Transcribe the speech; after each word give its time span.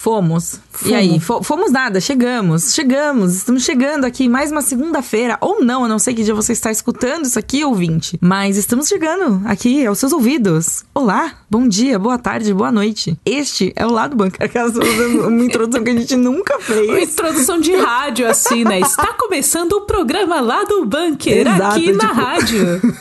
Fomos. 0.00 0.60
E 0.86 0.94
aí? 0.94 1.18
Fo- 1.18 1.42
fomos 1.42 1.72
nada, 1.72 2.00
chegamos, 2.00 2.72
chegamos, 2.72 3.34
estamos 3.34 3.64
chegando 3.64 4.04
aqui 4.04 4.28
mais 4.28 4.52
uma 4.52 4.62
segunda-feira, 4.62 5.36
ou 5.40 5.60
não, 5.64 5.82
eu 5.82 5.88
não 5.88 5.98
sei 5.98 6.14
que 6.14 6.22
dia 6.22 6.32
você 6.32 6.52
está 6.52 6.70
escutando 6.70 7.24
isso 7.24 7.36
aqui, 7.36 7.64
ouvinte, 7.64 8.16
mas 8.20 8.56
estamos 8.56 8.86
chegando 8.86 9.42
aqui 9.44 9.84
aos 9.84 9.98
seus 9.98 10.12
ouvidos. 10.12 10.84
Olá, 10.94 11.32
bom 11.50 11.66
dia, 11.66 11.98
boa 11.98 12.16
tarde, 12.16 12.54
boa 12.54 12.70
noite. 12.70 13.18
Este 13.26 13.72
é 13.74 13.84
o 13.84 13.90
Lado 13.90 14.14
Bunker, 14.16 14.40
aquela 14.40 14.70
uma 15.26 15.44
introdução 15.44 15.82
que 15.82 15.90
a 15.90 15.96
gente 15.96 16.14
nunca 16.14 16.54
Uma 16.54 16.62
fez. 16.62 17.10
introdução 17.12 17.58
de 17.58 17.74
rádio, 17.74 18.28
assim, 18.30 18.62
né? 18.62 18.78
Está 18.78 19.12
começando 19.14 19.72
o 19.72 19.80
programa 19.80 20.40
lá 20.40 20.62
do 20.62 20.86
bunker, 20.86 21.38
Exato, 21.44 21.76
aqui 21.76 21.90
na 21.92 21.98
tipo- 22.08 22.14
rádio. 22.14 22.58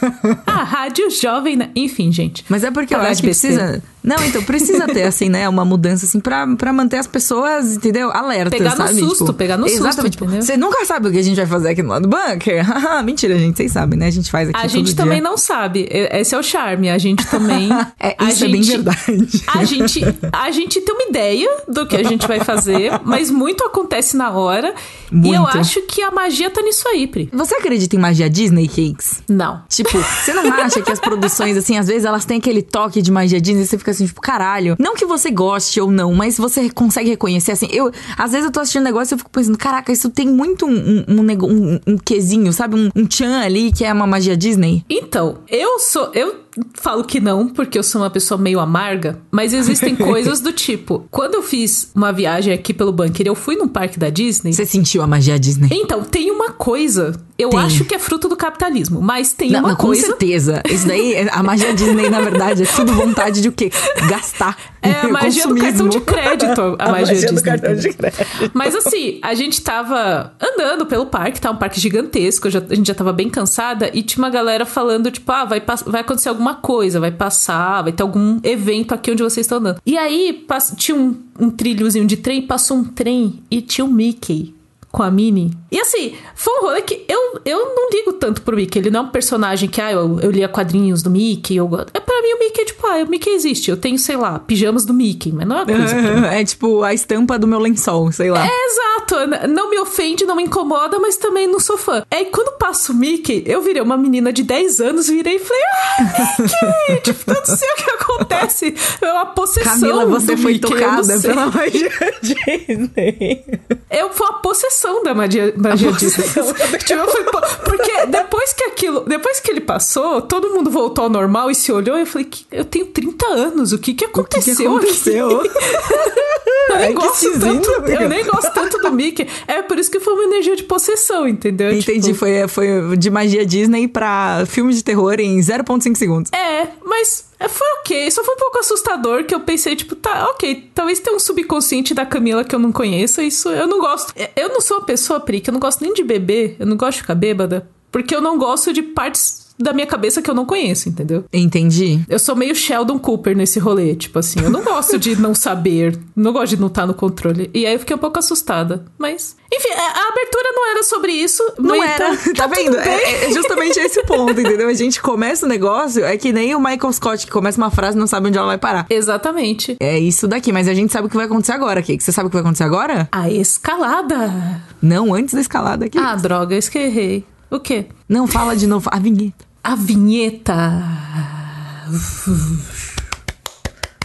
A 0.47 0.63
rádio 0.63 1.11
jovem, 1.11 1.55
né? 1.55 1.69
Enfim, 1.75 2.11
gente. 2.11 2.43
Mas 2.49 2.63
é 2.63 2.71
porque 2.71 2.95
eu 2.95 2.99
acho 2.99 3.21
que 3.21 3.27
precisa. 3.27 3.83
Não, 4.07 4.23
então 4.25 4.41
precisa 4.43 4.87
ter, 4.87 5.03
assim, 5.03 5.27
né? 5.29 5.47
Uma 5.49 5.65
mudança, 5.65 6.05
assim, 6.05 6.19
pra, 6.19 6.47
pra 6.55 6.71
manter 6.71 6.97
as 6.97 7.07
pessoas, 7.07 7.75
entendeu? 7.75 8.09
Alertas, 8.11 8.57
Pegar 8.57 8.71
no 8.71 8.77
sabe? 8.77 8.99
susto, 8.99 9.25
Tipo, 9.25 9.33
pegar 9.33 9.57
no 9.57 9.67
susto, 9.67 9.83
Exatamente. 9.85 10.11
tipo, 10.13 10.23
entendeu? 10.25 10.41
Você 10.43 10.55
nunca 10.57 10.85
sabe 10.85 11.09
o 11.09 11.11
que 11.11 11.17
a 11.17 11.23
gente 11.23 11.35
vai 11.35 11.45
fazer 11.45 11.69
aqui 11.69 11.83
no 11.83 11.89
lado 11.89 12.07
do 12.07 12.09
bunker. 12.09 12.65
Mentira, 13.03 13.37
gente. 13.37 13.57
Vocês 13.57 13.71
sabem, 13.71 13.99
né? 13.99 14.07
A 14.07 14.11
gente 14.11 14.31
faz 14.31 14.49
aqui 14.49 14.59
A 14.59 14.67
gente 14.67 14.87
dia. 14.87 14.95
também 14.95 15.19
não 15.19 15.37
sabe. 15.37 15.87
Esse 15.91 16.33
é 16.33 16.37
o 16.39 16.43
charme. 16.43 16.89
A 16.89 16.97
gente 16.97 17.25
também. 17.27 17.69
É, 17.99 18.15
a 18.19 18.29
isso 18.29 18.45
é 18.45 18.47
bem 18.47 18.61
verdade. 18.61 19.43
A 19.47 19.63
gente, 19.63 20.01
a 20.31 20.51
gente 20.51 20.79
tem 20.81 20.93
uma 20.93 21.09
ideia 21.09 21.49
do 21.67 21.85
que 21.87 21.95
a 21.95 22.03
gente 22.03 22.27
vai 22.27 22.39
fazer, 22.39 22.91
mas 23.03 23.31
muito 23.31 23.63
acontece 23.63 24.15
na 24.15 24.31
hora. 24.31 24.73
E 25.11 25.15
eu 25.33 25.41
Muito. 25.41 25.57
acho 25.57 25.81
que 25.83 26.01
a 26.01 26.11
magia 26.11 26.49
tá 26.49 26.61
nisso 26.61 26.87
aí, 26.87 27.07
Pri. 27.07 27.29
Você 27.33 27.55
acredita 27.55 27.95
em 27.95 27.99
magia 27.99 28.29
Disney 28.29 28.67
Cakes? 28.67 29.23
Não. 29.27 29.61
Tipo, 29.67 29.97
você 29.97 30.33
não 30.33 30.51
acha 30.53 30.81
que 30.81 30.91
as 30.91 30.99
produções, 30.99 31.57
assim, 31.57 31.77
às 31.77 31.87
vezes 31.87 32.05
elas 32.05 32.23
têm 32.25 32.37
aquele 32.37 32.61
toque 32.61 33.01
de 33.01 33.11
magia 33.11 33.41
Disney 33.41 33.63
e 33.63 33.65
você 33.65 33.77
fica 33.77 33.91
assim, 33.97 34.07
tipo, 34.07 34.21
caralho. 34.21 34.75
Não 34.79 34.95
que 34.95 35.05
você 35.05 35.29
goste 35.31 35.79
ou 35.81 35.91
não, 35.91 36.13
mas 36.13 36.37
você 36.37 36.69
consegue 36.69 37.09
reconhecer, 37.09 37.51
assim. 37.51 37.67
Eu, 37.71 37.91
às 38.17 38.31
vezes 38.31 38.45
eu 38.45 38.51
tô 38.51 38.59
assistindo 38.59 38.81
um 38.81 38.85
negócio 38.85 39.13
e 39.13 39.15
eu 39.15 39.17
fico 39.19 39.29
pensando, 39.29 39.57
caraca, 39.57 39.91
isso 39.91 40.09
tem 40.09 40.27
muito 40.27 40.65
um, 40.65 41.03
um, 41.07 41.21
um, 41.21 41.45
um, 41.45 41.79
um 41.87 41.97
quesinho, 41.97 42.51
sabe? 42.53 42.75
Um, 42.75 42.89
um 42.95 43.05
tchan 43.05 43.39
ali 43.39 43.71
que 43.71 43.83
é 43.83 43.91
uma 43.91 44.07
magia 44.07 44.37
Disney. 44.37 44.83
Então, 44.89 45.39
eu 45.47 45.79
sou. 45.79 46.11
Eu 46.13 46.46
falo 46.73 47.03
que 47.03 47.19
não, 47.19 47.47
porque 47.49 47.77
eu 47.77 47.83
sou 47.83 48.01
uma 48.01 48.09
pessoa 48.09 48.37
meio 48.37 48.59
amarga, 48.59 49.19
mas 49.31 49.53
existem 49.53 49.95
coisas 49.97 50.39
do 50.39 50.51
tipo. 50.51 51.05
Quando 51.11 51.35
eu 51.35 51.43
fiz 51.43 51.91
uma 51.95 52.11
viagem 52.11 52.53
aqui 52.53 52.73
pelo 52.73 52.91
bunker, 52.91 53.25
eu 53.27 53.35
fui 53.35 53.55
num 53.55 53.67
parque 53.67 53.99
da 53.99 54.09
Disney. 54.09 54.53
Você 54.53 54.65
sentiu 54.65 55.01
a 55.01 55.07
magia 55.07 55.39
Disney? 55.39 55.69
Então, 55.71 56.03
tem 56.03 56.31
uma 56.31 56.51
coisa. 56.51 57.13
Eu 57.37 57.49
Tem. 57.51 57.59
acho 57.59 57.85
que 57.85 57.93
é 57.93 57.99
fruto 57.99 58.27
do 58.27 58.35
capitalismo, 58.35 58.99
mas 58.99 59.31
tem 59.31 59.51
Não, 59.51 59.59
uma 59.59 59.69
não, 59.69 59.75
com 59.75 59.87
coisa. 59.87 60.07
certeza. 60.07 60.61
Isso 60.67 60.87
daí, 60.87 61.13
é- 61.13 61.29
a 61.31 61.43
magia 61.43 61.71
Disney, 61.71 62.09
na 62.09 62.19
verdade, 62.19 62.63
é 62.63 62.65
tudo 62.65 62.93
vontade 62.93 63.41
de 63.41 63.47
o 63.49 63.51
quê? 63.51 63.69
Gastar. 64.09 64.57
É 64.81 64.91
a 65.01 65.07
magia 65.07 65.45
do 65.47 65.55
cartão 65.55 65.87
de 65.87 65.99
crédito, 66.01 66.75
a, 66.79 66.89
magia, 66.91 67.13
do 67.15 67.19
Disney. 67.19 67.41
cartão 67.43 67.75
de 67.75 67.89
crédito. 67.93 68.25
Mas 68.55 68.73
assim, 68.75 69.19
a 69.21 69.35
gente 69.35 69.61
tava 69.61 70.33
andando 70.41 70.85
pelo 70.87 71.05
parque, 71.05 71.39
tá? 71.39 71.51
Um 71.51 71.57
parque 71.57 71.79
gigantesco, 71.79 72.49
já- 72.49 72.63
a 72.67 72.73
gente 72.73 72.87
já 72.87 72.95
tava 72.95 73.13
bem 73.13 73.29
cansada, 73.29 73.91
e 73.93 74.01
tinha 74.01 74.23
uma 74.23 74.31
galera 74.31 74.65
falando, 74.65 75.11
tipo, 75.11 75.31
ah, 75.31 75.45
vai, 75.45 75.61
vai 75.85 76.01
acontecer 76.01 76.29
alguma 76.29 76.46
coisa, 76.55 76.99
vai 76.99 77.11
passar, 77.11 77.83
vai 77.83 77.91
ter 77.91 78.03
algum 78.03 78.39
evento 78.43 78.93
aqui 78.93 79.11
onde 79.11 79.23
vocês 79.23 79.45
estão 79.45 79.59
andando. 79.59 79.81
E 79.85 79.97
aí, 79.97 80.45
tinha 80.75 80.97
um, 80.97 81.15
um 81.39 81.49
trilhozinho 81.49 82.05
de 82.05 82.17
trem, 82.17 82.41
passou 82.41 82.77
um 82.77 82.83
trem 82.83 83.39
e 83.49 83.61
tinha 83.61 83.85
um 83.85 83.91
Mickey 83.91 84.56
com 84.97 85.03
a 85.03 85.11
Minnie. 85.11 85.51
E 85.71 85.79
assim, 85.79 86.15
foi 86.33 86.57
um 86.57 86.61
rolê 86.63 86.81
que 86.81 87.05
eu, 87.07 87.39
eu 87.45 87.75
não 87.75 87.87
ligo 87.91 88.13
tanto 88.13 88.41
pro 88.41 88.55
Mickey. 88.55 88.79
Ele 88.79 88.89
não 88.89 89.01
é 89.01 89.03
um 89.03 89.09
personagem 89.09 89.69
que, 89.69 89.79
ah, 89.79 89.91
eu, 89.91 90.19
eu 90.21 90.31
lia 90.31 90.47
quadrinhos 90.49 91.03
do 91.03 91.09
Mickey. 91.11 91.55
Eu, 91.55 91.69
é 91.93 91.99
pra 91.99 92.21
mim 92.23 92.33
o 92.33 92.39
Mickey 92.39 92.61
é 92.61 92.65
tipo, 92.65 92.87
ah, 92.87 93.03
o 93.03 93.07
Mickey 93.07 93.29
existe. 93.29 93.69
Eu 93.69 93.77
tenho, 93.77 93.99
sei 93.99 94.17
lá, 94.17 94.39
pijamas 94.39 94.85
do 94.85 94.95
Mickey, 94.95 95.31
mas 95.31 95.47
não 95.47 95.59
é 95.59 95.65
coisa. 95.65 95.95
É 96.37 96.43
tipo 96.43 96.81
a 96.81 96.95
estampa 96.95 97.37
do 97.37 97.45
meu 97.47 97.59
lençol, 97.59 98.11
sei 98.11 98.31
lá. 98.31 98.43
Exato, 98.47 99.15
n- 99.27 99.47
não 99.53 99.69
me 99.69 99.77
ofende, 99.77 100.25
não 100.25 100.35
me 100.35 100.43
incomoda, 100.43 100.97
mas 100.99 101.15
também 101.17 101.45
não 101.47 101.59
sou 101.59 101.77
fã. 101.77 102.01
Aí 102.09 102.25
quando 102.25 102.57
passa 102.57 102.91
o 102.91 102.95
Mickey, 102.95 103.43
eu 103.45 103.61
virei 103.61 103.81
uma 103.83 103.97
menina 103.97 104.33
de 104.33 104.41
10 104.41 104.79
anos, 104.81 105.07
virei 105.07 105.35
e 105.35 105.39
falei, 105.39 105.61
ah, 105.63 106.35
Mickey! 106.39 107.01
tipo, 107.13 107.31
eu 107.31 107.35
não 107.35 107.45
sei 107.45 107.67
o 107.69 107.75
que 107.75 107.91
acontece. 107.91 108.75
É 108.99 109.11
uma 109.13 109.25
possessão. 109.27 109.73
Camila, 109.79 110.05
você 110.07 110.35
foi 110.35 110.53
Mickey, 110.53 110.67
tocada 110.71 111.19
pela 111.19 111.45
magia 111.51 111.91
Disney. 112.21 113.45
Eu 113.91 114.09
foi 114.11 114.27
uma 114.27 114.39
possessão 114.41 114.86
da 115.03 115.13
magia, 115.13 115.53
magia 115.57 115.91
Disney. 115.91 116.25
tipo, 116.85 117.03
porque 117.65 118.05
depois 118.07 118.53
que 118.53 118.63
aquilo, 118.65 119.01
depois 119.01 119.39
que 119.39 119.51
ele 119.51 119.61
passou, 119.61 120.21
todo 120.21 120.49
mundo 120.49 120.69
voltou 120.69 121.05
ao 121.05 121.09
normal 121.09 121.49
e 121.51 121.55
se 121.55 121.71
olhou 121.71 121.97
e 121.97 122.01
eu 122.01 122.05
falei, 122.05 122.27
eu 122.51 122.65
tenho 122.65 122.87
30 122.87 123.25
anos, 123.27 123.71
o 123.73 123.77
que 123.79 123.93
que 123.93 124.05
O 124.05 124.07
que, 124.07 124.19
aconteceu? 124.19 124.55
que 124.55 124.65
aconteceu? 124.67 125.41
aqui? 125.41 125.49
Eu 126.69 126.75
nem, 126.79 126.89
É 126.89 126.93
gosto 126.93 127.39
tanto, 127.39 127.73
amiga. 127.75 128.03
eu 128.03 128.09
nem 128.09 128.25
gosto 128.25 128.53
tanto 128.53 128.77
do 128.79 128.91
Mickey. 128.91 129.25
É 129.47 129.61
por 129.61 129.79
isso 129.79 129.89
que 129.89 130.01
foi 130.01 130.13
uma 130.15 130.23
energia 130.25 130.53
de 130.53 130.63
possessão, 130.63 131.25
entendeu? 131.25 131.71
Entendi, 131.71 132.07
Tipo, 132.07 132.19
foi, 132.19 132.45
foi 132.49 132.97
de 132.97 133.09
magia 133.09 133.45
Disney 133.45 133.87
pra 133.87 134.43
filme 134.45 134.73
de 134.73 134.83
terror 134.83 135.15
em 135.19 135.39
0.5 135.39 135.95
segundos. 135.95 136.31
É, 136.33 136.67
mas 136.83 137.23
foi 137.47 137.67
ok. 137.79 138.11
Só 138.11 138.23
foi 138.23 138.35
um 138.35 138.37
pouco 138.37 138.59
assustador 138.59 139.23
que 139.25 139.35
eu 139.35 139.39
pensei, 139.39 139.75
tipo, 139.75 139.95
tá, 139.95 140.29
ok. 140.31 140.71
Talvez 140.73 140.99
tenha 140.99 141.15
um 141.15 141.19
subconsciente 141.19 141.93
da 141.93 142.05
Camila 142.05 142.43
que 142.43 142.55
eu 142.55 142.59
não 142.59 142.71
conheça. 142.71 143.21
Isso 143.21 143.49
eu 143.49 143.67
não 143.67 143.79
gosto. 143.79 144.13
Eu 144.35 144.49
não 144.49 144.61
sou 144.61 144.77
uma 144.77 144.85
pessoa, 144.85 145.19
Pri, 145.19 145.39
que 145.39 145.49
eu 145.49 145.53
não 145.53 145.59
gosto 145.59 145.81
nem 145.81 145.93
de 145.93 146.03
beber. 146.03 146.55
Eu 146.59 146.65
não 146.65 146.75
gosto 146.75 146.93
de 146.93 147.01
ficar 147.01 147.15
bêbada. 147.15 147.69
Porque 147.91 148.15
eu 148.15 148.21
não 148.21 148.37
gosto 148.37 148.73
de 148.73 148.81
partes 148.81 149.46
da 149.59 149.73
minha 149.73 149.87
cabeça 149.87 150.21
que 150.21 150.29
eu 150.29 150.35
não 150.35 150.45
conheço, 150.45 150.87
entendeu? 150.89 151.25
Entendi. 151.33 152.01
Eu 152.07 152.19
sou 152.19 152.35
meio 152.35 152.55
Sheldon 152.55 152.99
Cooper 152.99 153.35
nesse 153.35 153.59
rolê, 153.59 153.95
tipo 153.95 154.19
assim, 154.19 154.39
eu 154.41 154.49
não 154.49 154.63
gosto 154.63 154.97
de 154.99 155.15
não 155.19 155.33
saber, 155.33 155.97
não 156.15 156.31
gosto 156.33 156.55
de 156.55 156.61
não 156.61 156.67
estar 156.67 156.85
no 156.85 156.93
controle. 156.93 157.49
E 157.53 157.65
aí 157.65 157.73
eu 157.73 157.79
fiquei 157.79 157.95
um 157.95 157.99
pouco 157.99 158.19
assustada. 158.19 158.85
Mas, 158.97 159.35
enfim, 159.53 159.69
a, 159.69 159.81
a 159.81 160.09
abertura 160.09 160.49
não 160.53 160.71
era 160.71 160.83
sobre 160.83 161.11
isso. 161.11 161.43
Não 161.59 161.83
era, 161.83 162.15
tá- 162.15 162.23
tá, 162.23 162.33
tá 162.33 162.47
vendo? 162.47 162.77
É, 162.77 163.25
é 163.25 163.33
justamente 163.33 163.79
esse 163.79 164.03
ponto, 164.03 164.39
entendeu? 164.39 164.67
A 164.69 164.73
gente 164.73 165.01
começa 165.01 165.45
o 165.45 165.49
negócio, 165.49 166.03
é 166.03 166.17
que 166.17 166.31
nem 166.31 166.55
o 166.55 166.59
Michael 166.59 166.93
Scott, 166.93 167.25
que 167.25 167.31
começa 167.31 167.57
uma 167.57 167.71
frase 167.71 167.97
e 167.97 167.99
não 167.99 168.07
sabe 168.07 168.27
onde 168.27 168.37
ela 168.37 168.47
vai 168.47 168.57
parar. 168.57 168.85
Exatamente. 168.89 169.75
É 169.79 169.97
isso 169.97 170.27
daqui, 170.27 170.51
mas 170.51 170.67
a 170.67 170.73
gente 170.73 170.91
sabe 170.91 171.07
o 171.07 171.09
que 171.09 171.15
vai 171.15 171.25
acontecer 171.25 171.53
agora, 171.53 171.81
Kiki. 171.81 172.03
Você 172.03 172.11
sabe 172.11 172.27
o 172.27 172.29
que 172.29 172.35
vai 172.35 172.41
acontecer 172.41 172.63
agora? 172.63 173.07
A 173.11 173.29
escalada. 173.29 174.61
Não, 174.81 175.13
antes 175.13 175.33
da 175.33 175.41
escalada 175.41 175.85
aqui. 175.85 175.97
Ah, 175.97 176.15
droga, 176.15 176.55
eu 176.55 176.61
que 176.61 176.77
errei. 176.77 177.25
O 177.49 177.59
quê? 177.59 177.85
Não, 178.09 178.27
fala 178.27 178.55
de 178.55 178.67
novo, 178.67 178.89
a 178.91 178.99
vinheta. 178.99 179.46
A 179.67 179.75
vinheta. 179.75 180.81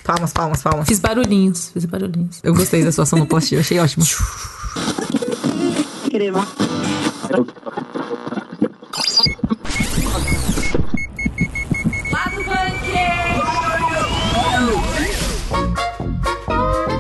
Palmas, 0.03 0.33
palmas, 0.33 0.61
palmas. 0.61 0.89
Fiz 0.89 0.99
barulhinhos, 0.99 1.69
fiz 1.73 1.85
barulhinhos. 1.85 2.41
Eu 2.43 2.53
gostei 2.53 2.83
da 2.83 2.91
sua 2.91 3.07
sonoplastia, 3.07 3.61
achei 3.61 3.79
ótimo. 3.79 4.05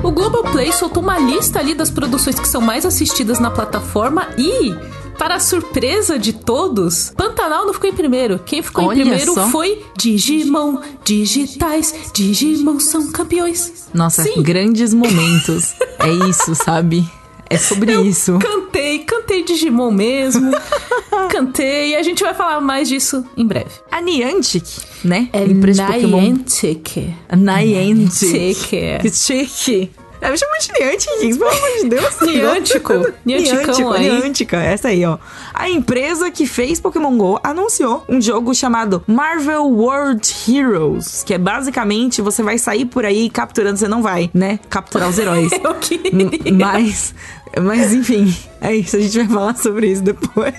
O 0.05 0.12
Globoplay 0.12 0.73
soltou 0.73 1.03
uma 1.03 1.19
lista 1.19 1.59
ali 1.59 1.75
das 1.75 1.91
produções 1.91 2.39
que 2.39 2.47
são 2.47 2.61
mais 2.61 2.87
assistidas 2.87 3.41
na 3.41 3.50
plataforma 3.50 4.29
e, 4.39 4.73
para 5.19 5.37
a 5.37 5.41
surpresa 5.41 6.19
de 6.19 6.33
todos, 6.33 7.11
Pantanal 7.17 7.67
não 7.67 7.75
ficou 7.75 7.89
em 7.89 7.93
primeiro. 7.95 8.39
Quem 8.45 8.62
ficou 8.62 8.87
Olha 8.87 9.00
em 9.00 9.03
primeiro 9.03 9.34
só. 9.34 9.49
foi 9.49 9.83
Digimon. 9.97 10.78
Digitais, 11.05 12.11
Digimon 12.15 12.81
são 12.81 13.11
campeões. 13.12 13.89
Nossa, 13.93 14.23
Sim. 14.23 14.43
grandes 14.43 14.93
momentos. 14.95 15.75
É 15.99 16.28
isso, 16.28 16.55
sabe? 16.55 17.09
É 17.49 17.59
sobre 17.59 17.95
isso. 18.00 18.39
Cantei, 18.39 19.00
cantei 19.00 19.45
Digimon 19.45 19.91
mesmo. 19.91 20.50
cantei 21.31 21.91
e 21.91 21.97
a 21.97 22.03
gente 22.03 22.23
vai 22.23 22.33
falar 22.33 22.61
mais 22.62 22.89
disso 22.89 23.25
em 23.37 23.47
breve. 23.47 23.71
A 23.91 24.00
Niantic, 24.00 24.65
né? 25.05 25.29
É. 25.33 25.44
Niantic. 25.47 26.06
Niantic. 26.06 27.15
Niantic. 27.37 29.00
Que 29.03 29.11
chique. 29.11 29.91
É, 30.22 30.31
me 30.31 30.38
chama 30.38 30.56
de 30.60 30.72
Niantic, 30.72 31.37
pelo 31.37 31.50
amor 31.50 31.71
de 31.82 31.88
Deus. 31.88 32.20
Niantico. 32.20 32.93
Nianticão 33.26 33.64
Niantico, 33.64 33.93
aí. 33.93 34.08
Niantica, 34.08 34.56
essa 34.62 34.88
aí, 34.88 35.05
ó. 35.05 35.19
A 35.54 35.69
empresa 35.69 36.31
que 36.31 36.46
fez 36.46 36.81
Pokémon 36.81 37.16
GO 37.16 37.38
anunciou 37.43 38.04
um 38.08 38.20
jogo 38.20 38.54
chamado 38.54 39.02
Marvel 39.06 39.64
World 39.66 40.28
Heroes, 40.49 41.22
que 41.22 41.34
é 41.34 41.38
basicamente 41.38 42.22
você 42.22 42.43
vai 42.43 42.58
sair 42.58 42.84
por 42.84 43.04
aí 43.04 43.28
capturando, 43.31 43.78
você 43.78 43.88
não 43.88 44.02
vai, 44.02 44.31
né? 44.32 44.58
Capturar 44.69 45.08
os 45.08 45.19
heróis. 45.19 45.52
Eu 45.62 45.75
queria. 45.75 46.12
Mas 46.52 47.14
Mas 47.60 47.93
enfim, 47.93 48.34
é 48.60 48.75
isso. 48.75 48.96
A 48.96 49.00
gente 49.00 49.19
vai 49.19 49.28
falar 49.28 49.56
sobre 49.56 49.88
isso 49.88 50.02
depois. 50.02 50.54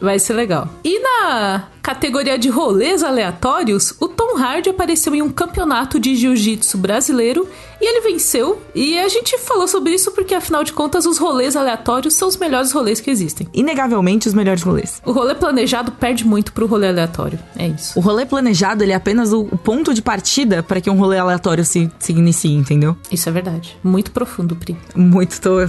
Vai 0.00 0.18
ser 0.18 0.34
legal. 0.34 0.68
E 0.82 0.98
na 0.98 1.68
categoria 1.82 2.38
de 2.38 2.48
rolês 2.48 3.02
aleatórios, 3.02 3.94
o 4.00 4.08
Tom 4.08 4.36
Hardy 4.38 4.70
apareceu 4.70 5.14
em 5.14 5.22
um 5.22 5.30
campeonato 5.30 5.98
de 5.98 6.14
jiu-jitsu 6.14 6.78
brasileiro 6.78 7.48
e 7.80 7.86
ele 7.86 8.00
venceu. 8.00 8.60
E 8.74 8.98
a 8.98 9.08
gente 9.08 9.38
falou 9.38 9.68
sobre 9.68 9.94
isso 9.94 10.12
porque, 10.12 10.34
afinal 10.34 10.64
de 10.64 10.72
contas, 10.72 11.06
os 11.06 11.18
rolês 11.18 11.56
aleatórios 11.56 12.14
são 12.14 12.28
os 12.28 12.36
melhores 12.36 12.72
rolês 12.72 13.00
que 13.00 13.10
existem. 13.10 13.48
Inegavelmente 13.52 14.28
os 14.34 14.36
melhores 14.36 14.62
rolês. 14.62 15.00
O 15.04 15.12
rolê 15.12 15.34
planejado 15.34 15.92
perde 15.92 16.26
muito 16.26 16.52
pro 16.52 16.66
rolê 16.66 16.88
aleatório. 16.88 17.38
É 17.56 17.68
isso. 17.68 17.98
O 17.98 18.02
rolê 18.02 18.26
planejado, 18.26 18.82
ele 18.82 18.92
é 18.92 18.96
apenas 18.96 19.32
o 19.32 19.44
ponto 19.44 19.94
de 19.94 20.02
partida 20.02 20.62
para 20.62 20.80
que 20.80 20.90
um 20.90 20.98
rolê 20.98 21.18
aleatório 21.18 21.64
se, 21.64 21.90
se 21.98 22.12
inicie, 22.12 22.52
entendeu? 22.52 22.96
Isso 23.10 23.28
é 23.28 23.32
verdade. 23.32 23.78
Muito 23.82 24.10
profundo, 24.10 24.56
Pri. 24.56 24.76
Muito, 24.94 25.40
tô... 25.40 25.60
É 25.60 25.66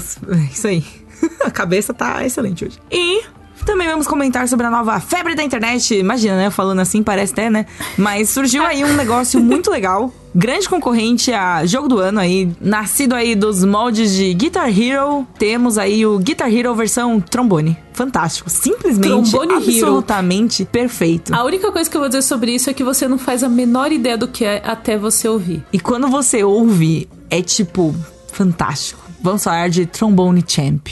isso 0.52 0.68
aí. 0.68 0.84
A 1.46 1.52
cabeça 1.52 1.94
tá 1.94 2.26
excelente 2.26 2.66
hoje. 2.66 2.80
E 2.92 3.24
também 3.66 3.88
vamos 3.88 4.08
comentar 4.08 4.48
sobre 4.48 4.66
a 4.68 4.70
nova 4.70 5.00
febre 5.00 5.36
da 5.36 5.44
internet. 5.44 5.96
Imagina, 5.96 6.38
né? 6.38 6.50
Falando 6.50 6.80
assim, 6.80 7.04
parece 7.04 7.34
até, 7.34 7.50
né? 7.50 7.66
Mas 7.98 8.30
surgiu 8.30 8.64
aí 8.64 8.84
um 8.84 8.94
negócio 8.94 9.40
muito 9.42 9.70
legal. 9.72 10.14
Grande 10.34 10.68
concorrente 10.68 11.32
a 11.32 11.66
jogo 11.66 11.88
do 11.88 12.00
ano 12.00 12.20
aí, 12.20 12.52
nascido 12.60 13.14
aí 13.14 13.36
dos 13.36 13.64
moldes 13.64 14.14
de 14.14 14.34
Guitar 14.34 14.68
Hero, 14.68 15.26
temos 15.40 15.78
aí 15.78 16.06
o 16.06 16.20
Guitar 16.20 16.54
Hero 16.54 16.76
versão 16.76 17.22
trombone. 17.22 17.78
Fantástico, 17.94 18.50
simplesmente, 18.50 19.32
Trombone 19.32 19.54
Hero. 19.54 19.64
absolutamente 19.64 20.66
perfeito. 20.66 21.34
A 21.34 21.42
única 21.44 21.72
coisa 21.72 21.90
que 21.90 21.96
eu 21.96 22.02
vou 22.02 22.10
dizer 22.10 22.22
sobre 22.22 22.54
isso 22.54 22.70
é 22.70 22.74
que 22.74 22.84
você 22.84 23.08
não 23.08 23.18
faz 23.18 23.44
a 23.44 23.50
menor 23.50 23.94
ideia 23.94 24.18
do 24.18 24.28
que 24.28 24.44
é 24.44 24.62
até 24.66 24.98
você 24.98 25.30
ouvir. 25.30 25.64
E 25.72 25.80
quando 25.80 26.10
você 26.10 26.44
ouve, 26.44 27.08
é 27.30 27.42
tipo 27.42 27.96
fantástico. 28.32 29.02
Vamos 29.22 29.42
falar 29.42 29.70
de 29.70 29.86
Trombone 29.86 30.44
Champ. 30.46 30.90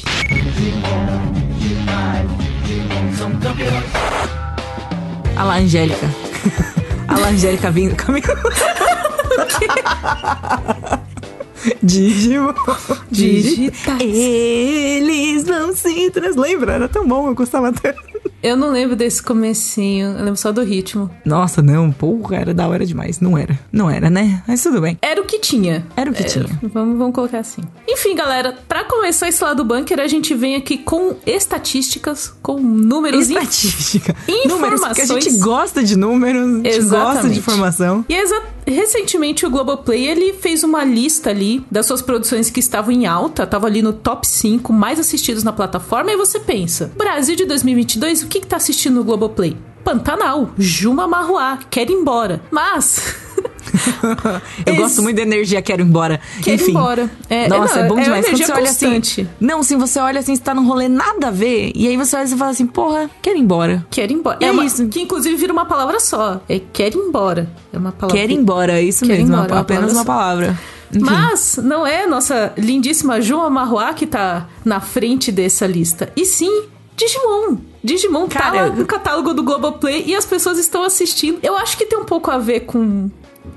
A 5.36 5.44
lá, 5.44 5.58
Angélica. 5.58 6.08
A 7.08 7.18
lá, 7.20 7.28
Angélica 7.30 7.72
vindo 7.72 7.96
caminho. 7.96 8.26
Digimon. 11.82 12.54
Digitais. 13.12 14.02
Eles 14.02 15.44
vão 15.46 15.76
se 15.76 16.10
trans... 16.12 16.36
Lembra? 16.36 16.74
Era 16.74 16.88
tão 16.88 17.08
bom, 17.08 17.28
eu 17.28 17.36
gostava 17.36 17.72
tanto. 17.72 18.13
Eu 18.44 18.58
não 18.58 18.72
lembro 18.72 18.94
desse 18.96 19.24
comecinho, 19.24 20.08
eu 20.18 20.18
lembro 20.26 20.36
só 20.36 20.52
do 20.52 20.62
ritmo. 20.62 21.10
Nossa, 21.26 21.62
não, 21.62 21.92
porra, 21.92 22.36
era 22.36 22.54
da 22.54 22.68
hora 22.68 22.86
demais. 22.86 23.22
Não 23.22 23.38
era. 23.38 23.58
Não 23.72 23.90
era, 23.90 24.10
né? 24.10 24.44
Mas 24.46 24.62
tudo 24.62 24.82
bem. 24.82 24.98
Era 25.02 25.22
o 25.22 25.26
que 25.26 25.40
tinha. 25.40 25.86
Era 25.96 26.12
o 26.12 26.14
que 26.14 26.26
tinha. 26.26 26.46
Vamos, 26.62 26.98
vamos 26.98 27.16
colocar 27.16 27.40
assim. 27.40 27.62
Enfim, 27.88 28.16
galera, 28.16 28.54
pra 28.68 28.84
começar 28.84 29.30
esse 29.30 29.42
lado 29.42 29.64
do 29.64 29.66
bunker, 29.66 29.98
a 30.00 30.08
gente 30.08 30.36
vem 30.36 30.56
aqui 30.56 30.78
com 30.78 31.16
estatísticas, 31.26 32.34
com 32.42 32.60
números 32.60 33.30
Estatística. 33.30 34.14
Números, 34.46 34.82
porque 34.82 35.02
a 35.02 35.04
Informações. 35.06 35.24
gente 35.24 35.38
gosta 35.40 35.84
de 35.84 35.96
números, 35.96 36.42
a 36.42 36.46
gente 36.56 36.64
gosta 36.64 36.78
Exatamente. 36.78 37.34
de 37.34 37.40
informação. 37.40 38.06
E 38.10 38.14
exa- 38.14 38.42
recentemente 38.66 39.46
o 39.46 39.50
Globoplay 39.50 40.08
ele 40.08 40.34
fez 40.34 40.64
uma 40.64 40.84
lista 40.84 41.30
ali 41.30 41.66
das 41.70 41.86
suas 41.86 42.02
produções 42.02 42.50
que 42.50 42.60
estavam 42.60 42.92
em 42.92 43.06
alta, 43.06 43.48
tava 43.48 43.68
ali 43.68 43.82
no 43.82 43.94
top 43.94 44.28
5 44.28 44.72
mais 44.72 45.00
assistidos 45.00 45.44
na 45.44 45.54
plataforma, 45.54 46.12
e 46.12 46.18
você 46.18 46.40
pensa, 46.40 46.92
Brasil 46.98 47.36
de 47.36 47.46
2022, 47.46 48.24
o 48.24 48.28
que 48.28 48.40
que 48.40 48.48
tá 48.48 48.58
assistindo 48.58 48.96
no 48.96 49.04
Globoplay? 49.04 49.58
Pantanal, 49.84 50.52
Juma 50.58 51.08
Marruá, 51.08 51.60
quer 51.70 51.90
ir 51.90 51.94
embora. 51.94 52.42
Mas... 52.50 53.23
Eu 54.66 54.74
Ex- 54.74 54.78
gosto 54.82 55.02
muito 55.02 55.16
da 55.18 55.22
energia, 55.24 55.62
quero 55.62 55.82
ir 55.82 55.86
embora. 55.86 56.20
Quero 56.42 56.58
ir 56.58 56.62
Enfim. 56.62 56.72
embora. 56.72 57.10
É, 57.30 57.48
Nossa, 57.48 57.76
não, 57.80 57.86
é 57.86 57.88
bom 57.88 58.00
é 58.00 58.04
demais. 58.04 58.26
Quando 58.26 58.38
você 58.38 58.52
olha 58.52 58.62
constante. 58.68 59.22
assim. 59.22 59.30
Não, 59.40 59.64
sim, 59.64 59.78
você 59.78 60.00
olha 60.00 60.20
assim, 60.20 60.36
você 60.36 60.42
tá 60.42 60.54
num 60.54 60.66
rolê 60.68 60.88
nada 60.88 61.28
a 61.28 61.32
ver. 61.32 61.72
E 61.76 61.88
aí 61.88 61.98
você 61.98 62.16
olha 62.16 62.26
e 62.26 62.30
fala 62.38 62.52
assim, 62.52 62.68
porra, 62.68 63.10
quero 63.22 63.38
ir 63.38 63.42
embora. 63.42 63.86
Quer 63.90 64.10
ir 64.12 64.14
embora. 64.14 64.38
E 64.42 64.46
é 64.46 64.52
uma- 64.52 64.66
isso. 64.66 64.88
Que 64.88 65.02
inclusive 65.02 65.36
vira 65.36 65.52
uma 65.54 65.66
palavra 65.66 66.00
só. 66.00 66.42
É 66.50 66.60
quer 66.72 66.94
ir 66.94 66.98
embora. 66.98 67.50
É 67.72 67.78
uma 67.78 67.92
palavra. 67.92 68.20
Quero 68.20 68.32
ir 68.32 68.36
embora, 68.36 68.74
é 68.80 68.84
isso 68.84 69.06
Quero 69.06 69.14
ir 69.20 69.24
mesmo. 69.24 69.34
embora, 69.36 69.50
é 69.52 69.54
uma 69.56 69.62
apenas 69.62 69.94
palavra 69.94 69.98
uma 70.00 70.06
palavra. 70.06 70.60
Enfim. 70.92 71.06
Mas 71.06 71.60
não 71.64 71.88
é 71.88 72.06
nossa 72.06 72.54
lindíssima 72.58 73.20
Juma 73.20 73.50
Marruá 73.50 73.94
que 73.94 74.06
tá 74.06 74.48
na 74.64 74.80
frente 74.80 75.32
dessa 75.32 75.66
lista. 75.66 76.12
E 76.16 76.24
sim, 76.26 76.66
Digimon. 76.96 77.58
Digimon 77.84 78.28
tá 78.28 78.40
Cara, 78.40 78.62
lá 78.62 78.70
no 78.70 78.86
catálogo 78.86 79.34
do 79.34 79.42
Globoplay 79.44 80.04
e 80.06 80.16
as 80.16 80.24
pessoas 80.26 80.60
estão 80.60 80.84
assistindo. 80.84 81.40
Eu 81.42 81.58
acho 81.58 81.76
que 81.78 81.86
tem 81.86 81.98
um 81.98 82.06
pouco 82.06 82.30
a 82.30 82.38
ver 82.38 82.62
com. 82.62 83.10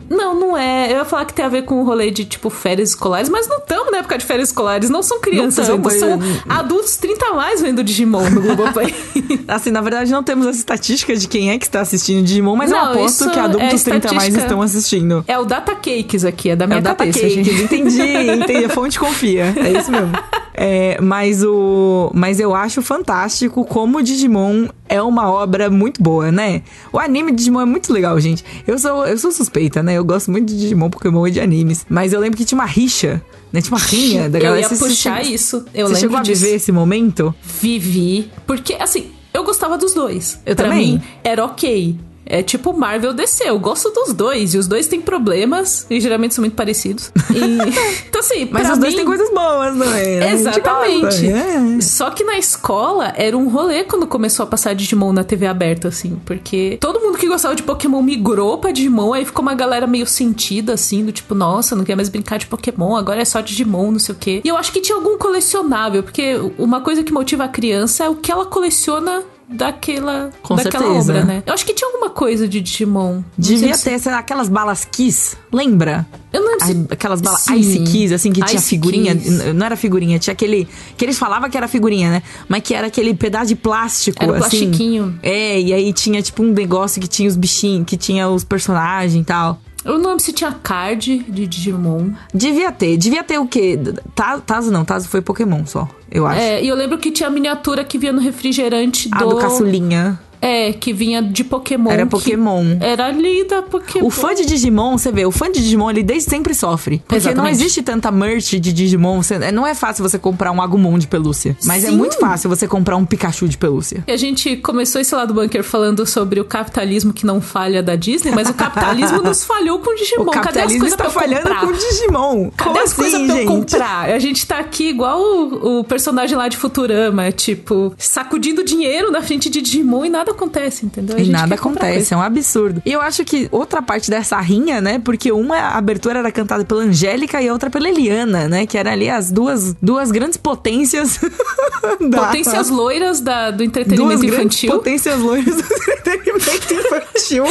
Não, 0.08 0.34
não 0.38 0.56
é. 0.56 0.92
Eu 0.92 0.98
ia 0.98 1.04
falar 1.04 1.24
que 1.24 1.34
tem 1.34 1.44
a 1.44 1.48
ver 1.48 1.62
com 1.62 1.80
o 1.80 1.84
rolê 1.84 2.10
de, 2.10 2.24
tipo, 2.24 2.48
férias 2.50 2.90
escolares, 2.90 3.28
mas 3.28 3.48
não 3.48 3.58
estamos 3.58 3.90
na 3.90 3.98
época 3.98 4.16
de 4.18 4.24
férias 4.24 4.48
escolares. 4.50 4.88
Não 4.88 5.02
são 5.02 5.20
crianças, 5.20 5.68
Não 5.68 5.76
tamo, 5.80 5.88
ainda, 5.90 6.00
são 6.00 6.10
eu- 6.10 6.42
adultos 6.48 6.96
30 6.96 7.26
a 7.26 7.34
mais 7.34 7.60
vendo 7.60 7.82
Digimon 7.82 8.30
no 8.30 8.40
Globoplay. 8.40 8.94
Assim, 9.48 9.70
na 9.70 9.80
verdade, 9.80 10.10
não 10.12 10.22
temos 10.22 10.46
as 10.46 10.56
estatísticas 10.56 11.20
de 11.20 11.28
quem 11.28 11.50
é 11.50 11.58
que 11.58 11.64
está 11.66 11.80
assistindo 11.80 12.24
Digimon, 12.24 12.56
mas 12.56 12.70
eu 12.70 12.76
Não, 12.76 12.92
aposto 12.92 13.22
isso 13.22 13.30
que 13.30 13.38
adultos 13.38 13.80
é 13.86 13.90
30 13.90 14.10
a 14.10 14.12
mais 14.14 14.34
estão 14.36 14.62
assistindo. 14.62 15.24
é 15.26 15.38
o 15.38 15.44
Data 15.44 15.74
Cakes 15.74 16.24
aqui, 16.24 16.50
é 16.50 16.56
da 16.56 16.64
É 16.64 16.68
minha 16.68 16.80
Data 16.80 16.96
cabeça, 16.96 17.20
Cakes, 17.20 17.34
gente. 17.34 17.62
entendi, 17.64 18.02
entendi. 18.42 18.64
A 18.64 18.68
fonte 18.68 18.98
confia. 18.98 19.52
É 19.56 19.72
isso 19.78 19.90
mesmo. 19.90 20.12
É, 20.58 20.98
mas 21.02 21.44
o. 21.44 22.10
Mas 22.14 22.40
eu 22.40 22.54
acho 22.54 22.80
fantástico 22.80 23.64
como 23.66 23.98
o 23.98 24.02
Digimon 24.02 24.68
é 24.88 25.02
uma 25.02 25.30
obra 25.30 25.68
muito 25.68 26.02
boa, 26.02 26.32
né? 26.32 26.62
O 26.90 26.98
anime 26.98 27.30
de 27.32 27.36
Digimon 27.38 27.60
é 27.60 27.64
muito 27.66 27.92
legal, 27.92 28.18
gente. 28.18 28.42
Eu 28.66 28.78
sou, 28.78 29.06
eu 29.06 29.18
sou 29.18 29.30
suspeita, 29.30 29.82
né? 29.82 29.94
Eu 29.98 30.04
gosto 30.04 30.30
muito 30.30 30.46
de 30.48 30.58
Digimon, 30.58 30.88
Pokémon 30.88 31.26
e 31.26 31.30
de 31.30 31.40
animes. 31.40 31.84
Mas 31.90 32.12
eu 32.14 32.20
lembro 32.20 32.38
que 32.38 32.44
tinha 32.44 32.58
uma 32.58 32.64
rixa, 32.64 33.22
né? 33.52 33.60
Tinha 33.60 33.76
uma 33.76 33.84
rinha 33.84 34.30
da 34.30 34.38
Eu 34.40 34.42
galera. 34.44 34.60
ia 34.62 34.68
Você- 34.68 34.84
puxar 34.88 35.22
você- 35.22 35.30
isso. 35.30 35.64
Eu 35.74 35.88
Você 35.88 36.00
chegou 36.00 36.16
a 36.16 36.22
disso. 36.22 36.42
viver 36.42 36.56
esse 36.56 36.72
momento? 36.72 37.34
Vivi. 37.42 38.30
Porque, 38.46 38.74
assim, 38.80 39.10
eu 39.34 39.44
gostava 39.44 39.76
dos 39.76 39.92
dois. 39.92 40.40
Eu 40.46 40.56
pra 40.56 40.68
também. 40.70 40.92
Mim, 40.94 41.02
era 41.22 41.44
ok. 41.44 41.96
É 42.28 42.42
tipo 42.42 42.72
Marvel 42.72 43.12
DC, 43.14 43.48
eu 43.48 43.58
gosto 43.58 43.90
dos 43.90 44.12
dois. 44.12 44.52
E 44.54 44.58
os 44.58 44.66
dois 44.66 44.86
têm 44.88 45.00
problemas, 45.00 45.86
e 45.88 46.00
geralmente 46.00 46.34
são 46.34 46.42
muito 46.42 46.54
parecidos. 46.56 47.12
E- 47.32 48.02
então, 48.08 48.20
assim, 48.20 48.48
Mas 48.50 48.68
os 48.70 48.78
dois 48.78 48.92
mim- 48.92 48.96
têm 48.98 49.06
coisas 49.06 49.30
boas 49.32 49.76
também, 49.78 50.16
né? 50.18 50.30
Gente 50.30 50.40
Exatamente. 50.40 51.00
gosta, 51.02 51.26
é. 51.26 51.80
Só 51.80 52.10
que 52.10 52.24
na 52.24 52.36
escola 52.36 53.12
era 53.16 53.36
um 53.38 53.48
rolê 53.48 53.84
quando 53.84 54.06
começou 54.06 54.44
a 54.44 54.46
passar 54.46 54.74
Digimon 54.74 55.12
na 55.12 55.22
TV 55.22 55.46
aberta, 55.46 55.88
assim. 55.88 56.20
Porque 56.26 56.78
todo 56.80 57.00
mundo 57.00 57.16
que 57.16 57.28
gostava 57.28 57.54
de 57.54 57.62
Pokémon 57.62 58.02
migrou 58.02 58.58
pra 58.58 58.72
Digimon, 58.72 59.12
aí 59.12 59.24
ficou 59.24 59.42
uma 59.42 59.54
galera 59.54 59.86
meio 59.86 60.06
sentida, 60.06 60.72
assim, 60.74 61.04
do 61.04 61.12
tipo, 61.12 61.34
nossa, 61.34 61.76
não 61.76 61.84
quer 61.84 61.94
mais 61.94 62.08
brincar 62.08 62.38
de 62.38 62.46
Pokémon, 62.46 62.96
agora 62.96 63.20
é 63.20 63.24
só 63.24 63.40
Digimon, 63.40 63.92
não 63.92 63.98
sei 63.98 64.14
o 64.14 64.18
quê. 64.18 64.40
E 64.44 64.48
eu 64.48 64.56
acho 64.56 64.72
que 64.72 64.80
tinha 64.80 64.96
algum 64.96 65.16
colecionável, 65.16 66.02
porque 66.02 66.34
uma 66.58 66.80
coisa 66.80 67.02
que 67.04 67.12
motiva 67.12 67.44
a 67.44 67.48
criança 67.48 68.04
é 68.04 68.08
o 68.08 68.16
que 68.16 68.32
ela 68.32 68.46
coleciona 68.46 69.22
daquela, 69.48 70.30
Com 70.42 70.56
daquela 70.56 70.84
certeza. 70.84 71.12
obra, 71.12 71.24
né? 71.24 71.42
Eu 71.46 71.54
acho 71.54 71.64
que 71.64 71.72
tinha 71.72 71.88
alguma 71.88 72.10
coisa 72.10 72.48
de 72.48 72.60
Digimon. 72.60 73.22
Devia 73.36 73.74
sei 73.74 73.98
ter, 73.98 74.10
lá, 74.10 74.18
aquelas 74.18 74.48
balas 74.48 74.84
Kiss, 74.84 75.36
lembra? 75.52 76.06
Se... 76.12 76.36
Eu 76.36 76.42
não 76.44 76.50
lembro 76.52 76.66
se... 76.66 76.86
Aquelas 76.92 77.20
balas 77.20 77.40
Sim. 77.40 77.54
Ice 77.56 77.78
Keys, 77.80 78.12
assim, 78.12 78.32
que 78.32 78.42
tinha 78.44 78.58
Ice 78.58 78.68
figurinha. 78.68 79.14
Keys. 79.16 79.26
n- 79.40 79.52
Não 79.52 79.64
era 79.66 79.76
figurinha, 79.76 80.18
tinha 80.18 80.32
aquele. 80.32 80.68
Que 80.96 81.04
eles 81.04 81.18
falavam 81.18 81.48
que 81.48 81.56
era 81.56 81.68
figurinha, 81.68 82.10
né? 82.10 82.22
Mas 82.48 82.62
que 82.62 82.74
era 82.74 82.88
aquele 82.88 83.14
pedaço 83.14 83.46
de 83.46 83.56
plástico. 83.56 84.22
Era 84.22 84.32
um 84.32 84.34
assim. 84.36 84.40
plastiquinho. 84.68 85.18
É, 85.22 85.60
e 85.60 85.72
aí 85.72 85.92
tinha 85.92 86.20
tipo 86.20 86.42
um 86.42 86.52
negócio 86.52 87.00
que 87.00 87.08
tinha 87.08 87.28
os 87.28 87.36
bichinhos, 87.36 87.86
que 87.86 87.96
tinha 87.96 88.28
os 88.28 88.44
personagens 88.44 89.22
e 89.22 89.24
tal. 89.24 89.60
Eu 89.86 89.98
não 89.98 90.10
lembro 90.10 90.20
se 90.22 90.32
tinha 90.32 90.52
card 90.52 91.24
de 91.28 91.46
Digimon. 91.46 92.10
Devia 92.34 92.72
ter. 92.72 92.96
Devia 92.96 93.22
ter 93.22 93.38
o 93.38 93.46
quê? 93.46 93.78
Ta- 94.14 94.40
Tazo 94.40 94.70
não, 94.70 94.84
Tazo 94.84 95.08
foi 95.08 95.20
Pokémon 95.22 95.64
só, 95.66 95.88
eu 96.10 96.26
acho. 96.26 96.40
É, 96.40 96.62
e 96.62 96.68
eu 96.68 96.74
lembro 96.74 96.98
que 96.98 97.10
tinha 97.10 97.28
a 97.28 97.30
miniatura 97.32 97.84
que 97.84 97.96
vinha 97.96 98.12
no 98.12 98.20
refrigerante 98.20 99.08
Ah, 99.12 99.18
do. 99.20 99.30
do 99.30 99.36
caçulinha. 99.36 100.18
É, 100.40 100.72
que 100.72 100.92
vinha 100.92 101.22
de 101.22 101.44
Pokémon. 101.44 101.90
Era 101.90 102.06
Pokémon. 102.06 102.76
Era 102.80 103.10
linda 103.10 103.62
Pokémon. 103.62 104.06
O 104.06 104.10
fã 104.10 104.34
de 104.34 104.44
Digimon, 104.44 104.96
você 104.98 105.10
vê, 105.10 105.24
o 105.26 105.30
fã 105.30 105.50
de 105.50 105.60
Digimon, 105.60 105.90
ele 105.90 106.02
desde 106.02 106.28
sempre 106.30 106.54
sofre. 106.54 106.98
Porque 106.98 107.14
não 107.14 107.30
Exatamente. 107.32 107.54
existe 107.54 107.82
tanta 107.82 108.10
merch 108.10 108.52
de 108.60 108.72
Digimon. 108.72 109.22
você- 109.22 109.34
é, 109.36 109.52
não 109.52 109.66
é 109.66 109.74
fácil 109.74 110.02
você 110.08 110.18
comprar 110.18 110.52
um 110.52 110.60
Agumon 110.60 110.98
de 110.98 111.06
pelúcia. 111.06 111.56
Mas 111.64 111.84
é 111.84 111.88
Sim. 111.88 111.96
muito 111.96 112.18
fácil 112.18 112.48
você 112.50 112.66
comprar 112.68 112.96
um 112.96 113.04
Pikachu 113.04 113.48
de 113.48 113.56
pelúcia. 113.58 114.02
E 114.06 114.12
a 114.12 114.16
gente 114.16 114.56
começou 114.58 115.00
esse 115.00 115.14
lado 115.14 115.32
bunker 115.34 115.62
falando 115.64 116.04
sobre 116.06 116.40
o 116.40 116.44
capitalismo 116.44 117.12
que 117.12 117.24
não 117.26 117.40
falha 117.40 117.82
da 117.82 117.96
Disney, 117.96 118.32
mas 118.32 118.48
o 118.48 118.54
capitalismo 118.54 119.20
nos 119.22 119.44
falhou 119.44 119.78
com 119.80 119.90
o 119.90 119.94
Digimon. 119.94 120.24
O 120.24 120.30
Cadê 120.30 120.60
as 120.60 120.72
coisas 120.76 120.96
pra 120.96 121.06
eu 121.06 121.10
falhando 121.10 121.42
comprar? 121.42 121.60
com 121.60 121.66
o 121.66 121.72
Digimon. 121.72 122.50
Cadê 122.56 122.70
Como 122.70 122.84
as 122.84 122.92
coisas 122.92 123.14
assim, 123.14 123.26
pra 123.26 123.36
eu 123.42 123.46
comprar? 123.46 124.10
A 124.10 124.18
gente 124.18 124.46
tá 124.46 124.58
aqui 124.58 124.88
igual 124.88 125.20
o, 125.20 125.80
o 125.80 125.84
personagem 125.84 126.36
lá 126.36 126.48
de 126.48 126.56
Futurama, 126.56 127.30
tipo, 127.32 127.94
sacudindo 127.98 128.62
dinheiro 128.64 129.10
na 129.10 129.22
frente 129.22 129.48
de 129.50 129.60
Digimon 129.60 130.04
e 130.04 130.10
nada 130.10 130.25
nada 130.26 130.30
acontece, 130.32 130.86
entendeu? 130.86 131.18
E 131.18 131.28
nada 131.28 131.54
acontece, 131.54 132.12
é 132.12 132.16
um 132.16 132.22
absurdo. 132.22 132.82
E 132.84 132.92
eu 132.92 133.00
acho 133.00 133.24
que 133.24 133.48
outra 133.52 133.80
parte 133.80 134.10
dessa 134.10 134.40
rinha, 134.40 134.80
né? 134.80 134.98
Porque 134.98 135.30
uma 135.30 135.56
abertura 135.76 136.18
era 136.18 136.32
cantada 136.32 136.64
pela 136.64 136.82
Angélica 136.82 137.40
e 137.40 137.48
a 137.48 137.52
outra 137.52 137.70
pela 137.70 137.88
Eliana, 137.88 138.48
né? 138.48 138.66
Que 138.66 138.76
eram 138.76 138.90
ali 138.90 139.08
as 139.08 139.30
duas, 139.30 139.74
duas 139.80 140.10
grandes 140.10 140.36
potências 140.36 141.20
da... 142.10 142.26
Potências 142.26 142.68
loiras 142.68 143.20
da, 143.20 143.50
do 143.50 143.58
duas 143.58 143.68
entretenimento 143.68 144.20
grandes 144.20 144.34
infantil. 144.36 144.72
potências 144.72 145.20
loiras 145.20 145.56
do 145.56 145.62
entretenimento 145.92 146.74
infantil. 146.74 147.44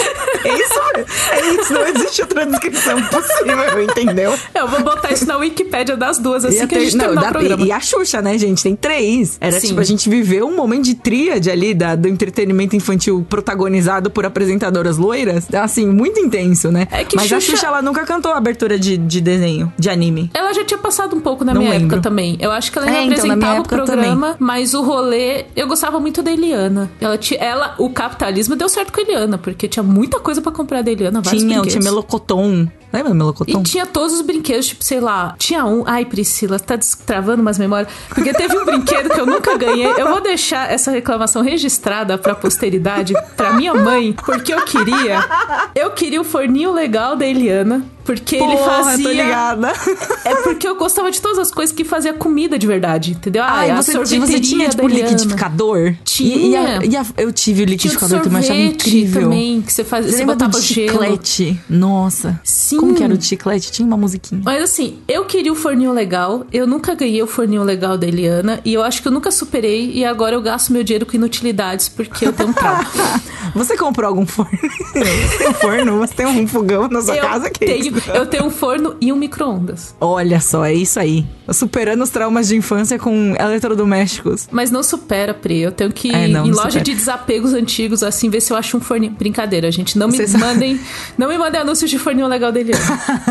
É 0.44 0.54
isso, 0.54 0.80
é 1.32 1.54
isso. 1.62 1.74
Não 1.74 1.88
existe 1.88 2.22
outra 2.22 2.46
descrição 2.46 3.02
possível, 3.04 3.84
entendeu? 3.84 4.34
Eu 4.54 4.68
vou 4.68 4.82
botar 4.84 5.12
isso 5.14 5.26
na 5.26 5.38
Wikipédia 5.38 5.96
das 5.96 6.18
duas, 6.18 6.44
assim 6.46 6.58
que 6.68 6.76
a 6.76 6.80
ter- 6.80 6.86
gente 6.86 6.98
não, 6.98 7.06
terminar 7.06 7.30
o 7.30 7.32
programa. 7.32 7.66
E 7.66 7.72
a 7.72 7.80
Xuxa, 7.80 8.22
né, 8.22 8.38
gente? 8.38 8.62
Tem 8.64 8.76
três. 8.76 9.38
Era 9.40 9.60
Sim. 9.60 9.68
tipo, 9.70 9.80
a 9.80 9.84
gente 9.84 10.10
viveu 10.10 10.48
um 10.48 10.56
momento 10.56 10.84
de 10.86 10.96
tríade 10.96 11.50
ali 11.50 11.74
da, 11.74 11.96
do 11.96 12.08
entretenimento 12.08 12.65
infantil 12.74 13.26
protagonizado 13.30 14.10
por 14.10 14.26
apresentadoras 14.26 14.98
loiras. 14.98 15.54
Assim, 15.54 15.86
muito 15.86 16.20
intenso, 16.22 16.72
né? 16.72 16.88
É 16.90 17.04
que 17.04 17.18
Mas 17.18 17.26
a 17.26 17.40
Xuxa- 17.40 17.52
Xuxa, 17.58 17.68
ela 17.68 17.82
nunca 17.82 18.06
cantou 18.06 18.32
a 18.32 18.38
abertura 18.38 18.80
de, 18.80 18.96
de 18.96 19.20
desenho, 19.20 19.74
de 19.78 19.90
anime. 19.90 20.32
Ela 20.34 20.54
já 20.54 20.64
tinha 20.64 20.78
passado 20.78 21.16
um 21.16 21.20
pouco 21.20 21.44
na 21.44 21.54
Não 21.54 21.62
minha 21.62 21.74
lembro. 21.74 21.88
época 21.88 22.02
também. 22.02 22.38
Eu 22.40 22.52
acho 22.52 22.72
que 22.72 22.78
ela 22.78 22.88
É, 22.90 23.00
ainda 23.00 23.14
então, 23.16 23.26
minha 23.26 23.36
apresentava 23.36 23.62
o 23.62 23.68
programa, 23.68 24.36
mas 24.40 24.74
o 24.74 24.82
rolê. 24.82 25.46
Eu 25.56 25.68
gostava 25.68 26.00
muito 26.00 26.24
da 26.24 26.32
Eliana. 26.32 26.90
Ela, 27.02 27.18
ti- 27.18 27.38
ela, 27.38 27.76
o 27.78 27.90
capitalismo 27.90 28.56
deu 28.56 28.70
certo 28.70 28.94
com 28.94 29.00
a 29.02 29.04
Eliana, 29.04 29.38
porque 29.38 29.68
tinha 29.68 29.84
muita 29.84 30.20
coisa 30.20 30.42
pra 30.42 30.52
comprar 30.52 30.82
da 30.82 30.92
Eliana, 30.92 31.22
vários 31.22 31.44
Tinha, 31.44 31.62
tinha 31.64 31.82
Melocoton. 31.84 32.68
Lembra 32.92 33.10
do 33.10 33.16
Melocoton? 33.16 33.60
E 33.60 33.64
tinha 33.64 33.86
todos 33.86 34.14
os 34.14 34.22
brinquedos, 34.22 34.68
tipo, 34.68 34.84
sei 34.84 35.00
lá, 35.00 35.36
tinha 35.38 35.66
um. 35.66 35.84
Ai, 35.86 36.06
Priscila, 36.06 36.60
tá 36.60 36.76
destravando 36.76 37.42
umas 37.42 37.58
memórias. 37.58 37.92
Porque 38.10 38.34
teve 38.34 38.58
um 38.58 38.66
brinquedo 38.66 39.10
que 39.10 39.20
eu 39.20 39.26
nunca 39.26 39.58
ganhei. 39.58 39.94
Eu 39.98 40.08
vou 40.10 40.22
deixar 40.22 40.72
essa 40.72 40.92
reclamação 40.92 41.42
registrada 41.42 42.18
pra 42.18 42.34
posteridade, 42.36 43.14
pra 43.36 43.54
minha 43.54 43.74
mãe, 43.74 44.14
porque 44.14 44.54
eu 44.54 44.64
queria. 44.64 45.24
Eu 45.76 45.92
queria 45.92 46.22
o 46.22 46.24
forninho 46.24 46.72
legal 46.74 47.16
da 47.16 47.26
Eliana. 47.26 47.84
Porque 48.06 48.36
ele 48.36 48.56
Porra, 48.56 48.84
fazia. 48.84 49.04
tô 49.04 49.12
ligada. 49.12 49.74
É 50.24 50.36
porque 50.44 50.68
eu 50.68 50.76
gostava 50.76 51.10
de 51.12 51.20
todas 51.20 51.40
as 51.40 51.50
coisas 51.52 51.76
que 51.76 51.84
fazia 51.84 52.14
comida 52.14 52.58
de 52.58 52.68
verdade, 52.68 53.12
entendeu? 53.12 53.44
Ai, 53.44 53.72
a 53.72 53.82
você, 53.82 53.94
sorveteria 53.94 54.26
você 54.28 54.40
tinha, 54.40 54.70
tipo, 54.70 54.84
Eliana. 54.88 55.10
liquidificador? 55.10 55.96
Tinha. 56.04 56.36
E, 56.36 56.50
e 56.52 56.56
a- 56.56 56.86
e 56.86 56.98
a- 56.98 57.06
eu 57.18 57.32
tive 57.34 57.64
o 57.64 57.66
liquidificador 57.66 58.20
também, 58.22 58.34
eu 58.38 58.46
achava 58.46 58.60
incrível. 58.60 59.22
também, 59.24 59.62
que 59.62 59.74
você 59.74 59.84
fazia, 59.84 60.12
Você 60.12 60.18
você 60.18 60.20
lembra 60.22 60.36
do 60.36 60.46
botava 60.46 60.64
gelo. 60.64 60.92
chiclete? 60.92 61.60
Nossa. 61.70 62.40
Sim. 62.44 62.78
Como 62.78 62.94
que 62.94 63.04
era 63.04 63.14
o 63.14 63.22
chiclete? 63.22 63.72
Tinha 63.72 63.88
uma 63.88 63.98
musiquinha. 63.98 64.42
Mas 64.46 64.62
assim, 64.64 65.00
eu 65.08 65.26
queria 65.26 65.52
o 65.52 65.56
forninho 65.56 65.92
legal, 65.92 66.46
eu 66.54 66.68
nunca 66.68 66.94
ganhei 66.94 67.24
o 67.24 67.28
forninho 67.28 67.64
legal 67.64 67.98
da 67.98 68.08
Eliana, 68.08 68.60
e 68.64 68.74
eu 68.74 68.84
acho 68.84 69.02
que 69.02 69.08
eu 69.08 69.12
nunca 69.12 69.32
superei, 69.32 69.92
e 69.92 70.06
agora 70.06 70.36
eu 70.36 70.42
gasto 70.44 70.72
meu 70.72 70.84
dinheiro 70.84 71.06
com 71.08 71.16
inutilidades, 71.16 71.90
porque 71.90 72.28
eu 72.28 72.32
tenho 72.34 72.50
um 72.50 72.54
trauma. 72.54 72.86
Você 73.56 73.78
comprou 73.78 74.08
algum 74.10 74.26
forno? 74.26 74.52
Você 74.60 75.38
tem 75.40 75.50
um 75.50 75.54
forno? 75.54 75.98
Você 76.00 76.14
tem 76.14 76.26
um 76.26 76.48
fogão 76.48 76.88
na 76.90 77.02
sua 77.02 77.16
eu, 77.16 77.24
casa? 77.24 77.50
Que 77.50 77.66
tenho, 77.66 77.80
isso? 77.88 77.95
Eu 78.14 78.26
tenho 78.26 78.46
um 78.46 78.50
forno 78.50 78.96
e 79.02 79.12
um 79.12 79.16
micro-ondas. 79.16 79.96
Olha 80.00 80.40
só, 80.40 80.66
é 80.66 80.74
isso 80.74 81.00
aí. 81.00 81.26
Superando 81.52 82.02
os 82.04 82.10
traumas 82.10 82.48
de 82.48 82.56
infância 82.56 82.98
com 83.00 83.34
eletrodomésticos. 83.40 84.48
Mas 84.52 84.72
não 84.72 84.82
supera, 84.84 85.34
Pri. 85.34 85.60
Eu 85.60 85.72
tenho 85.72 85.92
que 85.92 86.14
É, 86.14 86.28
ir 86.28 86.32
não, 86.34 86.46
em 86.46 86.50
não 86.50 86.56
loja 86.58 86.72
supera. 86.72 86.84
de 86.86 86.94
desapegos 86.96 87.54
antigos, 87.54 88.04
assim, 88.04 88.30
ver 88.30 88.42
se 88.42 88.52
eu 88.52 88.58
acho 88.58 88.78
um 88.78 88.80
forninho. 88.82 89.14
Brincadeira, 89.14 89.72
gente. 89.72 89.98
Não 89.98 90.08
me 90.08 90.28
sabe- 90.28 90.44
mandem. 90.44 90.80
Não 91.18 91.28
me 91.30 91.38
mandem 91.38 91.62
anúncios 91.62 91.90
de 91.90 92.00
forninho 92.00 92.28
legal 92.28 92.52
Eliana. 92.56 92.80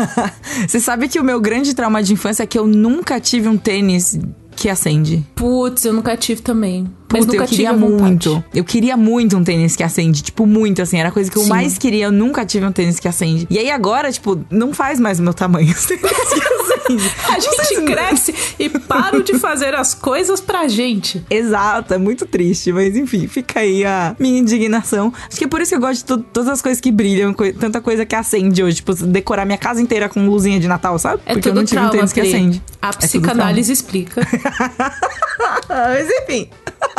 Você 0.67 0.79
sabe 0.79 1.07
que 1.07 1.19
o 1.19 1.23
meu 1.23 1.39
grande 1.39 1.73
trauma 1.73 2.01
de 2.01 2.13
infância 2.13 2.43
é 2.43 2.45
que 2.45 2.57
eu 2.57 2.65
nunca 2.67 3.19
tive 3.19 3.47
um 3.47 3.57
tênis 3.57 4.17
que 4.55 4.69
acende. 4.69 5.25
Putz, 5.35 5.83
eu 5.83 5.91
nunca 5.93 6.15
tive 6.15 6.41
também. 6.41 6.87
Mas 7.15 7.25
Puta, 7.25 7.37
nunca 7.37 7.43
eu 7.45 7.49
queria 7.49 7.73
muito. 7.73 8.43
Eu 8.53 8.63
queria 8.63 8.97
muito 8.97 9.37
um 9.37 9.43
tênis 9.43 9.75
que 9.75 9.83
acende. 9.83 10.21
Tipo, 10.21 10.45
muito, 10.45 10.81
assim. 10.81 10.97
Era 10.99 11.09
a 11.09 11.11
coisa 11.11 11.29
que 11.31 11.37
eu 11.37 11.43
Sim. 11.43 11.49
mais 11.49 11.77
queria. 11.77 12.05
Eu 12.05 12.11
nunca 12.11 12.45
tive 12.45 12.65
um 12.65 12.71
tênis 12.71 12.99
que 12.99 13.07
acende. 13.07 13.47
E 13.49 13.57
aí 13.57 13.69
agora, 13.71 14.11
tipo, 14.11 14.39
não 14.49 14.73
faz 14.73 14.99
mais 14.99 15.19
o 15.19 15.23
meu 15.23 15.33
tamanho. 15.33 15.71
Os 15.71 15.85
tênis 15.85 16.01
que 16.01 16.21
acende. 16.21 16.55
A 17.27 17.39
gente 17.39 17.81
cresce 17.83 18.35
e 18.59 18.69
param 18.69 19.21
de 19.21 19.39
fazer 19.39 19.73
as 19.73 19.95
coisas 19.95 20.39
pra 20.39 20.67
gente. 20.67 21.25
Exato, 21.31 21.95
é 21.95 21.97
muito 21.97 22.27
triste, 22.27 22.71
mas 22.71 22.95
enfim, 22.95 23.27
fica 23.27 23.61
aí 23.61 23.83
a 23.83 24.15
minha 24.19 24.37
indignação. 24.37 25.11
Acho 25.27 25.35
que 25.39 25.45
é 25.45 25.47
por 25.47 25.61
isso 25.61 25.69
que 25.71 25.75
eu 25.77 25.79
gosto 25.79 26.01
de 26.01 26.05
to- 26.05 26.17
todas 26.31 26.47
as 26.49 26.61
coisas 26.61 26.79
que 26.79 26.91
brilham, 26.91 27.33
coi- 27.33 27.53
tanta 27.53 27.81
coisa 27.81 28.05
que 28.05 28.13
acende 28.15 28.61
hoje, 28.63 28.75
tipo, 28.77 28.93
decorar 28.93 29.45
minha 29.45 29.57
casa 29.57 29.81
inteira 29.81 30.07
com 30.07 30.27
luzinha 30.29 30.59
de 30.59 30.67
Natal, 30.67 30.99
sabe? 30.99 31.23
É 31.25 31.33
Porque 31.33 31.49
eu 31.49 31.55
não 31.55 31.63
tive 31.65 31.79
um 31.79 31.89
trauma, 31.89 31.97
tênis 31.97 32.13
que 32.13 32.21
acende. 32.21 32.61
A 32.79 32.89
É 32.89 32.91
psicanálise 32.93 33.71
explica. 33.71 34.21
mas 35.67 36.07
enfim. 36.07 36.49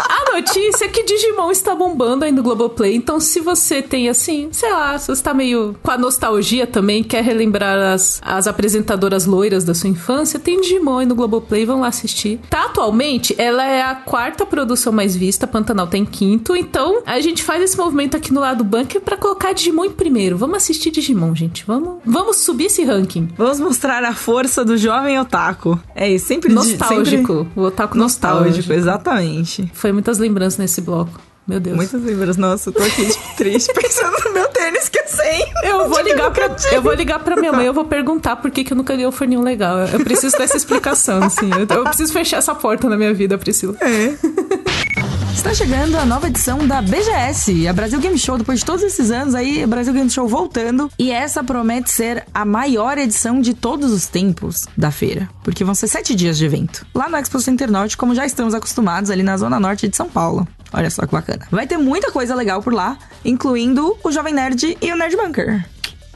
A 0.09 0.35
notícia 0.37 0.85
é 0.85 0.89
que 0.89 1.03
Digimon 1.05 1.51
está 1.51 1.75
bombando 1.75 2.25
aí 2.25 2.33
no 2.33 2.43
Globoplay. 2.43 2.95
Então, 2.95 3.19
se 3.19 3.41
você 3.41 3.83
tem 3.83 4.09
assim, 4.09 4.49
sei 4.53 4.71
lá, 4.73 4.97
se 4.99 5.09
você 5.09 5.23
tá 5.23 5.35
meio 5.35 5.75
com 5.83 5.91
a 5.91 5.99
nostalgia 5.99 6.67
também, 6.67 7.03
quer 7.03 7.23
relembrar 7.25 7.93
as, 7.93 8.21
as 8.25 8.47
apresentadoras 8.47 9.27
loiras 9.27 9.65
da 9.65 9.75
sua 9.75 9.91
infância, 9.91 10.39
tem 10.39 10.61
Digimon 10.61 10.99
aí 10.99 11.07
no 11.07 11.15
Globoplay, 11.15 11.65
vão 11.67 11.81
lá 11.81 11.89
assistir. 11.89 12.39
Tá, 12.49 12.67
atualmente, 12.67 13.35
ela 13.39 13.65
é 13.67 13.83
a 13.83 13.95
quarta 13.95 14.47
produção 14.47 14.93
mais 14.93 15.17
vista, 15.17 15.47
Pantanal 15.47 15.87
tem 15.87 16.05
quinto. 16.05 16.55
Então, 16.55 17.03
a 17.05 17.21
gente 17.21 17.43
faz 17.43 17.63
esse 17.63 17.77
movimento 17.77 18.17
aqui 18.17 18.33
no 18.33 18.41
lado 18.41 18.63
bunker 18.65 19.01
pra 19.01 19.17
colocar 19.17 19.53
Digimon 19.53 19.87
em 19.87 19.91
primeiro. 19.91 20.37
Vamos 20.39 20.59
assistir 20.59 20.91
Digimon, 20.91 21.35
gente. 21.35 21.65
Vamos, 21.67 21.99
vamos 22.05 22.37
subir 22.39 22.67
esse 22.67 22.85
ranking. 22.85 23.29
Vamos 23.37 23.59
mostrar 23.59 24.05
a 24.05 24.15
força 24.15 24.65
do 24.65 24.77
jovem 24.77 25.19
otaku. 25.19 25.79
É 25.95 26.09
isso, 26.09 26.27
sempre 26.27 26.53
Nostálgico. 26.53 27.35
sempre 27.39 27.49
O 27.57 27.63
otaku 27.65 27.97
nostálgico, 27.99 28.45
nostálgico. 28.47 28.73
exatamente. 28.73 29.71
Foi 29.75 29.93
muitas 29.97 30.19
lembranças 30.19 30.59
nesse 30.59 30.81
bloco. 30.81 31.19
Meu 31.47 31.61
Deus. 31.61 31.77
Muitas 31.77 32.03
lembranças. 32.03 32.37
Nossa, 32.37 32.69
eu 32.71 32.73
tô 32.73 32.83
aqui 32.83 33.07
tipo, 33.09 33.37
triste 33.37 33.73
pensando 33.75 34.17
no 34.25 34.33
meu 34.33 34.49
tênis 34.49 34.89
que 34.89 34.99
acende. 34.99 35.53
Eu 35.63 35.89
vou 35.89 35.99
Tipo, 36.03 36.09
ligar 36.09 36.31
pra, 36.33 36.49
tive. 36.51 36.75
eu 36.75 36.83
vou 36.83 36.93
ligar 36.93 37.19
pra 37.21 37.37
minha 37.37 37.53
mãe, 37.53 37.67
eu 37.67 37.73
vou 37.73 37.85
perguntar 37.85 38.35
por 38.37 38.51
que, 38.51 38.65
que 38.65 38.73
eu 38.73 38.77
nunca 38.77 38.93
ganhei 38.95 39.07
o 39.07 39.13
forninho 39.13 39.43
legal. 39.43 39.79
Eu 39.79 40.01
preciso 40.01 40.37
dessa 40.37 40.57
explicação, 40.57 41.23
assim. 41.23 41.49
Eu, 41.53 41.77
eu 41.77 41.85
preciso 41.85 42.13
fechar 42.13 42.39
essa 42.39 42.53
porta 42.55 42.89
na 42.89 42.97
minha 42.97 43.15
vida, 43.15 43.39
Priscila. 43.39 43.75
Está 45.47 45.65
chegando 45.65 45.97
a 45.97 46.05
nova 46.05 46.27
edição 46.27 46.67
da 46.67 46.83
BGS, 46.83 47.69
a 47.69 47.73
Brasil 47.73 48.01
Game 48.01 48.19
Show. 48.19 48.37
Depois 48.37 48.59
de 48.59 48.65
todos 48.65 48.83
esses 48.83 49.13
anos 49.13 49.33
aí, 49.33 49.65
Brasil 49.65 49.93
Game 49.93 50.11
Show 50.11 50.27
voltando. 50.27 50.91
E 50.99 51.13
essa 51.13 51.45
promete 51.45 51.89
ser 51.89 52.27
a 52.35 52.45
maior 52.45 52.99
edição 52.99 53.41
de 53.41 53.55
todos 53.55 53.93
os 53.93 54.09
tempos 54.09 54.67
da 54.77 54.91
feira. 54.91 55.31
Porque 55.45 55.63
vão 55.63 55.73
ser 55.73 55.87
sete 55.87 56.17
dias 56.17 56.37
de 56.37 56.45
evento. 56.45 56.85
Lá 56.93 57.09
no 57.09 57.17
Expo 57.17 57.39
Center 57.39 57.71
Norte, 57.71 57.97
como 57.97 58.13
já 58.13 58.27
estamos 58.27 58.55
acostumados 58.55 59.09
ali 59.09 59.23
na 59.23 59.37
Zona 59.37 59.61
Norte 59.61 59.87
de 59.87 59.97
São 59.97 60.09
Paulo. 60.09 60.49
Olha 60.73 60.91
só 60.91 61.07
que 61.07 61.13
bacana. 61.13 61.47
Vai 61.49 61.65
ter 61.65 61.79
muita 61.79 62.11
coisa 62.11 62.35
legal 62.35 62.61
por 62.61 62.75
lá, 62.75 62.99
incluindo 63.25 63.97
o 64.03 64.11
Jovem 64.11 64.35
Nerd 64.35 64.77
e 64.83 64.93
o 64.93 64.97
Nerd 64.97 65.17
Bunker. 65.17 65.65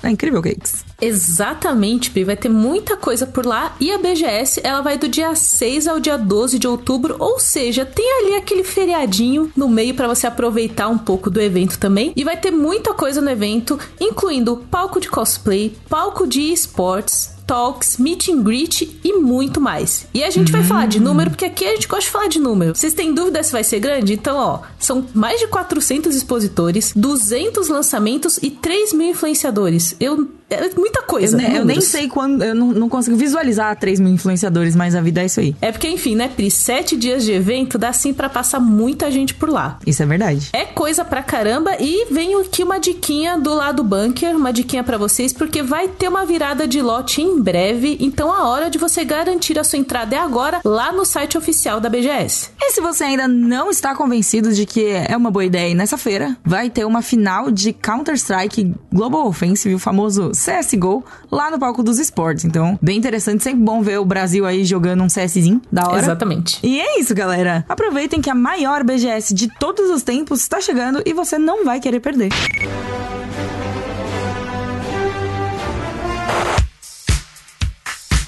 É 0.03 0.11
incrível, 0.11 0.43
Cakes. 0.43 0.85
Exatamente, 1.01 2.11
Pi. 2.11 2.25
Vai 2.25 2.37
ter 2.37 2.49
muita 2.49 2.97
coisa 2.97 3.27
por 3.27 3.45
lá. 3.45 3.75
E 3.81 3.91
a 3.91 3.99
BGS, 3.99 4.61
ela 4.63 4.81
vai 4.81 4.99
do 4.99 5.09
dia 5.09 5.35
6 5.35 5.89
ao 5.89 6.01
dia 6.01 6.17
12 6.17 6.59
de 6.59 6.67
outubro. 6.67 7.17
Ou 7.19 7.39
seja, 7.39 7.85
tem 7.85 8.21
ali 8.21 8.35
aquele 8.35 8.65
feriadinho 8.65 9.51
no 9.57 9.69
meio 9.69 9.95
pra 9.95 10.09
você 10.09 10.27
aproveitar 10.27 10.89
um 10.89 10.99
pouco 10.99 11.31
do 11.31 11.41
evento 11.41 11.79
também. 11.79 12.13
E 12.17 12.25
vai 12.25 12.37
ter 12.37 12.51
muita 12.51 12.95
coisa 12.95 13.21
no 13.21 13.31
evento, 13.31 13.79
incluindo 14.01 14.57
palco 14.71 15.01
de 15.01 15.09
cosplay, 15.09 15.77
palco 15.89 16.27
de 16.27 16.53
esportes, 16.53 17.33
talks, 17.51 17.97
meet 17.99 18.29
and 18.29 18.45
greet 18.45 19.01
e 19.03 19.13
muito 19.15 19.61
mais. 19.61 20.07
E 20.15 20.23
a 20.23 20.31
gente 20.31 20.53
vai 20.53 20.63
falar 20.63 20.87
de 20.87 21.01
número, 21.01 21.31
porque 21.31 21.45
aqui 21.45 21.65
a 21.67 21.75
gente 21.75 21.89
gosta 21.89 22.05
de 22.05 22.11
falar 22.11 22.29
de 22.29 22.39
número. 22.39 22.77
Vocês 22.77 22.95
têm 22.95 23.13
dúvida 23.13 23.43
se 23.43 23.51
vai 23.51 23.65
ser 23.65 23.81
grande? 23.81 24.13
Então, 24.13 24.37
ó, 24.37 24.61
são 24.79 25.05
mais 25.13 25.41
de 25.41 25.49
400 25.49 26.15
expositores, 26.15 26.93
200 26.95 27.67
lançamentos 27.67 28.39
e 28.41 28.51
3 28.53 28.93
mil 28.93 29.11
influenciadores. 29.11 29.97
Eu... 29.99 30.29
É 30.51 30.71
muita 30.77 31.03
coisa, 31.03 31.37
Eu, 31.37 31.49
ne- 31.49 31.59
eu 31.59 31.65
nem 31.65 31.81
sei 31.81 32.09
quando. 32.09 32.43
Eu 32.43 32.55
não, 32.55 32.69
não 32.73 32.89
consigo 32.89 33.17
visualizar 33.17 33.77
3 33.79 34.01
mil 34.01 34.13
influenciadores, 34.13 34.75
mas 34.77 34.95
a 34.95 35.01
vida 35.01 35.23
é 35.23 35.27
isso 35.27 35.41
aí. 35.41 35.55
É 35.61 35.71
porque, 35.73 35.89
enfim, 35.89 36.15
né, 36.15 36.29
Pri? 36.29 36.51
Sete 36.51 36.97
dias 36.97 37.25
de 37.25 37.33
evento 37.33 37.79
dá 37.79 37.93
sim 37.93 38.13
pra 38.13 38.29
passar 38.29 38.61
muita 38.61 39.11
gente 39.11 39.35
por 39.35 39.49
lá. 39.49 39.79
Isso 39.87 40.03
é 40.03 40.07
verdade. 40.07 40.49
É 40.53 40.65
coisa 40.65 41.05
pra 41.05 41.23
caramba 41.23 41.77
e 41.81 42.07
vem 42.13 42.35
aqui 42.41 42.63
uma 42.63 42.79
diquinha 42.79 43.39
do 43.39 43.55
lado 43.55 43.83
bunker, 43.85 44.37
uma 44.37 44.53
diquinha 44.53 44.83
pra 44.83 44.99
vocês, 44.99 45.33
porque 45.33 45.63
vai 45.63 45.89
ter 45.89 46.09
uma 46.09 46.25
virada 46.27 46.67
de 46.67 46.81
lote 46.83 47.21
em 47.23 47.41
breve, 47.41 47.97
então 48.01 48.33
a 48.33 48.49
hora 48.49 48.69
de 48.71 48.79
você 48.79 49.05
garantir 49.05 49.59
a 49.59 49.65
sua 49.65 49.79
entrada 49.79 50.17
é 50.17 50.19
agora 50.19 50.61
lá 50.65 50.93
no 50.93 51.05
site 51.05 51.37
oficial 51.39 51.81
da 51.81 51.89
BGS. 51.89 52.51
E 52.61 52.73
se 52.73 52.81
você 52.81 53.05
ainda 53.05 53.27
não 53.29 53.71
está 53.71 53.95
convencido 53.95 54.53
de 54.53 54.67
que 54.67 54.85
é 54.87 55.17
uma 55.17 55.31
boa 55.31 55.45
ideia 55.45 55.75
nessa 55.75 55.97
feira, 55.97 56.37
vai 56.45 56.69
ter 56.71 56.85
uma 56.85 57.03
final 57.03 57.51
de 57.51 57.73
Counter-Strike 57.73 58.75
Global 58.93 59.27
Offensive, 59.27 59.75
o 59.75 59.79
famoso 59.79 60.33
CSGO, 60.45 61.05
lá 61.31 61.51
no 61.51 61.59
palco 61.59 61.83
dos 61.83 61.99
esportes. 61.99 62.45
Então, 62.45 62.79
bem 62.81 62.97
interessante, 62.99 63.43
sempre 63.43 63.61
bom 63.63 63.83
ver 63.83 63.99
o 63.99 64.05
Brasil 64.05 64.47
aí 64.47 64.65
jogando 64.65 65.03
um 65.03 65.07
CSzinho 65.09 65.61
da 65.71 65.87
hora. 65.89 65.99
Exatamente. 66.01 66.59
E 66.63 66.81
é 66.81 66.99
isso, 67.01 67.15
galera. 67.15 67.65
Aproveitem 67.69 68.21
que 68.21 68.31
a 68.31 68.35
maior 68.35 68.83
BGS 68.85 69.35
de 69.35 69.49
todos 69.59 69.91
os 69.91 70.03
tempos 70.03 70.41
está 70.41 70.61
chegando 70.61 71.03
e 71.05 71.13
você 71.13 71.39
não 71.39 71.65
vai 71.65 71.81
querer 71.81 72.01
perder. 72.01 72.31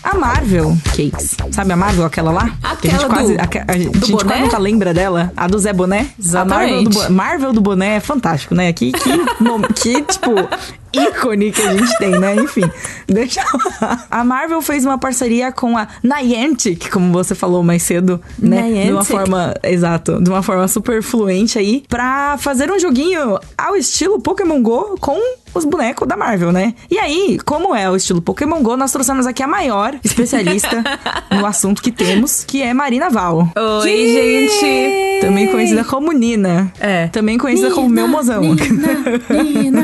A 0.04 0.14
Marvel 0.18 0.76
Cakes. 0.90 1.36
Sabe 1.52 1.72
a 1.72 1.76
Marvel, 1.76 2.04
aquela 2.04 2.32
lá? 2.32 2.50
que 2.80 2.88
a 2.88 2.90
gente 2.90 3.04
Aquela 3.04 3.14
quase, 3.14 3.36
do- 3.36 3.40
a, 3.40 3.72
a 3.72 3.78
gente 3.78 3.90
do 3.98 4.00
quase 4.00 4.12
boné? 4.24 4.40
nunca 4.40 4.58
lembra 4.58 4.92
dela. 4.92 5.32
A 5.36 5.46
do 5.46 5.58
Zé 5.58 5.72
Boné. 5.72 6.08
A 6.34 6.44
Marvel 6.44 6.82
do, 6.84 6.90
Exatamente. 6.90 7.12
Marvel 7.12 7.52
do 7.52 7.60
Boné 7.60 7.96
é 7.96 8.00
fantástico, 8.00 8.54
né? 8.54 8.72
Que, 8.72 8.90
que, 8.90 9.10
mom- 9.42 9.62
que 9.62 10.02
tipo, 10.02 10.30
ícone 10.92 11.52
que 11.52 11.62
a 11.62 11.72
gente 11.72 11.98
tem, 11.98 12.10
né? 12.18 12.34
Enfim, 12.36 12.68
deixa 13.06 13.42
lá. 13.80 14.06
A 14.10 14.24
Marvel 14.24 14.60
fez 14.62 14.84
uma 14.84 14.98
parceria 14.98 15.50
com 15.52 15.76
a 15.76 15.86
Niantic, 16.02 16.90
como 16.90 17.12
você 17.12 17.34
falou 17.34 17.62
mais 17.62 17.82
cedo, 17.82 18.20
né? 18.38 18.62
De 18.62 18.68
uma 18.68 19.02
Niantic. 19.02 19.06
forma, 19.10 19.54
exato, 19.62 20.22
de 20.22 20.30
uma 20.30 20.42
forma 20.42 20.66
super 20.68 21.02
fluente 21.02 21.58
aí, 21.58 21.84
pra 21.88 22.36
fazer 22.38 22.70
um 22.70 22.78
joguinho 22.78 23.38
ao 23.56 23.76
estilo 23.76 24.20
Pokémon 24.20 24.62
Go 24.62 24.96
com 25.00 25.18
os 25.54 25.64
bonecos 25.66 26.08
da 26.08 26.16
Marvel, 26.16 26.50
né? 26.50 26.74
E 26.90 26.98
aí, 26.98 27.38
como 27.44 27.74
é 27.74 27.88
o 27.90 27.96
estilo 27.96 28.22
Pokémon 28.22 28.62
Go, 28.62 28.76
nós 28.76 28.90
trouxemos 28.90 29.26
aqui 29.26 29.42
a 29.42 29.46
maior 29.46 29.94
especialista 30.02 30.82
no 31.30 31.44
assunto 31.44 31.82
que 31.82 31.92
temos, 31.92 32.44
que 32.44 32.62
é 32.62 32.72
Marina 32.72 33.10
Val. 33.10 33.48
Oi, 33.82 33.88
gente! 33.88 35.20
Também 35.20 35.46
conhecida 35.46 35.84
como 35.84 36.10
Nina. 36.10 36.72
É. 36.80 37.06
Também 37.08 37.38
conhecida 37.38 37.70
como 37.70 37.88
meu 37.88 38.08
mozão. 38.08 38.42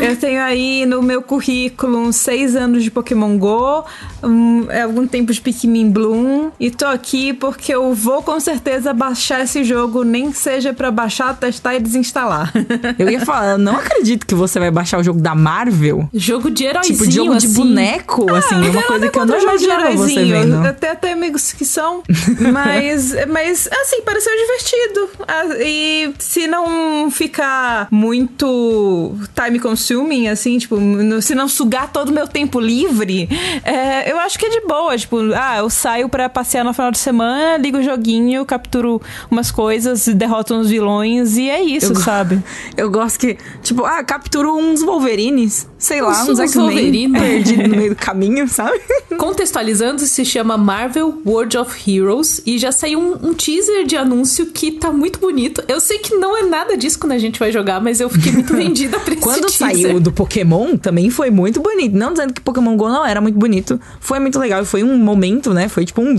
Eu 0.02 0.16
tenho 0.16 0.42
aí 0.42 0.84
no 0.86 0.97
meu 1.02 1.22
currículo 1.22 1.98
uns 1.98 2.16
seis 2.16 2.54
anos 2.56 2.82
de 2.82 2.90
Pokémon 2.90 3.36
GO, 3.38 3.84
um, 4.22 4.66
algum 4.82 5.06
tempo 5.06 5.32
de 5.32 5.40
Pikmin 5.40 5.90
Bloom, 5.90 6.50
e 6.58 6.70
tô 6.70 6.86
aqui 6.86 7.32
porque 7.32 7.74
eu 7.74 7.92
vou 7.94 8.22
com 8.22 8.38
certeza 8.40 8.92
baixar 8.92 9.42
esse 9.42 9.64
jogo, 9.64 10.02
nem 10.04 10.30
que 10.30 10.38
seja 10.38 10.72
pra 10.72 10.90
baixar, 10.90 11.36
testar 11.36 11.74
e 11.74 11.80
desinstalar. 11.80 12.52
Eu 12.98 13.08
ia 13.10 13.20
falar, 13.24 13.52
eu 13.52 13.58
não 13.58 13.76
acredito 13.76 14.26
que 14.26 14.34
você 14.34 14.58
vai 14.58 14.70
baixar 14.70 14.98
o 14.98 15.02
jogo 15.02 15.20
da 15.20 15.34
Marvel. 15.34 16.08
Jogo 16.12 16.50
de 16.50 16.64
heróizinho, 16.64 16.98
Tipo, 16.98 17.10
jogo 17.10 17.36
de 17.36 17.46
assim. 17.46 17.54
boneco, 17.54 18.34
assim, 18.34 18.54
é 18.54 18.70
uma 18.70 18.82
coisa 18.82 19.08
que 19.08 19.18
eu 19.18 19.26
não 19.26 19.36
de 19.38 19.42
imaginava 19.44 19.90
você 19.92 20.12
heróizinho. 20.20 20.28
vendo. 20.40 20.66
Até 20.66 20.90
até 20.90 21.12
amigos 21.12 21.52
que 21.52 21.64
são. 21.64 22.02
Mas, 22.52 23.14
mas 23.28 23.68
assim, 23.70 24.02
pareceu 24.02 24.32
divertido. 24.36 25.08
Ah, 25.26 25.44
E 25.60 26.12
se 26.18 26.46
não 26.46 27.10
ficar 27.10 27.88
muito 27.90 29.14
time 29.34 29.58
consuming, 29.58 30.28
assim, 30.28 30.58
tipo, 30.58 30.76
se 31.20 31.34
não 31.34 31.48
sugar 31.48 31.90
todo 31.92 32.10
o 32.10 32.12
meu 32.12 32.26
tempo 32.26 32.60
livre, 32.60 33.28
é, 33.64 34.10
eu 34.10 34.18
acho 34.18 34.38
que 34.38 34.46
é 34.46 34.48
de 34.48 34.60
boa. 34.66 34.96
Tipo, 34.96 35.18
ah, 35.34 35.58
eu 35.58 35.70
saio 35.70 36.08
pra 36.08 36.28
passear 36.28 36.64
no 36.64 36.72
final 36.72 36.90
de 36.90 36.98
semana, 36.98 37.56
ligo 37.56 37.78
o 37.78 37.82
joguinho, 37.82 38.44
capturo 38.44 39.00
umas 39.30 39.50
coisas, 39.50 40.06
derroto 40.08 40.54
uns 40.54 40.68
vilões 40.68 41.36
e 41.36 41.48
é 41.48 41.60
isso, 41.62 41.92
Eu 41.92 41.96
sabe? 41.96 42.42
Eu 42.76 42.90
gosto 42.90 43.18
que, 43.18 43.36
tipo, 43.62 43.84
ah, 43.84 44.02
capturo 44.04 44.56
uns 44.56 44.82
Wolverines, 44.82 45.68
sei 45.78 46.02
lá, 46.02 46.24
X-Men 46.24 46.48
Wolverine. 46.48 47.12
perdidos 47.18 47.68
no 47.68 47.76
meio 47.76 47.90
do 47.90 47.96
caminho, 47.96 48.46
sabe? 48.50 48.80
Contextualizando, 49.16 50.00
se 50.02 50.24
chama 50.24 50.56
Marvel 50.56 51.20
World 51.26 51.56
of 51.58 51.90
Heroes 51.90 52.40
e 52.46 52.58
já 52.58 52.72
saiu 52.72 52.98
um, 53.00 53.28
um 53.30 53.34
teaser 53.34 53.84
de 53.84 53.96
anúncio 53.96 54.46
que 54.46 54.72
tá 54.72 54.90
muito 54.90 55.18
bonito. 55.18 55.62
Eu 55.68 55.80
sei 55.80 55.98
que 55.98 56.14
não 56.14 56.36
é 56.36 56.42
nada 56.42 56.76
disso 56.76 56.98
quando 56.98 57.12
a 57.12 57.18
gente 57.18 57.38
vai 57.38 57.50
jogar, 57.52 57.80
mas 57.80 58.00
eu 58.00 58.08
fiquei 58.08 58.32
muito 58.32 58.54
vendida 58.56 58.98
pra 59.00 59.14
esse 59.14 59.22
Quando 59.22 59.46
teaser. 59.46 59.82
saiu 59.82 60.00
do 60.00 60.12
Pokémon, 60.12 60.76
também 60.76 61.10
foi 61.10 61.30
muito 61.30 61.60
bonito. 61.60 61.96
Não 61.96 62.12
dizendo 62.12 62.32
que 62.32 62.40
Pokémon 62.40 62.76
GO 62.76 62.88
não 62.88 63.04
era 63.04 63.20
muito 63.20 63.38
bonito. 63.38 63.80
Foi 64.00 64.18
muito 64.18 64.38
legal. 64.38 64.64
Foi 64.64 64.82
um 64.82 64.96
momento, 64.98 65.52
né? 65.52 65.68
Foi 65.68 65.84
tipo 65.84 66.00
um. 66.00 66.16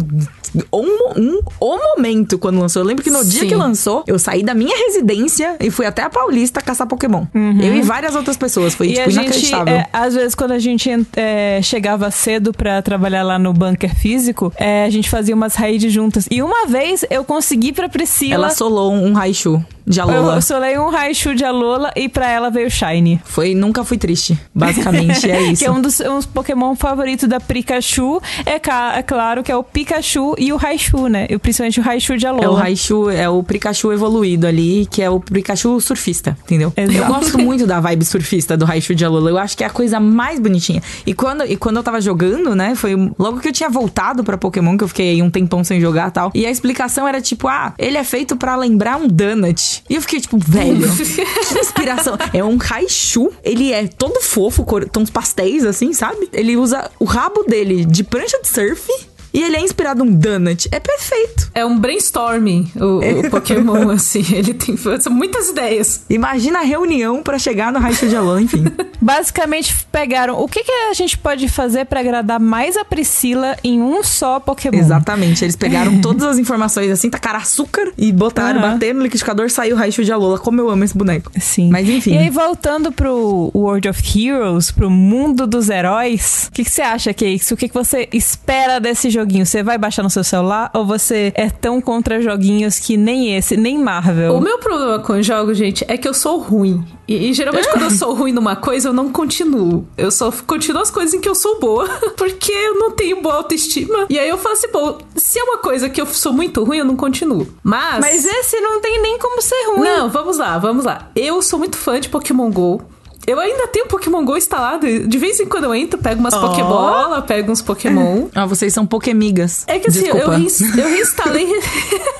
Um, 0.73 1.11
um, 1.15 1.41
o 1.59 1.77
momento 1.95 2.39
quando 2.39 2.59
lançou. 2.59 2.81
Eu 2.81 2.87
lembro 2.87 3.03
que 3.03 3.11
no 3.11 3.23
dia 3.23 3.41
Sim. 3.41 3.47
que 3.47 3.53
lançou, 3.55 4.03
eu 4.07 4.17
saí 4.17 4.41
da 4.41 4.55
minha 4.55 4.75
residência 4.75 5.55
e 5.59 5.69
fui 5.69 5.85
até 5.85 6.01
a 6.01 6.09
Paulista 6.09 6.59
caçar 6.59 6.87
Pokémon. 6.87 7.25
Eu 7.35 7.75
e 7.75 7.81
várias 7.83 8.15
outras 8.15 8.35
pessoas. 8.35 8.73
Foi, 8.73 8.87
E 8.87 8.93
tipo, 8.93 9.07
a 9.07 9.11
gente, 9.11 9.48
inacreditável. 9.49 9.73
é, 9.75 9.89
às 9.91 10.13
vezes, 10.13 10.35
quando 10.35 10.51
a 10.51 10.59
gente 10.59 10.89
é, 11.15 11.59
chegava 11.61 12.09
cedo 12.11 12.53
pra 12.53 12.81
trabalhar 12.81 13.23
lá 13.23 13.39
no 13.39 13.53
bunker 13.53 13.93
físico, 13.95 14.53
é, 14.57 14.85
a 14.85 14.89
gente 14.89 15.09
fazia 15.09 15.35
umas 15.35 15.55
raids 15.55 15.91
juntas. 15.91 16.27
E 16.29 16.41
uma 16.41 16.65
vez 16.67 17.05
eu 17.09 17.23
consegui 17.23 17.71
pra 17.71 17.89
Priscila. 17.89 18.35
Ela 18.35 18.49
solou 18.49 18.91
um 18.93 19.13
Raichu 19.13 19.63
de 19.89 19.99
Alola. 19.99 20.35
Eu 20.35 20.41
solei 20.41 20.77
um 20.77 20.89
Raichu 20.89 21.33
de 21.33 21.43
Alola 21.43 21.91
e 21.95 22.07
pra 22.07 22.29
ela 22.29 22.51
veio 22.51 22.69
Shine. 22.69 23.19
Foi, 23.25 23.55
nunca 23.55 23.83
fui 23.83 23.97
triste. 23.97 24.39
Basicamente, 24.53 25.29
é 25.29 25.41
isso. 25.41 25.59
Que 25.59 25.65
é 25.65 25.71
um 25.71 25.81
dos 25.81 25.99
uns 25.99 26.27
Pokémon 26.27 26.75
favoritos 26.75 27.27
da 27.27 27.39
Pikachu. 27.39 28.21
É, 28.45 28.61
é 28.97 29.03
claro 29.03 29.43
que 29.43 29.51
é 29.51 29.55
o 29.55 29.63
Pikachu 29.63 30.35
e 30.37 30.53
o 30.53 30.57
Raichu, 30.57 31.07
né? 31.07 31.25
E 31.27 31.37
principalmente 31.39 31.79
o 31.79 31.83
Raichu 31.83 32.17
de 32.17 32.27
Alola. 32.27 32.45
É 32.45 32.49
o 32.49 32.53
Raichu, 32.53 33.09
é 33.09 33.27
o 33.27 33.41
Pikachu 33.41 33.91
evoluído 33.91 34.45
ali, 34.45 34.87
que 34.89 35.01
é 35.01 35.09
o 35.09 35.19
Pikachu 35.19 35.81
surfista, 35.81 36.37
entendeu? 36.43 36.71
Exato. 36.77 36.97
Eu 36.97 37.05
gosto 37.07 37.39
muito 37.39 37.65
da 37.65 37.79
vibe 37.79 38.05
surfista 38.05 38.55
do 38.55 38.65
Raichu 38.65 38.93
de 38.93 39.03
Alola. 39.03 39.31
Eu 39.31 39.39
acho 39.39 39.57
que 39.57 39.63
é 39.63 39.67
a 39.67 39.71
coisa 39.71 39.99
mais 39.99 40.39
bonitinha. 40.39 40.83
E 41.05 41.13
quando, 41.15 41.43
e 41.45 41.57
quando 41.57 41.77
eu 41.77 41.83
tava 41.83 41.99
jogando, 41.99 42.55
né, 42.55 42.75
foi 42.75 42.95
logo 43.17 43.39
que 43.39 43.47
eu 43.47 43.53
tinha 43.53 43.69
voltado 43.69 44.23
pra 44.23 44.37
Pokémon, 44.37 44.77
que 44.77 44.83
eu 44.83 44.87
fiquei 44.87 45.11
aí 45.11 45.21
um 45.21 45.31
tempão 45.31 45.63
sem 45.63 45.81
jogar 45.81 46.09
e 46.09 46.11
tal. 46.11 46.31
E 46.35 46.45
a 46.45 46.51
explicação 46.51 47.07
era 47.07 47.19
tipo, 47.19 47.47
ah, 47.47 47.73
ele 47.77 47.97
é 47.97 48.03
feito 48.03 48.37
pra 48.37 48.55
lembrar 48.55 48.97
um 48.97 49.07
Donut. 49.07 49.78
E 49.89 49.95
eu 49.95 50.01
fiquei 50.01 50.19
tipo, 50.19 50.37
velho, 50.37 50.87
que 50.95 51.59
inspiração. 51.59 52.17
É 52.33 52.43
um 52.43 52.57
Raichu, 52.57 53.31
ele 53.43 53.71
é 53.71 53.87
todo 53.87 54.19
fofo, 54.21 54.63
cor- 54.63 54.87
tons 54.89 55.09
pastéis 55.09 55.65
assim, 55.65 55.93
sabe? 55.93 56.29
Ele 56.33 56.57
usa 56.57 56.89
o 56.99 57.05
rabo 57.05 57.43
dele 57.43 57.85
de 57.85 58.03
prancha 58.03 58.39
de 58.41 58.47
surf. 58.47 58.87
E 59.33 59.41
ele 59.41 59.55
é 59.57 59.61
inspirado 59.61 60.03
num 60.03 60.11
donut. 60.11 60.67
É 60.71 60.79
perfeito. 60.79 61.51
É 61.53 61.65
um 61.65 61.77
brainstorming, 61.77 62.71
o, 62.75 62.99
o 62.99 63.29
Pokémon, 63.29 63.89
assim. 63.91 64.23
Ele 64.33 64.53
tem 64.53 64.75
são 64.77 65.11
muitas 65.13 65.49
ideias. 65.49 66.05
Imagina 66.09 66.59
a 66.59 66.63
reunião 66.63 67.21
pra 67.21 67.37
chegar 67.37 67.71
no 67.71 67.79
Raichu 67.79 68.07
de 68.07 68.15
Alô, 68.15 68.39
enfim. 68.39 68.65
Basicamente 69.01 69.75
pegaram 69.91 70.39
o 70.39 70.47
que, 70.47 70.63
que 70.63 70.71
a 70.71 70.93
gente 70.93 71.17
pode 71.17 71.47
fazer 71.47 71.85
pra 71.85 71.99
agradar 71.99 72.39
mais 72.39 72.75
a 72.75 72.83
Priscila 72.83 73.55
em 73.63 73.81
um 73.81 74.03
só 74.03 74.39
Pokémon. 74.39 74.77
Exatamente. 74.77 75.43
Eles 75.43 75.55
pegaram 75.55 76.01
todas 76.01 76.23
as 76.23 76.37
informações 76.37 76.91
assim, 76.91 77.09
tacaram 77.09 77.39
açúcar 77.39 77.91
e 77.97 78.11
botaram, 78.11 78.59
Aham. 78.59 78.73
bateram 78.73 78.97
no 78.99 79.03
liquidificador, 79.03 79.49
saiu 79.49 79.75
o 79.75 79.79
Raichu 79.79 80.03
de 80.03 80.11
Alola. 80.11 80.39
Como 80.39 80.59
eu 80.59 80.69
amo 80.69 80.83
esse 80.83 80.97
boneco. 80.97 81.31
Sim. 81.39 81.69
Mas 81.69 81.87
enfim. 81.87 82.13
E 82.13 82.17
aí, 82.17 82.29
voltando 82.29 82.91
pro 82.91 83.51
World 83.53 83.87
of 83.89 84.01
Heroes, 84.19 84.71
pro 84.71 84.89
mundo 84.89 85.45
dos 85.45 85.69
heróis, 85.69 86.47
o 86.47 86.51
que, 86.51 86.63
que 86.63 86.71
você 86.71 86.81
acha, 86.81 87.13
Cakes? 87.13 87.51
O 87.51 87.57
que, 87.57 87.67
que 87.67 87.73
você 87.73 88.07
espera 88.11 88.79
desse 88.79 89.09
joguinho? 89.19 89.45
Você 89.45 89.63
vai 89.63 89.77
baixar 89.77 90.03
no 90.03 90.09
seu 90.09 90.23
celular 90.23 90.71
ou 90.73 90.85
você 90.85 91.31
é 91.35 91.49
tão 91.49 91.81
contra 91.81 92.21
joguinhos 92.21 92.79
que 92.79 92.97
nem 92.97 93.35
esse, 93.35 93.55
nem 93.57 93.77
Marvel? 93.77 94.35
O 94.35 94.41
meu 94.41 94.57
problema 94.59 94.99
com 94.99 95.21
jogos, 95.21 95.57
gente, 95.57 95.85
é 95.87 95.97
que 95.97 96.07
eu 96.07 96.13
sou 96.13 96.39
ruim. 96.39 96.83
E, 97.07 97.29
e 97.29 97.33
geralmente 97.33 97.67
quando 97.69 97.83
eu 97.83 97.91
sou 97.91 98.13
ruim 98.13 98.31
numa 98.31 98.55
coisa, 98.55 98.89
eu 98.89 98.93
não 98.93 99.11
continuo. 99.11 99.87
Eu 99.97 100.11
só 100.11 100.31
continuo 100.45 100.81
as 100.81 100.91
coisas 100.91 101.13
em 101.13 101.19
que 101.19 101.27
eu 101.27 101.35
sou 101.35 101.59
boa, 101.59 101.87
porque 102.15 102.51
eu 102.51 102.75
não 102.75 102.91
tenho 102.91 103.21
boa 103.21 103.35
autoestima. 103.35 104.05
E 104.09 104.19
aí 104.19 104.29
eu 104.29 104.37
falo 104.37 104.53
assim, 104.53 104.67
pô, 104.69 104.97
se 105.15 105.39
é 105.39 105.43
uma 105.43 105.57
coisa 105.57 105.89
que 105.89 105.99
eu 105.99 106.05
sou 106.05 106.33
muito 106.33 106.63
ruim, 106.63 106.77
eu 106.77 106.85
não 106.85 106.95
continuo. 106.95 107.47
Mas. 107.63 107.99
Mas 107.99 108.25
esse 108.25 108.59
não 108.59 108.79
tem 108.79 109.01
nem 109.01 109.17
como 109.17 109.41
ser 109.41 109.65
ruim. 109.67 109.81
Não, 109.81 110.09
vamos 110.09 110.37
lá, 110.37 110.57
vamos 110.57 110.85
lá. 110.85 111.09
Eu 111.15 111.41
sou 111.41 111.59
muito 111.59 111.77
fã 111.77 111.99
de 111.99 112.09
Pokémon 112.09 112.49
GO. 112.51 112.81
Eu 113.29 113.39
ainda 113.39 113.67
tenho 113.67 113.85
Pokémon 113.85 114.25
GO 114.25 114.35
instalado. 114.35 114.87
De 115.07 115.17
vez 115.19 115.39
em 115.39 115.45
quando 115.45 115.65
eu 115.65 115.75
entro, 115.75 115.99
pego 115.99 116.19
umas 116.19 116.33
Ó. 116.33 116.47
Pokébola, 116.47 117.21
pego 117.21 117.51
uns 117.51 117.61
Pokémon. 117.61 118.27
Ah, 118.33 118.47
vocês 118.47 118.73
são 118.73 118.87
Pokémigas. 118.87 119.65
É 119.67 119.77
que 119.77 119.87
assim, 119.87 120.07
eu, 120.07 120.17
eu 120.17 120.29
reinstalei. 120.29 121.47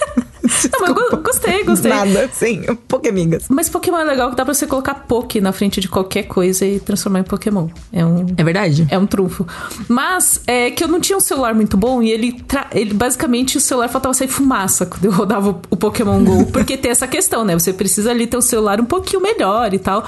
Não, 0.72 0.80
mas 0.96 1.12
eu 1.12 1.18
gostei, 1.22 1.64
gostei. 1.64 1.92
Nada, 1.92 2.30
sim. 2.34 2.62
Pokémigas. 2.88 3.46
Mas 3.50 3.70
Pokémon 3.70 3.98
é 4.00 4.04
legal 4.04 4.30
que 4.32 4.36
dá 4.36 4.44
pra 4.46 4.54
você 4.54 4.66
colocar 4.68 4.94
Poké 4.96 5.40
na 5.42 5.52
frente 5.52 5.80
de 5.80 5.88
qualquer 5.88 6.24
coisa 6.24 6.66
e 6.66 6.80
transformar 6.80 7.20
em 7.20 7.24
Pokémon. 7.24 7.68
É 7.94 8.06
um. 8.06 8.26
É 8.38 8.44
verdade? 8.44 8.88
É 8.90 8.98
um 8.98 9.06
trunfo. 9.06 9.46
Mas 9.88 10.42
é 10.48 10.72
que 10.72 10.84
eu 10.84 10.88
não 10.88 11.00
tinha 11.00 11.18
um 11.18 11.22
celular 11.22 11.54
muito 11.54 11.78
bom 11.78 12.02
e 12.02 12.10
ele, 12.12 12.34
tra- 12.42 12.68
ele 12.74 12.94
basicamente 12.94 13.58
o 13.58 13.62
celular 13.62 13.88
faltava 13.90 14.14
sair 14.14 14.28
fumaça 14.28 14.86
quando 14.86 15.06
eu 15.06 15.12
rodava 15.12 15.50
o- 15.70 15.78
Pokémon 15.78 16.24
GO. 16.24 16.46
Porque 16.52 16.78
tem 16.78 16.92
essa 16.92 17.08
questão, 17.08 17.44
né? 17.46 17.58
Você 17.58 17.72
precisa 17.74 18.12
ali 18.12 18.28
ter 18.28 18.38
o 18.38 18.42
celular 18.42 18.80
um 18.82 18.86
pouquinho 18.86 19.22
melhor 19.22 19.74
e 19.74 19.80
tal. 19.80 20.04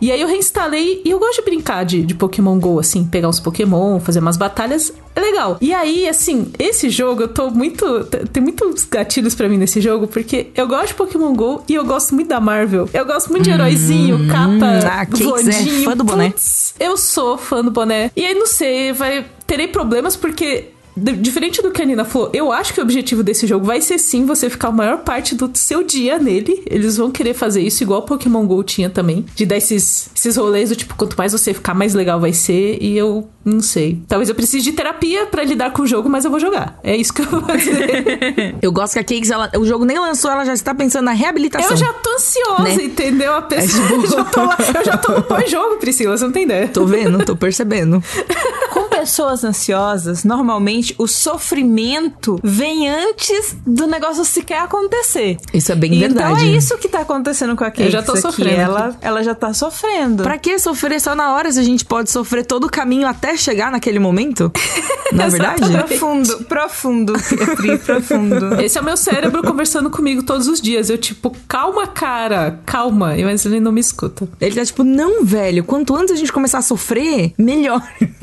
E 0.00 0.10
aí 0.12 0.20
eu 0.20 0.28
reinstalei 0.28 1.02
e 1.04 1.10
eu 1.10 1.18
gosto 1.18 1.36
de 1.36 1.42
brincar 1.42 1.84
de, 1.84 2.02
de 2.04 2.14
Pokémon 2.14 2.58
GO, 2.58 2.78
assim, 2.78 3.04
pegar 3.04 3.28
uns 3.28 3.40
Pokémon, 3.40 3.98
fazer 4.00 4.20
umas 4.20 4.36
batalhas. 4.36 4.92
É 5.16 5.20
legal. 5.20 5.56
E 5.62 5.72
aí, 5.72 6.06
assim, 6.06 6.52
esse 6.58 6.90
jogo 6.90 7.22
eu 7.22 7.28
tô 7.28 7.50
muito. 7.50 8.04
Tem 8.30 8.42
muitos 8.42 8.84
gatilhos 8.84 9.34
pra 9.34 9.48
mim 9.48 9.56
nesse 9.56 9.80
jogo, 9.80 10.06
porque 10.06 10.48
eu 10.54 10.68
gosto 10.68 10.88
de 10.88 10.94
Pokémon 10.94 11.32
GO 11.32 11.64
e 11.66 11.74
eu 11.74 11.86
gosto 11.86 12.14
muito 12.14 12.28
da 12.28 12.38
Marvel. 12.38 12.86
Eu 12.92 13.06
gosto 13.06 13.30
muito 13.30 13.44
de 13.44 13.50
heróizinho, 13.50 14.28
capa, 14.28 14.78
ah, 14.86 15.06
Cakes 15.06 15.20
é 15.22 15.24
voadinho. 15.24 15.84
fã 15.84 15.96
do 15.96 16.04
boné. 16.04 16.28
Putz, 16.28 16.74
eu 16.78 16.98
sou 16.98 17.38
fã 17.38 17.64
do 17.64 17.70
boné. 17.70 18.10
E 18.14 18.26
aí, 18.26 18.34
não 18.34 18.46
sei, 18.46 18.92
vai. 18.92 19.24
Terei 19.46 19.68
problemas 19.68 20.16
porque. 20.16 20.66
Diferente 20.96 21.60
do 21.62 21.70
que 21.70 21.82
a 21.82 21.84
Nina 21.84 22.04
falou, 22.04 22.30
eu 22.32 22.50
acho 22.50 22.72
que 22.72 22.80
o 22.80 22.82
objetivo 22.82 23.22
desse 23.22 23.46
jogo 23.46 23.66
vai 23.66 23.80
ser 23.80 23.98
sim 23.98 24.24
você 24.24 24.48
ficar 24.48 24.68
a 24.68 24.72
maior 24.72 24.98
parte 24.98 25.34
do 25.34 25.50
seu 25.54 25.82
dia 25.82 26.18
nele. 26.18 26.62
Eles 26.66 26.96
vão 26.96 27.10
querer 27.10 27.34
fazer 27.34 27.60
isso 27.60 27.82
igual 27.82 28.00
o 28.00 28.02
Pokémon 28.04 28.46
GO 28.46 28.62
tinha 28.64 28.88
também. 28.88 29.24
De 29.34 29.44
dar 29.44 29.56
esses, 29.56 30.08
esses 30.16 30.36
rolês 30.36 30.70
do 30.70 30.76
tipo, 30.76 30.94
quanto 30.96 31.16
mais 31.16 31.32
você 31.32 31.52
ficar, 31.52 31.74
mais 31.74 31.92
legal 31.94 32.18
vai 32.18 32.32
ser. 32.32 32.78
E 32.80 32.96
eu 32.96 33.28
Não 33.44 33.60
sei. 33.60 34.02
Talvez 34.08 34.28
eu 34.28 34.34
precise 34.34 34.64
de 34.64 34.72
terapia 34.72 35.26
pra 35.26 35.44
lidar 35.44 35.70
com 35.72 35.82
o 35.82 35.86
jogo, 35.86 36.08
mas 36.08 36.24
eu 36.24 36.30
vou 36.32 36.40
jogar. 36.40 36.80
É 36.82 36.96
isso 36.96 37.12
que 37.14 37.22
eu 37.22 37.26
vou 37.26 37.40
fazer. 37.42 38.56
Eu 38.62 38.72
gosto 38.72 38.94
que 38.94 38.98
a 38.98 39.04
Cakes, 39.04 39.30
ela, 39.30 39.50
o 39.56 39.64
jogo 39.64 39.84
nem 39.84 39.98
lançou, 39.98 40.30
ela 40.30 40.44
já 40.44 40.52
está 40.52 40.74
pensando 40.74 41.04
na 41.04 41.12
reabilitação. 41.12 41.70
eu 41.70 41.76
já 41.76 41.92
tô 41.92 42.10
ansiosa, 42.14 42.62
Né? 42.62 42.74
entendeu? 42.84 43.34
A 43.34 43.42
pessoa. 43.42 43.86
tipo- 43.88 44.02
eu, 44.02 44.06
já 44.10 44.24
tô 44.24 44.40
lá- 44.44 44.56
eu 44.74 44.84
já 44.84 44.96
tô 44.96 45.12
no 45.12 45.22
pós-jogo, 45.22 45.76
Priscila, 45.76 46.16
você 46.16 46.24
não 46.24 46.32
tem 46.32 46.42
ideia. 46.44 46.66
Tô 46.68 46.84
vendo, 46.86 47.24
tô 47.24 47.36
percebendo. 47.36 48.02
Com 48.72 48.88
pessoas 48.88 49.44
ansiosas, 49.44 50.24
normalmente 50.24 50.85
o 50.98 51.06
sofrimento 51.06 52.38
vem 52.42 52.88
antes 52.88 53.56
do 53.66 53.86
negócio 53.86 54.24
sequer 54.24 54.60
acontecer. 54.60 55.36
Isso 55.52 55.72
é 55.72 55.74
bem 55.74 55.94
então 55.94 56.14
verdade. 56.14 56.48
é 56.48 56.56
isso 56.56 56.76
que 56.78 56.88
tá 56.88 57.00
acontecendo 57.00 57.56
com 57.56 57.64
a 57.64 57.70
Cakes 57.70 57.86
Eu 57.86 57.90
já 57.90 58.02
tô 58.02 58.16
sofrendo 58.16 58.60
Ela, 58.60 58.86
aqui. 58.88 58.98
ela 59.00 59.22
já 59.22 59.34
tá 59.34 59.52
sofrendo. 59.52 60.22
Pra 60.22 60.38
que 60.38 60.58
sofrer 60.58 61.00
só 61.00 61.14
na 61.14 61.34
hora 61.34 61.50
se 61.50 61.58
a 61.58 61.62
gente 61.62 61.84
pode 61.84 62.10
sofrer 62.10 62.44
todo 62.44 62.64
o 62.64 62.70
caminho 62.70 63.06
até 63.06 63.36
chegar 63.36 63.70
naquele 63.70 63.98
momento? 63.98 64.52
Não 65.12 65.24
é 65.24 65.28
verdade? 65.28 65.70
Profundo, 65.70 66.44
profundo, 66.44 67.12
Pri, 67.56 67.78
profundo. 67.78 68.54
Esse 68.60 68.76
é 68.76 68.80
o 68.80 68.84
meu 68.84 68.96
cérebro 68.96 69.40
conversando 69.42 69.88
comigo 69.88 70.22
todos 70.22 70.48
os 70.48 70.60
dias. 70.60 70.90
Eu, 70.90 70.98
tipo, 70.98 71.34
calma, 71.46 71.86
cara, 71.86 72.58
calma. 72.66 73.14
Mas 73.16 73.46
ele 73.46 73.60
não 73.60 73.70
me 73.70 73.80
escuta. 73.80 74.28
Ele 74.40 74.56
tá 74.56 74.64
tipo, 74.64 74.82
não, 74.82 75.24
velho, 75.24 75.62
quanto 75.62 75.94
antes 75.94 76.12
a 76.12 76.16
gente 76.16 76.32
começar 76.32 76.58
a 76.58 76.62
sofrer, 76.62 77.32
melhor. 77.38 77.80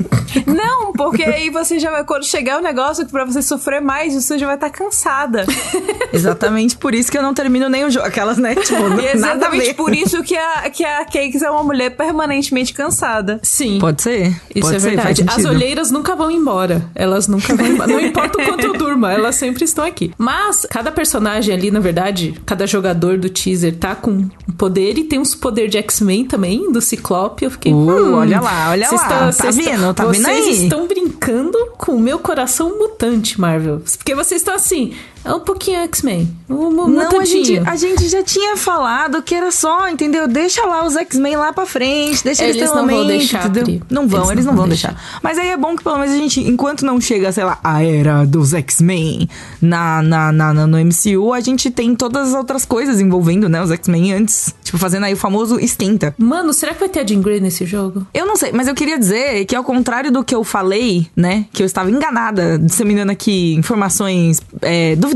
Não, 0.46 0.92
porque 0.92 1.22
aí 1.22 1.48
você 1.48 1.78
já 1.78 1.90
vai, 1.92 2.02
quando 2.04 2.24
chegar 2.24 2.53
o 2.58 2.62
negócio 2.62 3.04
que 3.04 3.12
pra 3.12 3.24
você 3.24 3.42
sofrer 3.42 3.80
mais, 3.80 4.14
você 4.14 4.38
já 4.38 4.46
vai 4.46 4.54
estar 4.56 4.70
cansada. 4.70 5.44
Exatamente 6.12 6.76
por 6.76 6.94
isso 6.94 7.10
que 7.10 7.18
eu 7.18 7.22
não 7.22 7.34
termino 7.34 7.68
nem 7.68 7.84
o 7.84 7.90
jogo. 7.90 8.06
Aquelas, 8.06 8.38
né? 8.38 8.54
Tipo, 8.54 9.00
E 9.00 9.06
é 9.06 9.14
nada 9.16 9.46
a 9.46 9.54
exatamente 9.54 9.74
por 9.74 9.94
isso 9.94 10.22
que 10.22 10.36
a, 10.36 10.70
que 10.70 10.84
a 10.84 11.04
Cakes 11.04 11.42
é 11.42 11.50
uma 11.50 11.62
mulher 11.62 11.90
permanentemente 11.90 12.72
cansada. 12.72 13.40
Sim. 13.42 13.78
Pode 13.80 14.02
ser. 14.02 14.28
Isso 14.54 14.60
Pode 14.66 14.76
é 14.76 14.80
ser, 14.80 14.88
verdade. 14.90 15.24
As 15.26 15.44
olheiras 15.44 15.90
nunca 15.90 16.14
vão 16.14 16.30
embora. 16.30 16.84
Elas 16.94 17.28
nunca 17.28 17.54
vão 17.54 17.66
embora. 17.66 17.90
Não 17.92 18.00
importa 18.00 18.40
o 18.40 18.44
quanto 18.44 18.66
eu 18.66 18.72
durma, 18.74 19.12
elas 19.12 19.34
sempre 19.36 19.64
estão 19.64 19.84
aqui. 19.84 20.12
Mas 20.18 20.66
cada 20.70 20.90
personagem 20.92 21.54
ali, 21.54 21.70
na 21.70 21.80
verdade, 21.80 22.34
cada 22.46 22.66
jogador 22.66 23.18
do 23.18 23.28
teaser 23.28 23.76
tá 23.76 23.94
com 23.94 24.10
um 24.10 24.28
poder 24.56 24.98
e 24.98 25.04
tem 25.04 25.18
uns 25.18 25.34
poder 25.34 25.68
de 25.68 25.78
X-Men 25.78 26.24
também, 26.26 26.70
do 26.70 26.80
Ciclope. 26.80 27.44
Eu 27.44 27.50
fiquei. 27.50 27.72
Uh, 27.72 27.76
hum, 27.76 28.14
olha 28.14 28.40
lá, 28.40 28.70
olha 28.70 28.86
vocês 28.88 29.00
lá. 29.00 29.06
estão- 29.06 29.24
Tá 29.24 29.32
vocês 29.32 29.56
vendo? 29.56 29.70
estão- 29.90 29.94
Tá 29.94 30.04
vendo 30.06 30.22
Vocês 30.22 30.46
aí? 30.46 30.62
estão 30.64 30.86
brincando 30.86 31.58
com 31.78 31.92
o 31.92 32.00
meu 32.00 32.18
coração 32.18 32.43
mutante, 32.78 33.40
Marvel. 33.40 33.80
Porque 33.80 34.14
vocês 34.14 34.40
estão 34.40 34.54
assim, 34.54 34.94
é 35.24 35.32
um 35.32 35.40
pouquinho 35.40 35.78
X-Men. 35.80 36.28
Um, 36.48 36.70
Não, 36.88 37.20
a 37.20 37.24
gente, 37.24 37.58
a 37.58 37.76
gente 37.76 38.08
já 38.08 38.22
tinha 38.22 38.56
falado 38.56 39.22
que 39.22 39.34
era 39.34 39.50
só, 39.50 39.88
entendeu? 39.88 40.28
Deixa 40.28 40.64
lá 40.66 40.84
os 40.86 40.94
X-Men 40.96 41.36
lá 41.36 41.52
pra 41.52 41.64
frente, 41.66 42.22
deixa 42.22 42.44
eles, 42.44 42.56
Eles 42.56 42.68
ter 42.70 42.74
um 42.74 42.80
não 42.80 42.86
vão 42.86 42.96
momento, 42.98 43.18
deixar, 43.18 43.46
entendeu? 43.48 43.80
Não 43.90 44.06
vão, 44.08 44.30
eles, 44.30 44.44
não 44.44 44.54
vão 44.54 44.68
deixar. 44.68 44.94
Mas 45.22 45.38
aí 45.38 45.48
é 45.48 45.56
bom 45.56 45.74
que 45.76 45.82
pelo 45.82 45.98
menos 45.98 46.14
a 46.14 46.18
gente, 46.18 46.40
enquanto 46.40 46.84
não 46.84 47.00
chega, 47.00 47.32
sei 47.32 47.44
lá, 47.44 47.58
a 47.64 47.82
era 47.82 48.24
dos 48.26 48.52
X-Men 48.54 49.28
na, 49.60 50.02
na, 50.02 50.30
na, 50.32 50.52
na- 50.54 50.66
no 50.66 50.78
MCU, 50.78 51.32
a 51.32 51.40
gente 51.40 51.70
tem 51.70 51.94
todas 51.94 52.28
as 52.28 52.34
outras 52.34 52.64
coisas 52.64 53.00
envolvendo, 53.00 53.48
né, 53.48 53.62
os 53.62 53.70
X-Men 53.70 54.12
antes. 54.12 54.54
Tipo, 54.62 54.78
fazendo 54.78 55.04
aí 55.04 55.14
o 55.14 55.16
famoso 55.16 55.58
esquenta. 55.58 56.14
Mano, 56.18 56.52
será 56.52 56.74
que 56.74 56.80
vai 56.80 56.88
ter 56.88 57.00
a 57.00 57.06
Jean 57.06 57.20
Grey 57.20 57.40
nesse 57.40 57.64
jogo? 57.64 58.06
Eu 58.12 58.26
não 58.26 58.36
sei, 58.36 58.52
mas 58.52 58.68
eu 58.68 58.74
queria 58.74 58.98
dizer 58.98 59.44
que 59.46 59.56
ao 59.56 59.64
contrário 59.64 60.12
do 60.12 60.22
que 60.22 60.34
eu 60.34 60.44
falei, 60.44 61.06
né, 61.16 61.46
que 61.52 61.62
eu 61.62 61.66
estava 61.66 61.90
enganada, 61.90 62.58
disseminando 62.58 63.10
aqui 63.12 63.54
informações 63.54 64.40
é, 64.62 64.94
duvidosas, 64.96 65.13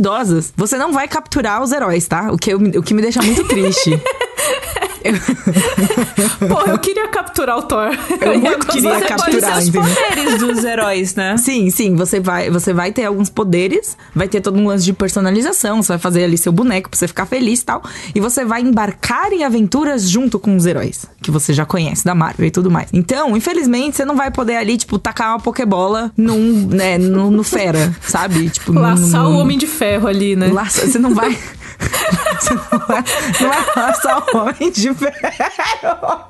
você 0.57 0.77
não 0.79 0.93
vai 0.93 1.07
capturar 1.09 1.63
os 1.63 1.73
heróis, 1.73 2.07
tá? 2.07 2.31
O 2.33 2.37
que, 2.39 2.51
eu- 2.53 2.59
o 2.59 2.83
que 2.83 2.95
me 2.95 3.03
deixa 3.03 3.21
muito 3.23 3.45
triste. 3.45 3.91
Pô, 6.49 6.71
eu 6.71 6.79
queria 6.79 7.09
capturar 7.09 7.59
o 7.59 7.63
Thor. 7.63 7.91
Eu 8.21 8.39
muito 8.41 8.67
queria 8.67 8.95
Você 8.95 9.07
pode 9.07 9.09
capturar, 9.09 9.53
ser 9.55 9.59
os 9.63 9.69
entendeu? 9.69 9.95
poderes 9.95 10.39
dos 10.39 10.65
heróis, 10.65 11.15
né? 11.15 11.37
Sim, 11.37 11.71
sim, 11.71 11.95
você 11.95 12.21
vai, 12.21 12.51
você 12.51 12.73
vai 12.73 12.93
ter 12.93 13.05
alguns 13.05 13.29
poderes, 13.31 13.97
vai 14.15 14.29
ter 14.29 14.41
todo 14.41 14.59
um 14.59 14.67
lance 14.67 14.85
de 14.85 14.93
personalização, 14.93 15.83
você 15.83 15.89
vai 15.93 15.99
fazer 15.99 16.25
ali 16.25 16.37
seu 16.39 16.53
boneco 16.53 16.89
pra 16.91 16.99
você 16.99 17.09
ficar 17.09 17.27
feliz 17.27 17.61
e 17.61 17.65
tal, 17.65 17.83
e 18.15 18.21
você 18.21 18.45
vai 18.45 18.61
embarcar 18.63 19.33
em 19.33 19.45
aventuras 19.45 20.09
junto 20.09 20.39
com 20.39 20.57
os 20.57 20.67
heróis, 20.67 21.07
que 21.23 21.31
você 21.31 21.53
já 21.53 21.65
conhece 21.65 22.05
da 22.05 22.15
Marvel 22.15 22.47
e 22.47 22.51
tudo 22.51 22.71
mais. 22.71 22.89
Então, 22.93 23.37
infelizmente, 23.37 23.97
você 23.97 24.05
não 24.05 24.17
vai 24.17 24.31
poder 24.31 24.57
ali, 24.57 24.77
tipo, 24.77 24.99
tacar 24.99 25.31
uma 25.33 25.41
Pokébola 25.41 26.13
num, 26.17 26.67
né, 26.69 26.99
no, 26.99 27.31
no 27.31 27.43
fera, 27.43 27.95
sabe? 28.03 28.49
Tipo, 28.51 28.73
no- 28.73 28.81
Laçar 28.81 29.23
no- 29.25 29.31
o 29.31 29.39
Homem 29.39 29.59
de 29.59 29.67
Ferro 29.67 30.09
ali, 30.09 30.35
né? 30.37 30.49
Laça, 30.53 30.87
você 30.87 30.99
não 30.99 31.15
vai. 31.15 31.37
não 32.71 32.79
vai, 32.87 33.05
não 33.41 33.83
laçar 33.83 34.25
o 34.35 34.39
homem 34.39 34.71
de 34.71 34.95
ferro. 34.95 36.29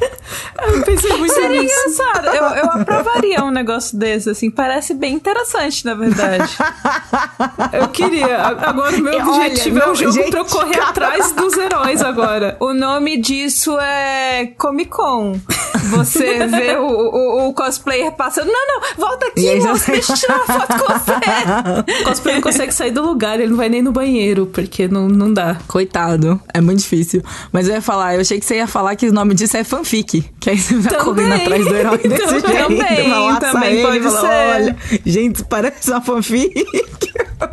Eu 0.62 0.82
pensei 0.82 1.16
muito 1.16 1.32
Seria 1.32 1.62
nisso. 1.62 1.74
engraçado. 1.74 2.26
Eu, 2.26 2.44
eu 2.44 2.70
aprovaria 2.70 3.44
um 3.44 3.50
negócio 3.50 3.96
desse, 3.96 4.30
assim. 4.30 4.50
Parece 4.50 4.94
bem 4.94 5.14
interessante, 5.14 5.84
na 5.84 5.94
verdade. 5.94 6.56
Eu 7.72 7.88
queria. 7.88 8.38
Agora 8.38 8.94
o 8.96 9.00
meu 9.00 9.12
E 9.14 9.16
olha, 9.22 9.46
objetivo 9.46 9.78
é 9.78 9.90
um 9.90 9.94
jogo 9.94 10.12
gente, 10.12 10.30
pra 10.30 10.40
eu 10.40 10.44
correr 10.44 10.80
atrás 10.80 11.32
dos 11.32 11.56
heróis 11.56 12.02
agora. 12.02 12.56
O 12.60 12.74
nome 12.74 13.16
disso 13.16 13.78
é 13.78 14.52
Comic 14.58 14.90
Con. 14.90 15.38
Você 15.90 16.46
vê 16.46 16.76
o, 16.76 16.86
o, 16.86 17.48
o 17.48 17.54
cosplayer 17.54 18.12
passando. 18.12 18.48
Não, 18.48 18.66
não, 18.66 18.80
volta 18.96 19.26
aqui, 19.26 19.60
já 19.60 19.70
moça, 19.70 19.92
deixa 19.92 20.12
eu 20.12 20.16
tirar 20.16 20.36
uma 20.36 20.46
foto 20.46 20.78
com 20.78 20.92
você. 20.92 21.10
O 22.00 22.04
cosplay 22.04 22.34
não 22.34 22.42
consegue 22.42 22.72
sair 22.72 22.90
do 22.90 23.02
lugar, 23.02 23.38
ele 23.40 23.50
não 23.50 23.56
vai 23.56 23.68
nem 23.68 23.82
no 23.82 23.92
banheiro, 23.92 24.46
porque 24.46 24.86
não, 24.88 25.08
não 25.08 25.32
dá. 25.32 25.56
Coitado, 25.66 26.40
é 26.52 26.60
muito 26.60 26.80
difícil. 26.80 27.22
Mas 27.52 27.68
eu 27.68 27.74
ia 27.74 27.82
falar, 27.82 28.14
eu 28.14 28.20
achei 28.20 28.38
que 28.38 28.44
você 28.44 28.56
ia 28.56 28.66
falar 28.66 28.94
que 28.96 29.08
o 29.08 29.12
nome 29.12 29.34
disso 29.34 29.56
é 29.56 29.64
fanfic. 29.64 29.89
Que 30.40 30.50
aí 30.50 30.58
você 30.58 30.74
vai 30.76 30.92
Também. 30.92 31.04
correndo 31.04 31.34
atrás 31.34 31.64
do 31.66 31.74
herói 31.76 31.98
desse 32.08 32.40
Também, 32.42 32.78
jeito. 32.78 33.10
vai 33.10 33.18
laçar 33.20 33.40
também 33.52 33.72
ele, 33.74 33.82
pode 33.82 34.00
fala, 34.00 34.20
ser. 34.20 34.26
Olha, 34.54 34.76
gente, 35.04 35.44
parece 35.44 35.90
uma 35.90 36.00
fanfic. 36.00 36.64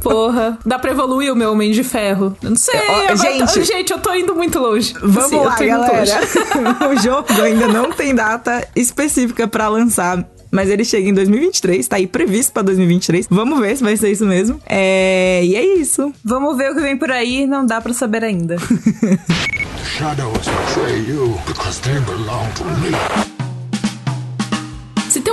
Porra. 0.03 0.57
Dá 0.65 0.77
pra 0.77 0.91
evoluir 0.91 1.31
o 1.31 1.35
meu 1.35 1.51
Homem 1.51 1.71
de 1.71 1.83
Ferro? 1.83 2.35
Eu 2.43 2.49
não 2.51 2.57
sei. 2.57 2.77
Agora 2.79 3.15
gente- 3.15 3.63
gente, 3.63 3.91
eu 3.91 3.99
tô 3.99 4.13
indo 4.13 4.35
muito 4.35 4.59
longe. 4.59 4.93
Vamos 5.01 5.17
Assim, 5.17 5.35
eu 5.37 5.43
lá, 5.43 5.55
galera. 5.55 6.19
o 6.91 7.01
jogo 7.01 7.27
ainda 7.41 7.67
não 7.67 7.91
tem 7.91 8.13
data 8.13 8.67
específica 8.75 9.47
pra 9.47 9.67
lançar. 9.69 10.23
Mas 10.57 10.71
ele 10.71 10.83
chega 10.83 11.07
em 11.07 11.13
2023, 11.13 11.87
tá 11.87 11.97
aí 11.97 12.07
previsto 12.07 12.51
pra 12.51 12.63
2023. 12.63 13.27
Vamos 13.29 13.59
ver 13.59 13.77
se 13.77 13.83
vai 13.83 13.95
ser 13.95 14.09
isso 14.09 14.25
mesmo. 14.25 14.59
É... 14.65 15.45
E 15.45 15.55
é 15.55 15.63
isso. 15.77 16.11
Vamos 16.25 16.57
ver 16.57 16.71
o 16.71 16.73
que 16.73 16.81
vem 16.81 16.97
por 16.97 17.11
aí, 17.11 17.45
não 17.45 17.63
dá 17.63 17.79
pra 17.79 17.93
saber 17.93 18.23
ainda. 18.23 18.55
Shadows 19.85 20.47
betray 20.47 21.07
you 21.07 21.39
because 21.45 21.79
they 21.81 21.99
belong 21.99 22.51
to 22.55 22.63
me. 22.81 23.36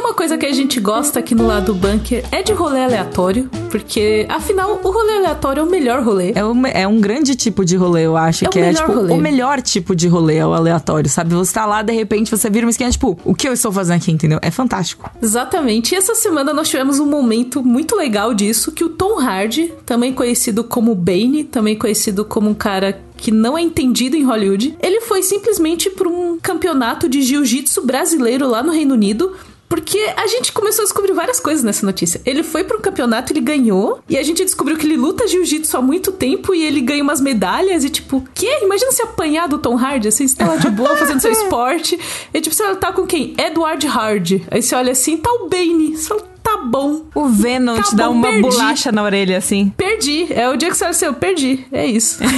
Uma 0.04 0.12
coisa 0.12 0.36
que 0.36 0.44
a 0.44 0.52
gente 0.52 0.78
gosta 0.80 1.18
aqui 1.18 1.34
no 1.34 1.46
lado 1.46 1.72
do 1.72 1.74
bunker 1.74 2.22
é 2.30 2.42
de 2.42 2.52
rolê 2.52 2.84
aleatório, 2.84 3.48
porque 3.70 4.26
afinal 4.28 4.78
o 4.84 4.90
rolê 4.90 5.14
aleatório 5.14 5.60
é 5.60 5.62
o 5.64 5.66
melhor 5.66 6.02
rolê. 6.02 6.32
É 6.34 6.44
um, 6.44 6.66
é 6.66 6.86
um 6.86 7.00
grande 7.00 7.34
tipo 7.34 7.64
de 7.64 7.74
rolê, 7.74 8.04
eu 8.04 8.14
acho. 8.14 8.44
É 8.44 8.48
o 8.48 8.50
que 8.50 8.58
é, 8.58 8.66
melhor 8.66 8.86
tipo, 8.86 8.92
rolê. 8.92 9.14
o 9.14 9.16
melhor 9.16 9.62
tipo 9.62 9.96
de 9.96 10.06
rolê 10.06 10.36
é 10.36 10.46
o 10.46 10.52
aleatório, 10.52 11.08
sabe? 11.08 11.34
Você 11.34 11.54
tá 11.54 11.64
lá, 11.64 11.80
de 11.80 11.94
repente, 11.94 12.30
você 12.30 12.50
vira 12.50 12.66
uma 12.66 12.70
esquina, 12.70 12.90
tipo, 12.90 13.18
o 13.24 13.34
que 13.34 13.48
eu 13.48 13.54
estou 13.54 13.72
fazendo 13.72 13.96
aqui, 13.96 14.12
entendeu? 14.12 14.38
É 14.42 14.50
fantástico. 14.50 15.10
Exatamente. 15.22 15.94
E 15.94 15.96
essa 15.96 16.14
semana 16.14 16.52
nós 16.52 16.68
tivemos 16.68 16.98
um 16.98 17.06
momento 17.06 17.64
muito 17.64 17.96
legal 17.96 18.34
disso, 18.34 18.72
que 18.72 18.84
o 18.84 18.90
Tom 18.90 19.18
Hardy, 19.18 19.72
também 19.86 20.12
conhecido 20.12 20.64
como 20.64 20.94
Bane, 20.94 21.44
também 21.44 21.78
conhecido 21.78 22.26
como 22.26 22.50
um 22.50 22.54
cara 22.54 23.00
que 23.16 23.30
não 23.30 23.56
é 23.56 23.62
entendido 23.62 24.16
em 24.16 24.22
Hollywood, 24.22 24.76
ele 24.82 25.00
foi 25.00 25.22
simplesmente 25.22 25.88
para 25.88 26.06
um 26.06 26.38
campeonato 26.38 27.08
de 27.08 27.22
jiu-jitsu 27.22 27.86
brasileiro 27.86 28.46
lá 28.46 28.62
no 28.62 28.70
Reino 28.70 28.92
Unido. 28.92 29.32
Porque 29.74 29.98
a 30.16 30.28
gente 30.28 30.52
começou 30.52 30.82
a 30.82 30.84
descobrir 30.84 31.12
várias 31.12 31.40
coisas 31.40 31.64
nessa 31.64 31.84
notícia. 31.84 32.20
Ele 32.24 32.44
foi 32.44 32.62
para 32.62 32.76
um 32.76 32.80
campeonato, 32.80 33.32
ele 33.32 33.40
ganhou, 33.40 33.98
e 34.08 34.16
a 34.16 34.22
gente 34.22 34.44
descobriu 34.44 34.76
que 34.76 34.86
ele 34.86 34.96
luta 34.96 35.26
jiu-jitsu 35.26 35.76
há 35.76 35.82
muito 35.82 36.12
tempo 36.12 36.54
e 36.54 36.62
ele 36.62 36.80
ganha 36.80 37.02
umas 37.02 37.20
medalhas 37.20 37.82
e 37.82 37.90
tipo, 37.90 38.22
que? 38.32 38.46
Imagina 38.62 38.92
se 38.92 39.02
apanhar 39.02 39.48
do 39.48 39.58
Tom 39.58 39.76
Hardy, 39.76 40.06
assim, 40.06 40.28
você 40.28 40.36
tá 40.36 40.46
lá 40.46 40.54
de 40.54 40.70
boa 40.70 40.94
fazendo 40.96 41.18
seu 41.18 41.32
esporte, 41.32 41.98
e 42.32 42.40
tipo, 42.40 42.54
você 42.54 42.64
lutar 42.68 42.92
com 42.92 43.04
quem? 43.04 43.34
Edward 43.36 43.84
Hardy. 43.88 44.46
Aí 44.48 44.62
você 44.62 44.76
olha 44.76 44.92
assim, 44.92 45.16
tá 45.16 45.28
o 45.32 45.48
Bane. 45.48 45.96
Você 45.96 46.06
fala, 46.06 46.33
bom. 46.58 47.02
O 47.14 47.26
Venom 47.28 47.76
Tá 47.76 47.82
te 47.82 47.96
dá 47.96 48.08
uma 48.10 48.28
perdi. 48.28 48.42
bolacha 48.42 48.92
na 48.92 49.02
orelha, 49.02 49.38
assim. 49.38 49.72
Perdi. 49.76 50.26
É 50.30 50.48
o 50.48 50.56
dia 50.56 50.70
que 50.70 50.76
você 50.76 50.84
olha 50.84 50.90
assim, 50.90 51.04
eu 51.06 51.14
perdi. 51.14 51.64
É 51.72 51.86
isso. 51.86 52.18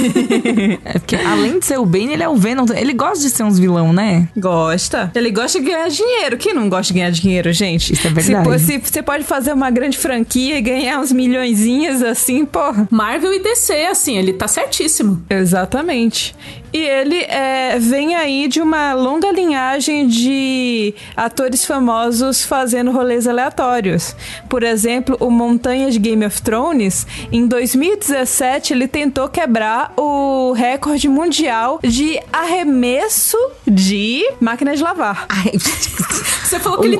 É 0.85 0.93
porque, 0.99 1.15
além 1.15 1.59
de 1.59 1.65
ser 1.65 1.79
o 1.79 1.85
Bane, 1.85 2.13
ele 2.13 2.23
é 2.23 2.29
o 2.29 2.35
Venom. 2.35 2.65
Ele 2.75 2.93
gosta 2.93 3.19
de 3.19 3.29
ser 3.29 3.43
uns 3.43 3.57
vilão, 3.59 3.91
né? 3.91 4.27
Gosta. 4.37 5.11
Ele 5.15 5.31
gosta 5.31 5.59
de 5.59 5.65
ganhar 5.65 5.89
dinheiro. 5.89 6.37
Quem 6.37 6.53
não 6.53 6.69
gosta 6.69 6.93
de 6.93 6.99
ganhar 6.99 7.09
dinheiro, 7.11 7.51
gente? 7.51 7.93
Isso 7.93 8.07
é 8.07 8.09
verdade. 8.09 8.59
Se 8.59 8.77
você 8.79 9.01
pode 9.03 9.23
fazer 9.23 9.53
uma 9.53 9.69
grande 9.69 9.97
franquia 9.97 10.57
e 10.57 10.61
ganhar 10.61 10.99
uns 10.99 11.11
milhõezinhos 11.11 12.01
assim, 12.01 12.45
porra. 12.45 12.87
Marvel 12.91 13.33
e 13.33 13.39
DC, 13.39 13.73
assim, 13.87 14.17
ele 14.17 14.33
tá 14.33 14.47
certíssimo. 14.47 15.21
Exatamente. 15.29 16.35
E 16.77 16.81
ele 16.81 17.21
é, 17.23 17.79
vem 17.79 18.15
aí 18.15 18.47
de 18.47 18.61
uma 18.61 18.93
longa 18.93 19.31
linhagem 19.31 20.07
de 20.07 20.93
atores 21.15 21.65
famosos 21.65 22.45
fazendo 22.45 22.91
rolês 22.91 23.25
aleatórios. 23.25 24.15
Por 24.47 24.61
exemplo, 24.61 25.17
o 25.19 25.31
Montanha 25.31 25.89
de 25.89 25.97
Game 25.97 26.23
of 26.23 26.39
Thrones, 26.39 27.07
em 27.31 27.47
2017, 27.47 28.73
ele 28.73 28.87
tentou 28.87 29.27
quebrar 29.27 29.91
o 29.97 30.51
recorde 30.51 31.09
mundial 31.09 31.79
de 31.81 32.19
arremesso 32.31 33.39
de 33.65 34.23
máquina 34.39 34.75
de 34.75 34.83
lavar. 34.83 35.25
Ai, 35.29 35.53
Você 36.47 36.59
falou 36.59 36.79
que 36.79 36.87
ele. 36.87 36.97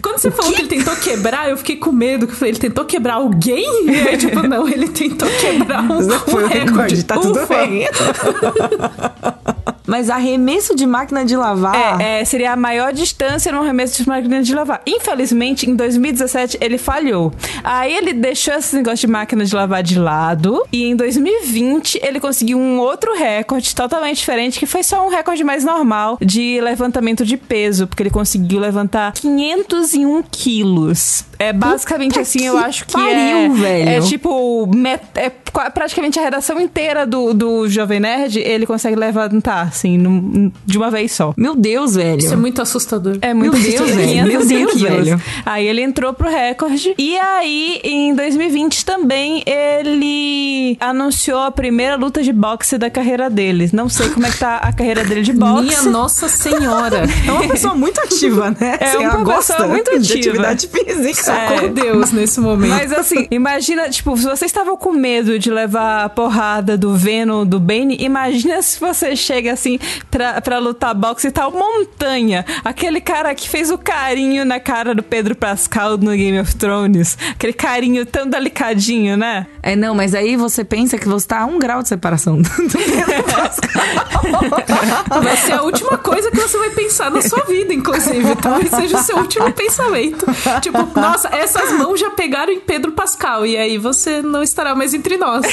Quando 0.00 0.18
você 0.18 0.30
falou 0.30 0.52
que 0.52 0.62
ele 0.62 0.68
tentou 0.68 0.96
quebrar, 0.96 1.50
eu 1.50 1.56
fiquei 1.56 1.76
com 1.76 1.92
medo. 1.92 2.26
Que 2.26 2.44
ele 2.44 2.58
tentou 2.58 2.84
quebrar 2.84 3.14
alguém? 3.14 3.86
E 3.86 4.08
aí, 4.08 4.16
tipo, 4.18 4.42
não, 4.46 4.66
ele 4.66 4.88
tentou 4.88 5.28
quebrar 5.28 5.82
um, 5.82 6.08
Foi 6.20 6.44
um 6.44 6.46
o 6.46 6.48
recorde, 6.48 7.04
tá 7.04 7.18
tudo 7.18 7.42
Ufa. 7.42 7.66
bem. 7.66 7.86
Mas 9.86 10.10
arremesso 10.10 10.74
de 10.74 10.86
máquina 10.86 11.24
de 11.24 11.36
lavar. 11.36 12.00
É, 12.00 12.20
é, 12.20 12.24
seria 12.24 12.52
a 12.52 12.56
maior 12.56 12.92
distância 12.92 13.52
no 13.52 13.60
arremesso 13.60 14.02
de 14.02 14.08
máquina 14.08 14.42
de 14.42 14.54
lavar. 14.54 14.82
Infelizmente, 14.86 15.68
em 15.68 15.74
2017, 15.74 16.58
ele 16.60 16.78
falhou. 16.78 17.32
Aí 17.62 17.94
ele 17.94 18.12
deixou 18.12 18.54
esse 18.54 18.74
negócio 18.74 19.06
de 19.06 19.06
máquina 19.06 19.44
de 19.44 19.54
lavar 19.54 19.82
de 19.82 19.98
lado. 19.98 20.62
E 20.72 20.84
em 20.84 20.96
2020, 20.96 22.00
ele 22.02 22.20
conseguiu 22.20 22.58
um 22.58 22.78
outro 22.78 23.14
recorde 23.16 23.74
totalmente 23.74 24.18
diferente, 24.18 24.58
que 24.58 24.66
foi 24.66 24.82
só 24.82 25.06
um 25.06 25.10
recorde 25.10 25.44
mais 25.44 25.64
normal 25.64 26.18
de 26.20 26.60
levantamento 26.60 27.24
de 27.24 27.36
peso, 27.36 27.86
porque 27.86 28.02
ele 28.02 28.10
conseguiu 28.10 28.60
levantar 28.60 29.12
501 29.12 30.22
quilos. 30.30 31.24
É 31.38 31.52
basicamente 31.52 32.14
Puta 32.14 32.22
assim, 32.22 32.46
eu 32.46 32.56
acho 32.56 32.86
que 32.86 32.92
pariu, 32.92 33.08
é, 33.08 33.48
velho. 33.48 33.88
é 33.88 34.00
tipo 34.00 34.68
é 35.14 35.30
praticamente 35.70 36.18
a 36.18 36.22
redação 36.22 36.60
inteira 36.60 37.06
do, 37.06 37.34
do 37.34 37.68
Jovem 37.68 38.00
Nerd, 38.00 38.38
ele 38.38 38.66
consegue 38.66 38.96
levantar 38.96 39.72
assim, 39.76 39.98
num- 39.98 40.50
de 40.64 40.76
uma 40.78 40.90
vez 40.90 41.12
só. 41.12 41.32
Meu 41.36 41.54
Deus, 41.54 41.94
velho. 41.94 42.18
Isso 42.18 42.32
é 42.32 42.36
muito 42.36 42.60
assustador. 42.62 43.18
É 43.20 43.32
muito 43.34 43.52
Meu 43.56 43.62
Deus, 43.62 43.90
velho. 43.90 44.08
500 44.08 44.28
Meu 44.28 44.46
Deus, 44.46 44.80
velho. 44.82 45.22
Aí 45.44 45.66
ele 45.66 45.82
entrou 45.82 46.12
pro 46.14 46.28
recorde. 46.28 46.94
E 46.98 47.16
aí, 47.18 47.80
em 47.84 48.14
2020 48.14 48.84
também, 48.84 49.42
ele 49.46 50.76
anunciou 50.80 51.40
a 51.40 51.50
primeira 51.50 51.96
luta 51.96 52.22
de 52.22 52.32
boxe 52.32 52.78
da 52.78 52.90
carreira 52.90 53.28
dele. 53.30 53.68
Não 53.72 53.88
sei 53.88 54.08
como 54.10 54.26
é 54.26 54.30
que 54.30 54.38
tá 54.38 54.56
a 54.56 54.72
carreira 54.72 55.04
dele 55.04 55.22
de 55.22 55.32
boxe. 55.32 55.64
Minha 55.66 55.82
Nossa 55.82 56.28
Senhora. 56.28 57.04
É 57.26 57.30
uma 57.32 57.48
pessoa 57.48 57.74
muito 57.74 58.00
ativa, 58.00 58.50
né? 58.50 58.78
É 58.80 58.84
Assim, 58.86 59.06
uma 59.06 59.24
pessoa 59.36 59.68
muito 59.68 59.90
de 59.98 60.12
ativa. 60.12 60.18
atividade 60.30 60.68
física. 60.68 61.22
Socorro 61.24 61.68
Deus 61.74 62.12
nesse 62.12 62.40
momento. 62.40 62.70
Mas 62.70 62.92
assim, 62.92 63.26
imagina, 63.30 63.88
tipo, 63.88 64.16
se 64.16 64.24
vocês 64.24 64.42
estavam 64.50 64.76
com 64.76 64.92
medo 64.92 65.38
de 65.38 65.50
levar 65.50 66.04
a 66.04 66.08
porrada 66.08 66.76
do 66.78 66.94
Venom, 66.94 67.44
do 67.44 67.58
Bane, 67.60 67.96
imagina 68.00 68.60
se 68.62 68.78
você 68.78 69.14
chega 69.16 69.52
assim 69.52 69.65
pra, 70.10 70.40
pra 70.40 70.58
lutar 70.58 70.94
boxe 70.94 71.28
e 71.28 71.30
tal, 71.30 71.50
montanha. 71.50 72.44
Aquele 72.64 73.00
cara 73.00 73.34
que 73.34 73.48
fez 73.48 73.70
o 73.70 73.78
carinho 73.78 74.44
na 74.44 74.60
cara 74.60 74.94
do 74.94 75.02
Pedro 75.02 75.34
Pascal 75.34 75.96
no 75.96 76.12
Game 76.12 76.38
of 76.38 76.54
Thrones. 76.56 77.18
Aquele 77.32 77.52
carinho 77.52 78.06
tão 78.06 78.28
delicadinho, 78.28 79.16
né? 79.16 79.46
É, 79.62 79.74
não, 79.74 79.94
mas 79.94 80.14
aí 80.14 80.36
você 80.36 80.64
pensa 80.64 80.98
que 80.98 81.08
você 81.08 81.26
tá 81.26 81.40
a 81.40 81.46
um 81.46 81.58
grau 81.58 81.82
de 81.82 81.88
separação 81.88 82.40
do 82.42 82.50
Pedro 82.50 83.22
Pascal. 83.24 85.22
Vai 85.22 85.36
ser 85.36 85.52
a 85.52 85.62
última 85.62 85.98
coisa 85.98 86.30
que 86.30 86.36
você 86.36 86.58
vai 86.58 86.70
pensar 86.70 87.10
na 87.10 87.22
sua 87.22 87.44
vida, 87.44 87.72
inclusive. 87.72 88.36
Talvez 88.36 88.70
seja 88.70 88.98
o 88.98 89.02
seu 89.02 89.16
último 89.18 89.52
pensamento. 89.52 90.26
Tipo, 90.60 90.98
nossa, 90.98 91.28
essas 91.28 91.72
mãos 91.72 91.98
já 91.98 92.10
pegaram 92.10 92.52
em 92.52 92.60
Pedro 92.60 92.92
Pascal. 92.92 93.46
E 93.46 93.56
aí 93.56 93.78
você 93.78 94.22
não 94.22 94.42
estará 94.42 94.74
mais 94.74 94.94
entre 94.94 95.16
nós. 95.16 95.44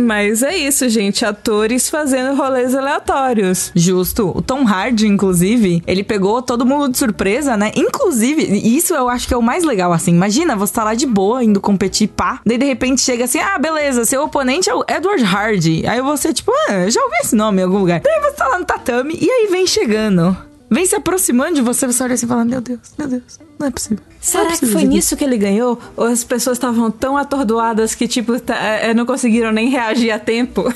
Mas 0.00 0.42
é 0.42 0.56
isso, 0.56 0.88
gente. 0.88 1.24
Atores 1.24 1.88
fazendo 1.88 2.31
rolês 2.32 2.74
aleatórios. 2.74 3.70
Justo. 3.74 4.32
O 4.34 4.42
Tom 4.42 4.66
Hardy, 4.66 5.06
inclusive, 5.06 5.82
ele 5.86 6.02
pegou 6.02 6.42
todo 6.42 6.66
mundo 6.66 6.90
de 6.90 6.98
surpresa, 6.98 7.56
né? 7.56 7.72
Inclusive, 7.76 8.42
isso 8.42 8.94
eu 8.94 9.08
acho 9.08 9.28
que 9.28 9.34
é 9.34 9.36
o 9.36 9.42
mais 9.42 9.64
legal, 9.64 9.92
assim. 9.92 10.12
Imagina, 10.12 10.56
você 10.56 10.72
tá 10.72 10.84
lá 10.84 10.94
de 10.94 11.06
boa, 11.06 11.42
indo 11.44 11.60
competir, 11.60 12.08
pá. 12.08 12.40
Daí, 12.44 12.58
de 12.58 12.66
repente, 12.66 13.00
chega 13.00 13.24
assim, 13.24 13.38
ah, 13.38 13.58
beleza, 13.58 14.04
seu 14.04 14.22
oponente 14.22 14.68
é 14.68 14.74
o 14.74 14.84
Edward 14.88 15.24
Hardy. 15.24 15.86
Aí 15.86 16.00
você, 16.00 16.32
tipo, 16.32 16.52
ah, 16.68 16.88
já 16.88 17.02
ouvi 17.02 17.16
esse 17.22 17.34
nome 17.34 17.60
em 17.60 17.64
algum 17.64 17.78
lugar. 17.78 18.00
Daí 18.00 18.20
você 18.20 18.36
tá 18.36 18.48
lá 18.48 18.58
no 18.58 18.64
tatame, 18.64 19.16
e 19.20 19.30
aí 19.30 19.48
vem 19.50 19.66
chegando. 19.66 20.36
Vem 20.70 20.86
se 20.86 20.96
aproximando 20.96 21.54
de 21.54 21.60
você, 21.60 21.86
você 21.86 22.02
olha 22.02 22.14
assim 22.14 22.24
e 22.24 22.28
fala, 22.28 22.44
meu 22.44 22.60
Deus, 22.60 22.80
meu 22.98 23.06
Deus, 23.06 23.38
não 23.58 23.66
é 23.66 23.70
possível. 23.70 24.11
É 24.22 24.24
Será 24.24 24.46
que 24.52 24.58
foi 24.60 24.68
isso 24.68 24.78
aqui." 24.78 24.86
nisso 24.86 25.16
que 25.16 25.24
ele 25.24 25.36
ganhou? 25.36 25.78
Ou 25.96 26.04
as 26.06 26.22
pessoas 26.22 26.56
estavam 26.56 26.90
tão 26.90 27.16
atordoadas 27.16 27.94
que, 27.94 28.06
tipo, 28.06 28.38
tá- 28.40 28.56
é, 28.56 28.94
não 28.94 29.04
conseguiram 29.04 29.50
nem 29.52 29.68
reagir 29.68 30.10
a 30.12 30.18
tempo? 30.18 30.64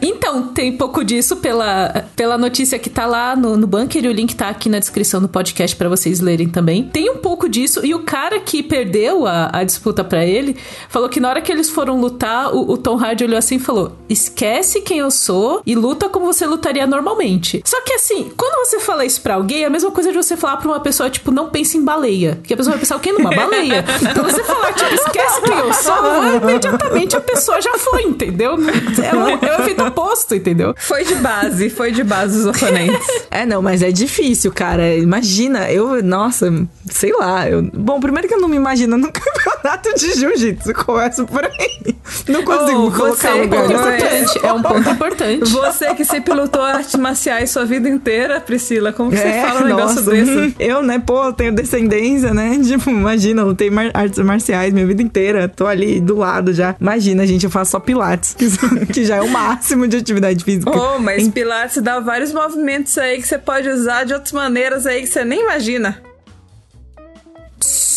Então, 0.00 0.48
tem 0.48 0.76
pouco 0.76 1.04
disso 1.04 1.36
pela, 1.36 2.04
pela 2.16 2.38
notícia 2.38 2.78
que 2.78 2.88
tá 2.88 3.04
lá 3.06 3.34
no, 3.36 3.56
no 3.56 3.66
bunker 3.66 4.04
e 4.04 4.08
o 4.08 4.12
link 4.12 4.34
tá 4.34 4.48
aqui 4.48 4.68
na 4.68 4.78
descrição 4.78 5.20
do 5.20 5.28
podcast 5.28 5.74
pra 5.76 5.88
vocês 5.88 6.20
lerem 6.20 6.48
também. 6.48 6.84
Tem 6.84 7.10
um 7.10 7.16
pouco 7.18 7.48
disso 7.48 7.84
e 7.84 7.94
o 7.94 8.00
cara 8.04 8.38
que 8.40 8.62
perdeu 8.62 9.26
a, 9.26 9.50
a 9.52 9.64
disputa 9.64 10.02
pra 10.04 10.24
ele 10.24 10.56
falou 10.88 11.08
que 11.08 11.20
na 11.20 11.28
hora 11.28 11.40
que 11.40 11.50
eles 11.52 11.68
foram 11.68 12.00
lutar, 12.00 12.54
o, 12.54 12.70
o 12.72 12.78
Tom 12.78 12.96
Hardy 12.98 13.24
olhou 13.24 13.36
assim 13.38 13.56
e 13.56 13.58
falou: 13.58 13.92
esquece 14.08 14.80
quem 14.80 14.98
eu 14.98 15.10
sou 15.10 15.62
e 15.66 15.74
luta 15.74 16.08
como 16.08 16.26
você 16.26 16.46
lutaria 16.46 16.86
normalmente. 16.86 17.60
Só 17.64 17.80
que 17.82 17.92
assim, 17.94 18.30
quando 18.36 18.66
você 18.66 18.78
fala 18.80 19.04
isso 19.04 19.20
pra 19.20 19.34
alguém, 19.34 19.62
é 19.62 19.66
a 19.66 19.70
mesma 19.70 19.90
coisa 19.90 20.10
de 20.10 20.16
você 20.16 20.36
falar 20.36 20.56
pra 20.58 20.68
uma 20.68 20.80
pessoa, 20.80 21.10
tipo, 21.10 21.30
não 21.30 21.48
pense 21.50 21.76
em 21.76 21.84
baleia. 21.84 22.40
Que 22.44 22.54
a 22.54 22.56
pessoa 22.56 22.77
vai 22.78 22.80
pensar 22.80 22.96
o 22.96 23.00
quê? 23.00 23.12
Numa 23.12 23.30
baleia. 23.30 23.84
Então 24.00 24.24
você 24.24 24.42
falar, 24.44 24.72
tipo, 24.72 24.94
esquece 24.94 25.40
quem 25.42 25.58
eu 25.58 25.72
sou, 25.72 25.94
imediatamente 26.42 27.16
a 27.16 27.20
pessoa 27.20 27.60
já 27.60 27.76
foi, 27.78 28.02
entendeu? 28.02 28.52
É 28.52 29.14
o, 29.16 29.28
é 29.46 29.58
o 29.58 29.60
efeito 29.62 29.84
oposto, 29.84 30.34
entendeu? 30.34 30.74
Foi 30.76 31.04
de 31.04 31.14
base, 31.16 31.70
foi 31.70 31.92
de 31.92 32.04
base 32.04 32.38
os 32.38 32.46
oponentes. 32.46 33.06
É, 33.30 33.44
não, 33.44 33.60
mas 33.62 33.82
é 33.82 33.90
difícil, 33.90 34.52
cara. 34.52 34.94
Imagina, 34.96 35.70
eu, 35.70 36.02
nossa, 36.02 36.52
sei 36.86 37.12
lá. 37.12 37.48
Eu, 37.48 37.62
bom, 37.62 38.00
primeiro 38.00 38.28
que 38.28 38.34
eu 38.34 38.40
não 38.40 38.48
me 38.48 38.56
imagino 38.56 38.96
num 38.96 39.10
campeonato 39.12 39.94
de 39.94 40.14
jiu-jitsu, 40.14 40.72
começo 40.74 41.26
por 41.26 41.44
aí. 41.44 41.94
Não 42.28 42.42
consigo 42.42 42.86
Oh, 42.86 42.90
colocar 42.92 43.32
você- 43.32 43.32
um 43.32 43.42
lugar. 43.42 43.62
ponto 43.62 43.72
importante. 43.74 44.46
É 44.46 44.52
um 44.52 44.62
ponto 44.62 44.88
importante. 44.90 45.50
Você 45.50 45.94
que 45.94 46.04
se 46.04 46.20
pilotou 46.20 46.62
artes 46.62 46.94
marciais 46.96 47.50
sua 47.50 47.64
vida 47.64 47.88
inteira, 47.88 48.40
Priscila, 48.40 48.92
como 48.92 49.10
que 49.10 49.16
você 49.16 49.32
fala 49.42 49.60
um 49.62 49.64
negócio 49.64 49.98
É, 49.98 50.02
nossa, 50.02 50.10
desse? 50.10 50.56
Eu, 50.58 50.82
né, 50.82 51.02
pô, 51.04 51.32
tenho 51.32 51.52
descendência, 51.52 52.32
né? 52.32 52.56
Tipo, 52.68 52.90
imagina, 52.90 53.42
eu 53.42 53.46
lutei 53.48 53.70
mar- 53.70 53.90
artes 53.94 54.18
marciais 54.20 54.72
minha 54.72 54.86
vida 54.86 55.02
inteira. 55.02 55.48
Tô 55.48 55.66
ali 55.66 56.00
do 56.00 56.16
lado 56.16 56.52
já. 56.52 56.76
Imagina, 56.80 57.26
gente, 57.26 57.44
eu 57.44 57.50
faço 57.50 57.72
só 57.72 57.80
pilates, 57.80 58.34
que, 58.34 58.46
que 58.92 59.04
já 59.04 59.16
é 59.16 59.22
o 59.22 59.28
máximo 59.28 59.86
de 59.88 59.96
atividade 59.96 60.44
física. 60.44 60.70
Oh, 60.70 60.98
mas 60.98 61.28
Pilates 61.28 61.82
dá 61.82 62.00
vários 62.00 62.32
movimentos 62.32 62.96
aí 62.98 63.20
que 63.20 63.26
você 63.26 63.38
pode 63.38 63.68
usar 63.68 64.04
de 64.04 64.12
outras 64.14 64.32
maneiras 64.32 64.86
aí 64.86 65.00
que 65.02 65.06
você 65.08 65.24
nem 65.24 65.42
imagina. 65.42 66.00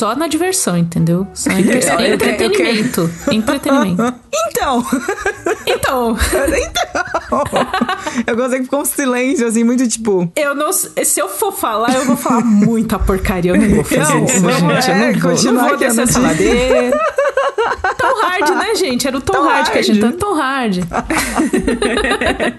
Só 0.01 0.15
na 0.15 0.25
diversão, 0.25 0.75
entendeu? 0.75 1.27
Só 1.31 1.51
entre- 1.53 1.77
Eu 1.77 1.99
eu 1.99 2.13
entretenimento. 2.15 3.11
Entretenimento. 3.31 4.01
Então, 4.47 4.83
Então, 5.67 6.17
então, 6.17 7.47
eu 8.25 8.35
gostei 8.35 8.59
que 8.59 8.65
ficou 8.65 8.81
um 8.81 8.85
silêncio, 8.85 9.45
assim, 9.45 9.63
muito 9.63 9.87
tipo... 9.87 10.31
eu 10.35 10.55
não. 10.55 10.71
Se 10.71 11.19
eu 11.19 11.27
for 11.27 11.51
falar, 11.51 11.93
eu 11.93 12.05
vou 12.05 12.15
falar 12.15 12.41
muita 12.41 12.97
porcaria. 12.97 13.51
Eu 13.51 13.57
não 13.61 13.69
vou 13.75 13.83
fazer 13.83 13.99
Não, 13.99 14.25
isso, 14.25 14.39
vamos, 14.41 14.85
gente. 14.85 14.87
Eu 14.89 14.95
é, 14.95 15.11
não 15.13 15.19
vou, 15.19 15.31
continuar 15.31 15.53
não 15.53 15.65
vou 15.65 15.75
aqui 15.75 15.85
a 15.85 15.89
descer 15.89 16.21
ladeira. 16.21 16.99
Tom 17.97 18.21
Hard, 18.21 18.49
né, 18.51 18.75
gente? 18.75 19.07
Era 19.07 19.17
o 19.17 19.21
Tom, 19.21 19.33
Tom 19.33 19.43
Hard 19.43 19.69
que 19.71 19.77
a 19.77 19.81
gente 19.81 19.99
tá. 19.99 20.11
Tom 20.13 20.33
Hard. 20.33 20.77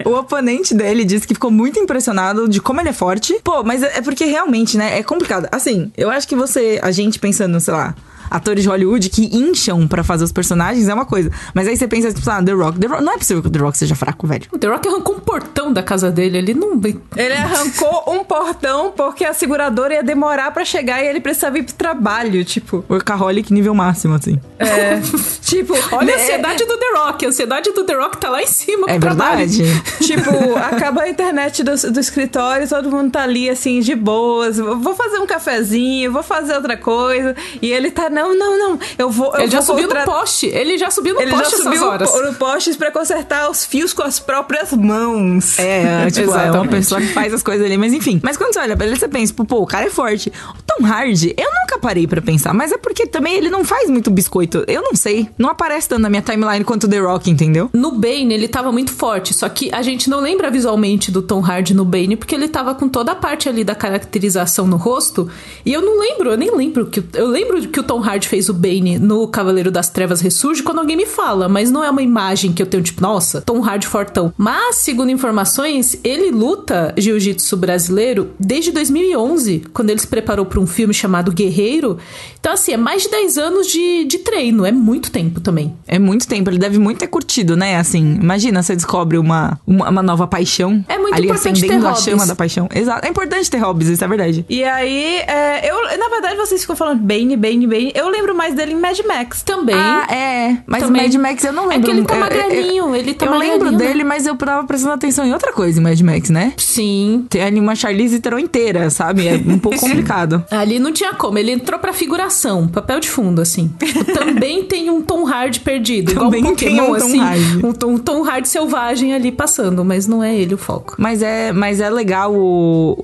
O 0.05 0.11
oponente 0.15 0.73
dele 0.73 1.03
disse 1.03 1.27
que 1.27 1.33
ficou 1.33 1.51
muito 1.51 1.79
impressionado 1.79 2.47
de 2.47 2.61
como 2.61 2.79
ele 2.81 2.89
é 2.89 2.93
forte. 2.93 3.39
Pô, 3.43 3.63
mas 3.63 3.81
é 3.83 3.93
é 3.97 4.01
porque 4.01 4.25
realmente, 4.25 4.77
né? 4.77 4.97
É 4.99 5.03
complicado. 5.03 5.47
Assim, 5.51 5.91
eu 5.97 6.09
acho 6.09 6.27
que 6.27 6.35
você, 6.35 6.79
a 6.81 6.91
gente 6.91 7.19
pensando, 7.33 7.59
sei 7.59 7.73
lá. 7.73 7.95
Atores 8.29 8.63
de 8.63 8.69
Hollywood 8.69 9.09
que 9.09 9.35
incham 9.35 9.87
pra 9.87 10.03
fazer 10.03 10.23
os 10.23 10.31
personagens 10.31 10.87
é 10.87 10.93
uma 10.93 11.05
coisa. 11.05 11.31
Mas 11.53 11.67
aí 11.67 11.77
você 11.77 11.87
pensa, 11.87 12.13
tipo, 12.13 12.29
ah, 12.29 12.41
The 12.43 12.51
Rock. 12.51 12.79
The 12.79 12.87
Rock. 12.87 13.03
Não 13.03 13.13
é 13.13 13.17
possível 13.17 13.41
que 13.41 13.47
o 13.47 13.51
The 13.51 13.59
Rock 13.59 13.77
seja 13.77 13.95
fraco, 13.95 14.27
velho. 14.27 14.45
O 14.51 14.57
The 14.57 14.67
Rock 14.67 14.87
arrancou 14.87 15.15
um 15.15 15.19
portão 15.19 15.71
da 15.71 15.83
casa 15.83 16.11
dele. 16.11 16.37
Ele 16.37 16.53
não. 16.53 16.79
Ele 17.15 17.33
arrancou 17.33 18.03
um 18.07 18.23
portão 18.23 18.93
porque 18.95 19.25
a 19.25 19.33
seguradora 19.33 19.95
ia 19.95 20.03
demorar 20.03 20.51
pra 20.51 20.65
chegar 20.65 21.03
e 21.03 21.07
ele 21.07 21.19
precisava 21.19 21.57
ir 21.57 21.63
pro 21.63 21.73
trabalho, 21.73 22.43
tipo. 22.43 22.83
Workaholic 22.89 23.53
nível 23.53 23.73
máximo, 23.73 24.15
assim. 24.15 24.39
É. 24.59 24.99
tipo, 25.41 25.73
Olha 25.91 26.13
a 26.13 26.17
ansiedade 26.17 26.65
do 26.65 26.77
The 26.77 26.85
Rock. 26.97 27.25
A 27.25 27.29
ansiedade 27.29 27.71
do 27.71 27.83
The 27.83 27.93
Rock 27.93 28.17
tá 28.17 28.29
lá 28.29 28.41
em 28.41 28.47
cima. 28.47 28.89
É 28.89 28.99
verdade. 28.99 29.63
Tipo, 30.03 30.57
acaba 30.57 31.03
a 31.03 31.09
internet 31.09 31.63
do, 31.63 31.91
do 31.91 31.99
escritório, 31.99 32.67
todo 32.67 32.91
mundo 32.91 33.11
tá 33.11 33.23
ali 33.23 33.49
assim, 33.49 33.79
de 33.79 33.95
boas. 33.95 34.57
Vou 34.57 34.95
fazer 34.95 35.17
um 35.19 35.25
cafezinho, 35.25 36.11
vou 36.11 36.23
fazer 36.23 36.55
outra 36.55 36.75
coisa. 36.75 37.35
E 37.61 37.71
ele 37.71 37.89
tá, 37.89 38.09
não, 38.13 38.37
não, 38.37 38.57
não. 38.57 38.79
Eu 38.97 39.09
vou. 39.09 39.33
Eu 39.35 39.41
Ele 39.41 39.51
já 39.51 39.59
vou 39.59 39.75
subiu 39.75 39.87
contra- 39.87 40.05
no 40.05 40.11
poste. 40.11 40.45
Ele 40.47 40.77
já 40.77 40.91
subiu 40.91 41.15
no 41.15 41.21
Ele 41.21 41.31
já 41.31 41.37
poste 41.37 41.53
essas 41.55 41.63
subiu 41.65 41.85
horas. 41.87 42.13
no 42.21 42.33
poste 42.35 42.73
pra 42.75 42.91
consertar 42.91 43.49
os 43.49 43.65
fios 43.65 43.93
com 43.93 44.03
as 44.03 44.19
próprias 44.19 44.71
mãos. 44.71 45.57
É, 45.59 46.09
tipo, 46.11 46.21
é 46.31 46.33
uma 46.33 46.41
Exatamente. 46.43 46.69
pessoa 46.69 47.01
que 47.01 47.07
faz 47.07 47.33
as 47.33 47.43
coisas 47.43 47.65
ali, 47.65 47.77
mas 47.77 47.93
enfim. 47.93 48.19
Mas 48.23 48.37
quando 48.37 48.53
você 48.53 48.59
olha 48.59 48.75
pra 48.77 48.85
ele, 48.85 48.95
você 48.95 49.07
pensa, 49.07 49.27
tipo, 49.33 49.45
pô, 49.45 49.57
o 49.61 49.65
cara 49.67 49.87
é 49.87 49.89
forte. 49.89 50.31
O 50.57 50.61
Tom 50.63 50.85
Hardy, 50.85 51.33
eu 51.37 51.49
nunca 51.61 51.79
parei 51.79 52.07
pra 52.07 52.21
pensar, 52.21 52.53
mas 52.53 52.71
é 52.71 52.77
porque 52.77 53.05
também 53.07 53.35
ele 53.35 53.49
não 53.49 53.63
faz 53.65 53.89
muito 53.89 54.09
biscoito. 54.11 54.63
Eu 54.67 54.81
não 54.81 54.95
sei. 54.95 55.29
Não 55.37 55.49
aparece 55.49 55.89
tanto 55.89 56.01
na 56.01 56.09
minha 56.09 56.21
timeline 56.21 56.63
quanto 56.63 56.85
o 56.85 56.89
The 56.89 56.99
Rock, 56.99 57.29
entendeu? 57.29 57.69
No 57.73 57.91
Bane, 57.91 58.33
ele 58.33 58.47
tava 58.47 58.71
muito 58.71 58.91
forte, 58.91 59.33
só 59.33 59.47
que 59.49 59.69
a 59.73 59.81
gente 59.81 60.09
não 60.09 60.19
lembra 60.19 60.49
visualmente 60.51 61.11
do 61.11 61.21
Tom 61.21 61.39
Hardy 61.43 61.73
no 61.73 61.85
Bane, 61.85 62.15
porque 62.15 62.35
ele 62.35 62.47
tava 62.47 62.75
com 62.75 62.87
toda 62.87 63.11
a 63.11 63.15
parte 63.15 63.49
ali 63.49 63.63
da 63.63 63.75
caracterização 63.75 64.67
no 64.67 64.77
rosto, 64.77 65.29
e 65.65 65.73
eu 65.73 65.81
não 65.81 65.99
lembro, 65.99 66.31
eu 66.31 66.37
nem 66.37 66.55
lembro 66.55 66.85
que 66.87 67.03
eu 67.13 67.27
lembro 67.27 67.61
que 67.67 67.79
o 67.79 67.83
Tom 67.83 67.99
Hardy 68.03 68.27
fez 68.27 68.49
o 68.49 68.53
Bane 68.53 68.99
no 68.99 69.27
Cavaleiro 69.27 69.71
das 69.71 69.89
Trevas 69.89 70.21
Ressurge 70.21 70.61
quando 70.63 70.79
alguém 70.79 70.95
me 70.95 71.05
fala, 71.05 71.47
mas 71.47 71.71
não 71.71 71.83
é 71.83 71.89
uma 71.89 72.01
imagem 72.01 72.53
que 72.53 72.61
eu 72.61 72.65
tenho 72.65 72.83
tipo, 72.83 73.01
nossa, 73.01 73.41
Tom 73.41 73.63
Hardy 73.63 73.87
fortão. 73.87 74.33
Mas, 74.37 74.77
segundo 74.77 75.11
informações, 75.11 75.97
ele 76.03 76.31
luta 76.31 76.93
jiu-jitsu 76.97 77.57
brasileiro 77.57 78.31
desde 78.39 78.71
2011, 78.71 79.63
quando 79.73 79.89
ele 79.89 79.99
se 79.99 80.07
preparou 80.07 80.45
para 80.45 80.59
um 80.59 80.67
filme 80.67 80.93
chamado 80.93 81.31
Guerreiro. 81.31 81.97
Então, 82.39 82.53
assim, 82.53 82.73
é 82.73 82.77
mais 82.77 83.03
de 83.03 83.09
10 83.09 83.37
anos 83.37 83.67
de, 83.67 84.05
de 84.05 84.19
treino, 84.19 84.65
é 84.65 84.71
muito 84.71 85.11
tempo 85.11 85.39
também. 85.39 85.73
É 85.87 85.97
muito 85.97 86.27
tempo, 86.27 86.49
ele 86.49 86.57
deve 86.59 86.77
muito 86.77 86.99
ter 86.99 87.07
curtido, 87.07 87.55
né? 87.55 87.77
Assim, 87.77 88.17
imagina 88.21 88.61
você 88.61 88.75
descobre 88.75 89.17
uma, 89.17 89.59
uma, 89.65 89.89
uma 89.89 90.03
nova 90.03 90.27
paixão. 90.27 90.83
É 90.87 90.97
muito 90.97 91.15
ali 91.15 91.27
importante 91.27 91.61
ter 91.61 91.67
acendendo 91.67 91.87
a 91.87 91.89
hobbies. 91.91 92.05
chama 92.05 92.25
da 92.25 92.35
paixão. 92.35 92.67
Exato. 92.73 93.05
É 93.05 93.09
importante 93.09 93.49
ter 93.49 93.57
hobbies, 93.57 93.89
isso 93.89 94.03
é 94.03 94.07
verdade. 94.07 94.45
E 94.49 94.63
aí, 94.63 95.17
é, 95.27 95.69
eu, 95.69 95.97
na 95.97 96.09
verdade, 96.09 96.35
vocês 96.35 96.61
ficam 96.61 96.75
falando 96.75 97.01
Bane, 97.01 97.37
Bane, 97.37 97.67
Bane. 97.67 97.92
Eu 97.93 98.09
lembro 98.09 98.35
mais 98.35 98.53
dele 98.55 98.73
em 98.73 98.79
Mad 98.79 98.97
Max. 99.05 99.43
Também. 99.43 99.75
Ah, 99.75 100.07
é. 100.11 100.57
Mas 100.65 100.83
Também. 100.83 101.03
Mad 101.03 101.13
Max 101.15 101.43
eu 101.43 101.53
não 101.53 101.65
É 101.71 101.75
lembro. 101.75 101.85
que 101.91 101.91
ele 101.97 102.05
tá 102.05 102.13
Eu- 102.13 102.17
eu- 102.17 102.21
magrelinho, 102.23 102.95
ele 102.95 103.13
tá 103.13 103.25
Eu 103.25 103.31
lembro 103.33 103.47
magrelinho, 103.65 103.79
né? 103.79 103.85
dele, 103.87 104.03
mas 104.03 104.25
eu 104.25 104.35
tava 104.35 104.65
prestando 104.65 104.93
atenção 104.93 105.25
em 105.25 105.33
outra 105.33 105.51
coisa 105.53 105.79
em 105.79 105.83
Mad 105.83 105.99
Max, 106.01 106.29
né? 106.29 106.53
Sim. 106.57 107.25
Tem 107.29 107.41
ali 107.43 107.59
uma 107.59 107.75
Charlize 107.75 108.19
Theron 108.19 108.39
inteira, 108.39 108.89
sabe? 108.89 109.27
É 109.27 109.35
um 109.35 109.59
pouco 109.59 109.77
complicado. 109.79 110.43
Ali 110.51 110.79
não 110.79 110.91
tinha 110.91 111.13
como, 111.13 111.37
ele 111.37 111.51
entrou 111.51 111.79
pra 111.79 111.93
figuração, 111.93 112.67
papel 112.67 112.99
de 112.99 113.09
fundo, 113.09 113.41
assim. 113.41 113.71
Tipo, 113.79 114.05
também 114.05 114.63
tem 114.65 114.89
um 114.89 115.01
Tom 115.01 115.25
Hardy 115.27 115.59
perdido, 115.59 116.11
igual 116.11 116.25
Também 116.25 116.43
um 116.45 116.55
tem 116.55 116.75
Pokémon, 116.75 116.83
um 116.95 116.99
Tom 116.99 117.05
assim. 117.05 117.19
Hardy. 117.19 117.65
Um, 117.65 117.73
Tom, 117.73 117.87
um 117.93 117.97
Tom 117.97 118.23
Hardy 118.23 118.47
selvagem 118.47 119.13
ali 119.13 119.31
passando, 119.31 119.83
mas 119.85 120.07
não 120.07 120.23
é 120.23 120.35
ele 120.35 120.53
o 120.53 120.57
foco. 120.57 120.95
Mas 120.97 121.21
é, 121.21 121.51
mas 121.51 121.79
é 121.79 121.89
legal 121.89 122.33
o, 122.33 122.97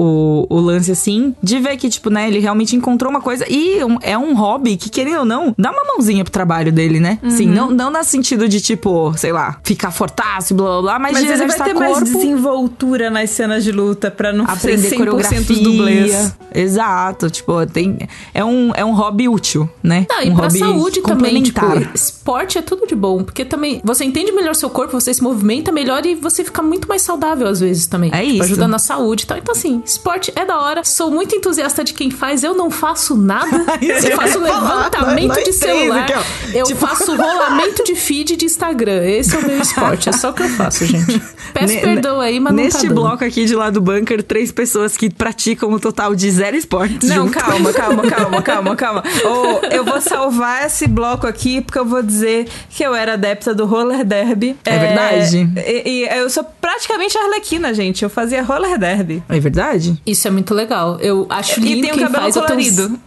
o, 0.50 0.56
o 0.56 0.60
lance, 0.60 0.92
assim, 0.92 1.36
de 1.42 1.60
ver 1.60 1.78
que, 1.78 1.90
tipo, 1.90 2.10
né, 2.10 2.28
ele 2.28 2.40
realmente 2.40 2.76
encontrou 2.76 3.10
uma 3.12 3.22
coisa. 3.22 3.46
E 3.50 3.84
um- 3.84 3.98
é 4.02 4.18
um 4.18 4.34
hobby 4.36 4.78
que, 4.80 4.90
querendo 4.90 5.20
ou 5.20 5.26
não, 5.26 5.54
dá 5.58 5.72
uma 5.72 5.84
mãozinha 5.86 6.24
pro 6.24 6.32
trabalho 6.32 6.72
dele, 6.72 7.00
né? 7.00 7.20
Sim, 7.30 7.50
Uhum. 7.50 7.54
não, 7.56 7.72
não 7.72 7.92
no 7.92 8.04
sentido 8.04 8.48
de, 8.48 8.62
tipo, 8.62 9.14
sei 9.18 9.32
lá, 9.32 9.58
ficar 9.64 9.92
fortaço, 9.92 10.54
blá 10.56 10.66
blá 10.70 10.82
blá, 10.82 11.00
mas, 11.00 11.14
Mas 11.14 11.24
de 11.26 11.32
ele 11.32 11.46
vai 11.48 11.58
ter 11.68 11.74
mais 11.74 11.94
corpo. 12.00 12.06
desenvoltura 12.18 13.10
nas 13.10 13.30
cenas 13.32 13.64
de 13.64 13.72
luta 13.72 14.10
pra 14.10 14.32
não 14.34 14.46
Aprender 14.46 14.90
ser 14.90 14.96
100% 14.96 14.98
coreografia. 14.98 15.40
os 15.40 15.60
dublês. 15.60 16.36
Exato, 16.54 17.30
tipo, 17.30 17.66
tem, 17.68 17.98
é, 18.34 18.44
um, 18.44 18.72
é 18.76 18.84
um 18.84 18.94
hobby 18.94 19.28
útil, 19.28 19.70
né? 19.84 20.06
Não, 20.10 20.22
e 20.24 20.30
um 20.30 20.36
pra 20.36 20.46
hobby 20.46 20.60
saúde 20.60 21.02
também, 21.02 21.42
tipo, 21.44 21.60
complementar. 21.62 21.96
esporte 21.96 22.58
é 22.58 22.62
tudo 22.62 22.88
de 22.88 22.96
bom, 22.96 23.24
porque 23.24 23.44
também 23.46 23.82
você 23.84 24.04
entende 24.06 24.32
melhor 24.32 24.56
seu 24.56 24.70
corpo, 24.70 25.00
você 25.00 25.14
se 25.14 25.22
movimenta 25.24 25.72
melhor 25.72 26.06
e 26.06 26.16
você 26.16 26.44
fica 26.44 26.62
muito 26.62 26.88
mais 26.88 27.02
saudável 27.02 27.48
às 27.48 27.60
vezes 27.60 27.86
também. 27.88 28.10
É 28.14 28.20
Tipo, 28.22 28.34
isso. 28.34 28.44
Ajuda 28.44 28.68
na 28.68 28.80
saúde 28.80 29.24
e 29.24 29.28
tal. 29.28 29.38
Então, 29.38 29.54
assim, 29.54 29.82
esporte 29.86 30.32
é 30.36 30.46
da 30.46 30.60
hora. 30.60 30.84
Sou 30.84 31.10
muito 31.12 31.36
entusiasta 31.36 31.84
de 31.84 31.94
quem 31.94 32.10
faz, 32.12 32.44
eu 32.44 32.54
não 32.56 32.70
faço 32.70 33.16
nada. 33.16 33.50
eu 33.82 34.16
faço 34.18 34.40
levantamento 34.78 35.44
de 35.44 35.54
celular. 35.54 36.08
ó. 36.16 36.58
eu 36.58 36.66
Tipo- 36.66 36.80
faço 36.88 37.16
rolamento 37.16 37.84
de 37.84 37.96
feed 37.96 38.36
de 38.36 38.46
Instagram. 38.46 39.04
Esse 39.06 39.36
é 39.36 39.40
o 39.40 39.46
meu 39.46 39.60
esporte. 39.62 40.10
É 40.10 40.12
só 40.12 40.30
o 40.30 40.34
que 40.34 40.44
eu 40.44 40.50
faço, 40.50 40.86
gente. 40.86 41.22
Peço 41.54 41.74
Ne- 41.74 41.82
perdão 41.82 42.20
aí, 42.22 42.40
mas 42.40 42.54
não 42.54 42.64
Neste 42.64 42.88
tá 42.88 42.94
bloco 42.94 43.24
aqui 43.26 43.46
de 43.46 43.56
lá 43.56 43.70
do 43.72 43.82
bunker, 43.82 44.22
três 44.22 44.52
pessoas 44.52 44.96
que 44.96 45.10
praticam 45.10 45.70
um 45.72 45.80
total 45.80 46.14
de 46.14 46.30
zero 46.30 46.56
esportes. 46.56 47.10
Não, 47.10 47.28
calma, 47.30 47.74
calma, 47.74 48.04
calma, 48.04 48.42
calma, 48.42 48.76
calma. 48.76 49.04
Ô, 49.26 49.66
eu 49.74 49.84
vou 49.84 50.00
salvar 50.00 50.66
esse 50.68 50.88
bloco 50.88 51.26
aqui 51.26 51.62
porque 51.62 51.80
eu 51.80 51.86
vou 51.86 52.04
dizer 52.04 52.48
que 52.70 52.84
eu 52.84 52.94
era 52.94 53.14
adepta 53.14 53.54
do 53.56 53.66
roller 53.66 54.06
derby. 54.06 54.56
É 54.64 54.78
verdade? 54.78 55.50
E, 55.58 55.90
e 55.90 56.20
eu 56.20 56.30
sou 56.30 56.44
praticamente 56.62 57.18
arlequina, 57.18 57.74
gente. 57.74 58.04
Eu 58.04 58.10
fazia 58.10 58.44
roller 58.44 58.78
derby. 58.78 59.24
É 59.28 59.40
verdade? 59.40 60.00
Isso 60.06 60.28
é 60.28 60.32
muito 60.32 60.54
legal. 60.54 61.00
Eu 61.02 61.26
acho 61.30 61.60
E 61.60 61.64
lindo 61.64 61.82
tem 61.82 61.92
o 61.92 61.94
quem 61.96 62.04
cabelo 62.04 62.28
eu 62.28 62.32
tenho 62.34 62.46
colorido. 62.46 63.00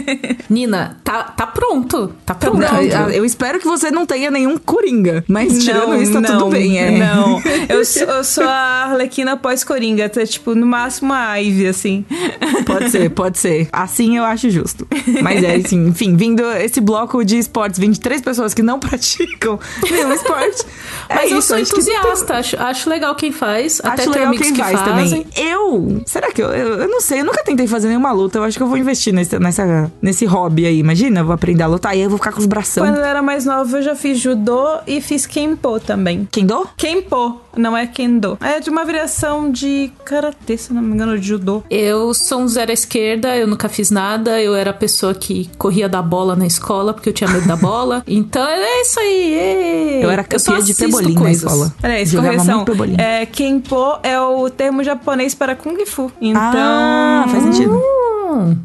Nina, 0.48 0.98
tá, 1.02 1.24
tá 1.24 1.46
pronto. 1.46 2.12
Tá 2.24 2.34
pronto. 2.34 2.58
Não, 2.58 3.10
eu, 3.10 3.24
espero 3.24 3.58
que 3.58 3.66
você 3.66 3.90
não 3.90 4.06
tenha 4.06 4.30
nenhum 4.30 4.56
coringa. 4.56 5.24
Mas 5.28 5.62
tirando 5.64 6.00
isso, 6.00 6.20
tá 6.20 6.38
tudo 6.38 6.50
bem. 6.50 6.78
É. 6.78 6.90
Não, 6.98 7.42
eu 7.68 7.84
sou, 7.86 8.02
eu 8.02 8.24
sou 8.24 8.44
a 8.44 8.86
Arlequina 8.90 9.36
pós-Coringa, 9.36 10.08
tá, 10.08 10.24
tipo, 10.24 10.54
no 10.54 10.66
máximo 10.66 11.12
a 11.12 11.36
Ivy, 11.36 11.68
assim. 11.68 12.04
Pode 12.64 12.90
ser, 12.90 13.10
pode 13.10 13.38
ser. 13.38 13.68
Assim 13.72 14.16
eu 14.16 14.24
acho 14.24 14.50
justo. 14.50 14.86
Mas 15.22 15.42
é 15.42 15.56
assim, 15.56 15.88
enfim, 15.88 16.16
vindo 16.16 16.42
esse 16.52 16.80
bloco 16.80 17.24
de 17.24 17.38
esportes, 17.38 17.78
23 17.78 18.20
pessoas 18.22 18.54
que 18.54 18.62
não 18.62 18.78
praticam 18.80 19.58
nenhum 19.90 20.12
esporte. 20.12 20.64
é 21.08 21.14
Mas 21.14 21.30
eu 21.30 21.38
isso, 21.38 21.48
sou 21.48 21.56
não 21.56 21.62
entusiasta, 21.62 22.34
acho, 22.34 22.60
acho 22.60 22.90
legal 22.90 23.14
quem 23.14 23.32
faz. 23.32 23.80
até 23.80 24.02
Acho 24.02 24.12
tenho 24.12 24.30
legal 24.30 24.42
quem 24.42 24.52
que 24.52 24.60
faz 24.60 24.80
fazem. 24.80 25.22
também. 25.22 25.26
Eu. 25.36 26.02
Será 26.06 26.30
que 26.30 26.42
eu, 26.42 26.48
eu. 26.48 26.80
eu 26.82 26.88
não 26.88 27.00
sei, 27.00 27.20
eu 27.20 27.24
nunca 27.24 27.42
tentei 27.44 27.66
fazer 27.66 27.88
nenhuma 27.88 28.12
luta. 28.12 28.38
Eu 28.38 28.44
acho 28.44 28.56
que 28.56 28.62
eu 28.62 28.66
vou 28.66 28.76
investir 28.76 29.12
nesse, 29.12 29.38
nessa, 29.38 29.85
nesse 30.00 30.24
hobby 30.24 30.66
aí. 30.66 30.78
Imagina, 30.78 31.20
eu 31.20 31.24
vou 31.24 31.34
aprender 31.34 31.62
a 31.62 31.66
lutar 31.66 31.94
e 31.94 31.98
aí 31.98 32.04
eu 32.04 32.10
vou 32.10 32.18
ficar 32.18 32.32
com 32.32 32.40
os 32.40 32.46
bração. 32.46 32.84
Quando 32.84 32.96
eu 32.96 33.04
era 33.04 33.22
mais 33.22 33.44
nova, 33.44 33.78
eu 33.78 33.82
já 33.82 33.94
fiz 33.94 34.18
judô 34.18 34.66
e 34.86 35.00
fiz 35.00 35.26
kenpo 35.26 35.78
também. 35.80 36.28
Kendo? 36.30 36.68
Kenpo, 36.76 37.40
não 37.56 37.76
é 37.76 37.86
kendo. 37.86 38.38
É 38.40 38.60
de 38.60 38.70
uma 38.70 38.84
variação 38.84 39.50
de 39.50 39.90
karatê, 40.04 40.56
se 40.56 40.72
não 40.72 40.82
me 40.82 40.94
engano, 40.94 41.18
de 41.18 41.26
judô. 41.26 41.62
Eu 41.70 42.12
sou 42.14 42.40
um 42.40 42.48
zero 42.48 42.70
à 42.70 42.74
esquerda, 42.74 43.36
eu 43.36 43.46
nunca 43.46 43.68
fiz 43.68 43.90
nada. 43.90 44.40
Eu 44.40 44.54
era 44.54 44.70
a 44.70 44.74
pessoa 44.74 45.14
que 45.14 45.50
corria 45.58 45.88
da 45.88 46.02
bola 46.02 46.36
na 46.36 46.46
escola 46.46 46.92
porque 46.92 47.08
eu 47.08 47.12
tinha 47.12 47.28
medo 47.30 47.46
da 47.46 47.56
bola. 47.56 48.02
Então 48.16 48.46
é 48.46 48.80
isso 48.82 48.98
aí. 48.98 49.34
ê. 49.34 50.00
Eu 50.04 50.10
era 50.10 50.24
campeã 50.24 50.54
de 50.54 50.72
assisto 50.72 50.84
pebolim 50.84 51.14
na 51.14 51.20
coisas. 51.20 51.42
escola. 51.42 51.74
Peraí, 51.80 52.06
Jogava 52.06 52.36
correção. 52.36 52.64
É, 52.98 53.26
kenpo 53.26 53.98
é 54.02 54.20
o 54.20 54.48
termo 54.48 54.82
japonês 54.82 55.34
para 55.34 55.54
kung 55.54 55.84
fu. 55.84 56.10
Então. 56.20 56.40
Ah, 56.54 57.26
faz 57.28 57.42
sentido. 57.42 57.80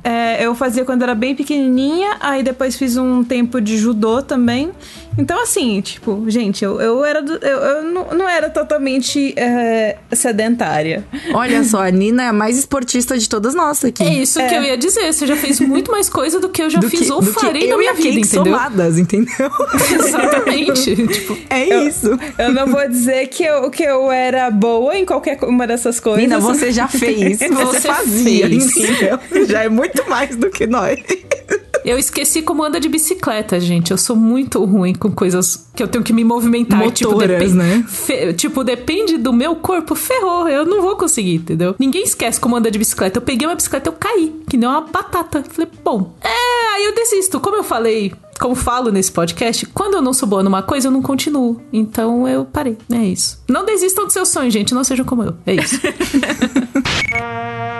É, 0.04 0.46
eu 0.46 0.54
fazia 0.56 0.84
quando 0.86 1.04
era 1.04 1.14
bem 1.16 1.36
pequenininha, 1.36 2.18
aí 2.20 2.44
depois 2.44 2.76
fiz 2.76 2.98
um 2.98 3.24
tempo 3.24 3.60
de 3.62 3.78
judô 3.78 4.22
também. 4.22 4.72
Então, 5.18 5.42
assim, 5.44 5.82
tipo, 5.82 6.24
gente, 6.30 6.64
eu, 6.64 6.80
eu 6.80 7.04
era 7.04 7.22
do- 7.22 7.34
eu, 7.46 7.58
eu 7.60 7.84
não, 7.84 8.08
não 8.14 8.30
era 8.30 8.50
totalmente 8.50 9.34
é, 9.38 9.98
sedentária. 10.14 11.04
Olha 11.34 11.64
só, 11.66 11.84
a 11.86 11.92
Nina 11.92 12.24
é 12.24 12.28
a 12.28 12.34
mais 12.34 12.58
esportista 12.58 13.18
de 13.18 13.28
todas 13.28 13.54
nós 13.54 13.84
aqui. 13.84 14.02
é 14.04 14.14
isso 14.14 14.40
que 14.48 14.56
eu 14.56 14.64
ia 14.64 14.78
dizer. 14.78 15.12
Você 15.12 15.28
já 15.28 15.36
fez 15.36 15.60
muito 15.60 15.92
mais 15.92 16.08
coisa 16.08 16.40
do 16.40 16.48
que 16.48 16.62
eu 16.62 16.70
já 16.70 16.80
Do 16.80 16.90
fiz 16.90 17.02
que, 17.02 17.12
ou 17.12 17.20
do 17.22 17.28
que 17.34 17.40
farei 17.42 17.66
eu 17.66 17.72
na 17.72 17.78
minha 17.78 17.92
a 17.92 17.94
vida, 17.94 18.20
entendeu? 18.20 18.44
somadas, 18.54 18.98
entendeu? 18.98 19.52
Exatamente. 19.94 20.96
tipo, 21.08 21.38
É 21.50 21.66
isso. 21.86 22.18
Eu 22.38 22.54
não 22.54 22.68
vou 22.68 22.88
dizer 22.88 23.28
que 23.28 23.44
eu, 23.44 23.70
que 23.70 23.84
eu 23.84 24.10
era 24.12 24.50
boa 24.50 24.98
em 24.98 25.06
qualquer 25.06 25.38
uma 25.44 25.68
dessas 25.68 26.00
coisas. 26.00 26.22
Nina, 26.22 26.40
você 26.40 26.72
já 26.72 26.88
fez. 26.88 27.40
Você, 27.42 27.50
Você 27.50 27.82
fazia, 27.88 28.48
fez. 28.48 28.76
entendeu? 28.78 29.20
Já 29.48 29.61
é 29.62 29.69
muito 29.69 30.08
mais 30.10 30.36
do 30.36 30.50
que 30.50 30.65
nós. 30.67 31.00
Eu 31.84 31.97
esqueci 31.97 32.43
como 32.43 32.63
anda 32.63 32.80
de 32.80 32.88
bicicleta, 32.88 33.60
gente. 33.60 33.89
Eu 33.89 33.97
sou 33.97 34.15
muito 34.15 34.63
ruim 34.63 34.93
com 34.93 35.12
coisas 35.12 35.67
que 35.76 35.82
eu 35.82 35.88
tenho 35.88 36.04
que 36.04 36.13
me 36.13 36.24
movimentar. 36.24 36.80
tipo, 36.91 37.12
Motoras, 37.12 37.39
depen- 37.39 37.56
né? 37.56 37.84
fe- 37.88 38.34
tipo, 38.34 38.63
depende 38.63 39.17
do 39.17 39.34
meu 39.34 39.56
corpo, 39.56 39.95
ferrou. 39.95 40.47
Eu 40.47 40.63
não 40.63 40.80
vou 40.84 40.95
conseguir, 40.95 41.36
entendeu? 41.38 41.74
Ninguém 41.80 42.04
esquece 42.04 42.39
como 42.39 42.56
anda 42.56 42.69
de 42.69 42.78
bicicleta. 42.78 43.17
Eu 43.17 43.21
peguei 43.24 43.47
uma 43.47 43.56
bicicleta, 43.56 43.89
eu 43.89 43.93
caí, 43.93 44.32
que 44.47 44.58
nem 44.58 44.69
uma 44.69 44.82
batata. 44.82 45.43
Falei, 45.50 45.71
bom, 45.84 46.13
é, 46.24 46.76
aí 46.76 46.86
eu 46.86 46.93
desisto. 46.93 47.39
Como 47.39 47.56
eu 47.58 47.63
falei, 47.63 48.13
como 48.39 48.54
falo 48.54 48.91
nesse 48.91 49.12
podcast, 49.12 49.65
quando 49.67 49.95
eu 49.95 50.04
não 50.04 50.13
sou 50.13 50.30
boa 50.30 50.43
numa 50.43 50.62
coisa, 50.62 50.88
eu 50.88 50.91
não 50.91 51.02
continuo. 51.02 51.60
Então 51.74 52.28
eu 52.28 52.45
parei. 52.45 52.78
É 52.93 52.97
isso. 53.06 53.41
Não 53.50 53.65
desistam 53.65 54.04
dos 54.04 54.13
seus 54.13 54.30
sonhos, 54.30 54.54
gente. 54.54 54.71
Não 54.71 54.84
sejam 54.84 55.04
como 55.04 55.24
eu. 55.24 55.34
É 55.47 55.56
isso. 55.56 55.80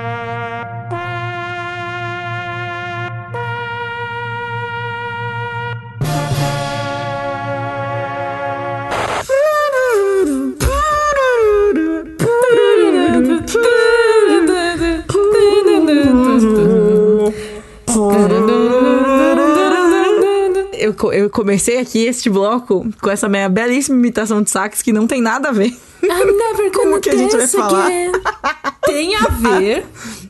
Eu, 20.92 21.14
eu 21.14 21.30
comecei 21.30 21.78
aqui 21.80 22.06
este 22.06 22.30
bloco 22.30 22.88
com 23.02 23.10
essa 23.10 23.28
minha 23.30 23.50
belíssima 23.50 23.98
imitação 23.98 24.42
de 24.42 24.50
sax 24.50 24.82
que 24.82 24.92
não 24.92 25.08
tem 25.08 25.22
nada 25.22 25.50
a 25.50 25.52
ver. 25.52 25.76
I'm 26.04 26.32
never 26.38 26.72
Como 26.74 27.00
que 27.00 27.10
a 27.10 27.16
gente 27.16 27.36
vai 27.36 27.48
falar? 27.48 27.86
again. 27.86 28.12
Tem 28.86 29.16
a 29.16 29.28
ver. 29.28 29.86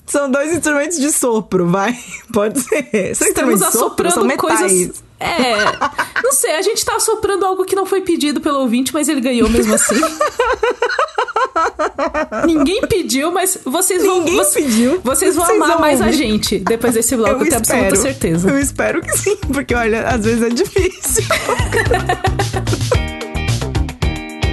São 0.05 0.29
dois 0.29 0.51
instrumentos 0.53 0.99
de 0.99 1.11
sopro, 1.11 1.67
vai. 1.67 1.97
Pode 2.33 2.59
ser. 2.59 3.11
Estamos 3.11 3.59
de 3.59 3.71
sopro, 3.71 4.11
são 4.11 4.23
assoprando 4.23 4.27
metais. 4.27 4.59
coisas. 4.59 5.03
É. 5.21 6.21
Não 6.23 6.33
sei, 6.33 6.55
a 6.55 6.61
gente 6.61 6.83
tá 6.83 6.95
assoprando 6.95 7.45
algo 7.45 7.65
que 7.65 7.75
não 7.75 7.85
foi 7.85 8.01
pedido 8.01 8.41
pelo 8.41 8.59
ouvinte, 8.59 8.93
mas 8.93 9.07
ele 9.07 9.21
ganhou 9.21 9.49
mesmo 9.49 9.73
assim. 9.73 9.95
Ninguém 12.45 12.81
pediu, 12.87 13.31
mas 13.31 13.57
vocês 13.65 14.03
vão. 14.03 14.19
Ninguém 14.19 14.37
vocês, 14.37 14.65
pediu. 14.65 15.01
Vocês 15.03 15.35
vão 15.35 15.45
Vocês 15.45 15.57
amar 15.57 15.73
vão 15.73 15.81
mais 15.81 16.01
a 16.01 16.11
gente 16.11 16.59
depois 16.59 16.93
desse 16.93 17.15
bloco, 17.15 17.43
eu, 17.43 17.45
tenho 17.45 17.57
absoluta 17.57 17.95
certeza. 17.95 18.49
Eu 18.49 18.59
espero 18.59 19.01
que 19.01 19.17
sim, 19.17 19.35
porque 19.53 19.75
olha, 19.75 20.07
às 20.07 20.25
vezes 20.25 20.43
é 20.43 20.49
difícil. 20.49 21.23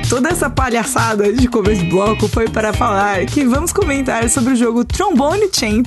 Toda 0.09 0.31
essa 0.31 0.48
palhaçada 0.48 1.31
de 1.33 1.46
começo 1.48 1.83
de 1.83 1.90
bloco 1.90 2.28
foi 2.28 2.48
para 2.48 2.72
falar 2.72 3.26
que 3.26 3.44
vamos 3.44 3.74
comentar 3.74 4.26
sobre 4.31 4.54
o 4.54 4.57
jogo 4.57 4.83
Trombone 4.83 5.50
Champ, 5.52 5.87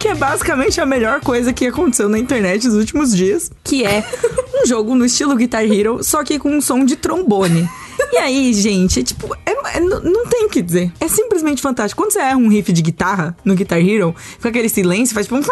que 0.00 0.08
é 0.08 0.14
basicamente 0.14 0.80
a 0.80 0.86
melhor 0.86 1.20
coisa 1.20 1.52
que 1.52 1.66
aconteceu 1.66 2.08
na 2.08 2.18
internet 2.18 2.66
nos 2.66 2.74
últimos 2.74 3.14
dias. 3.14 3.52
que 3.62 3.84
é 3.84 4.02
um 4.62 4.66
jogo 4.66 4.94
no 4.94 5.04
estilo 5.04 5.36
Guitar 5.36 5.62
Hero, 5.62 6.02
só 6.02 6.24
que 6.24 6.38
com 6.38 6.50
um 6.50 6.60
som 6.60 6.86
de 6.86 6.96
trombone. 6.96 7.68
E 8.10 8.16
aí, 8.16 8.54
gente, 8.54 9.02
tipo, 9.02 9.36
é, 9.44 9.76
é, 9.76 9.80
não 9.80 10.26
tem 10.26 10.46
o 10.46 10.48
que 10.48 10.62
dizer. 10.62 10.90
É 10.98 11.06
simplesmente 11.06 11.60
fantástico. 11.60 12.02
Quando 12.02 12.12
você 12.12 12.18
erra 12.18 12.38
um 12.38 12.48
riff 12.48 12.72
de 12.72 12.80
guitarra 12.80 13.36
no 13.44 13.54
Guitar 13.54 13.78
Hero, 13.78 14.14
fica 14.16 14.48
aquele 14.48 14.70
silêncio, 14.70 15.14
faz 15.14 15.26
tipo 15.26 15.36
um. 15.36 15.42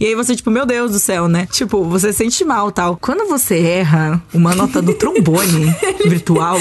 E 0.00 0.06
aí 0.06 0.14
você, 0.14 0.34
tipo, 0.34 0.50
meu 0.50 0.64
Deus 0.64 0.92
do 0.92 0.98
céu, 0.98 1.28
né? 1.28 1.46
Tipo, 1.52 1.84
você 1.84 2.10
sente 2.10 2.42
mal 2.42 2.72
tal. 2.72 2.96
Quando 2.96 3.28
você 3.28 3.58
erra 3.58 4.20
uma 4.32 4.54
nota 4.54 4.80
do 4.80 4.94
trombone 4.94 5.76
virtual. 6.08 6.56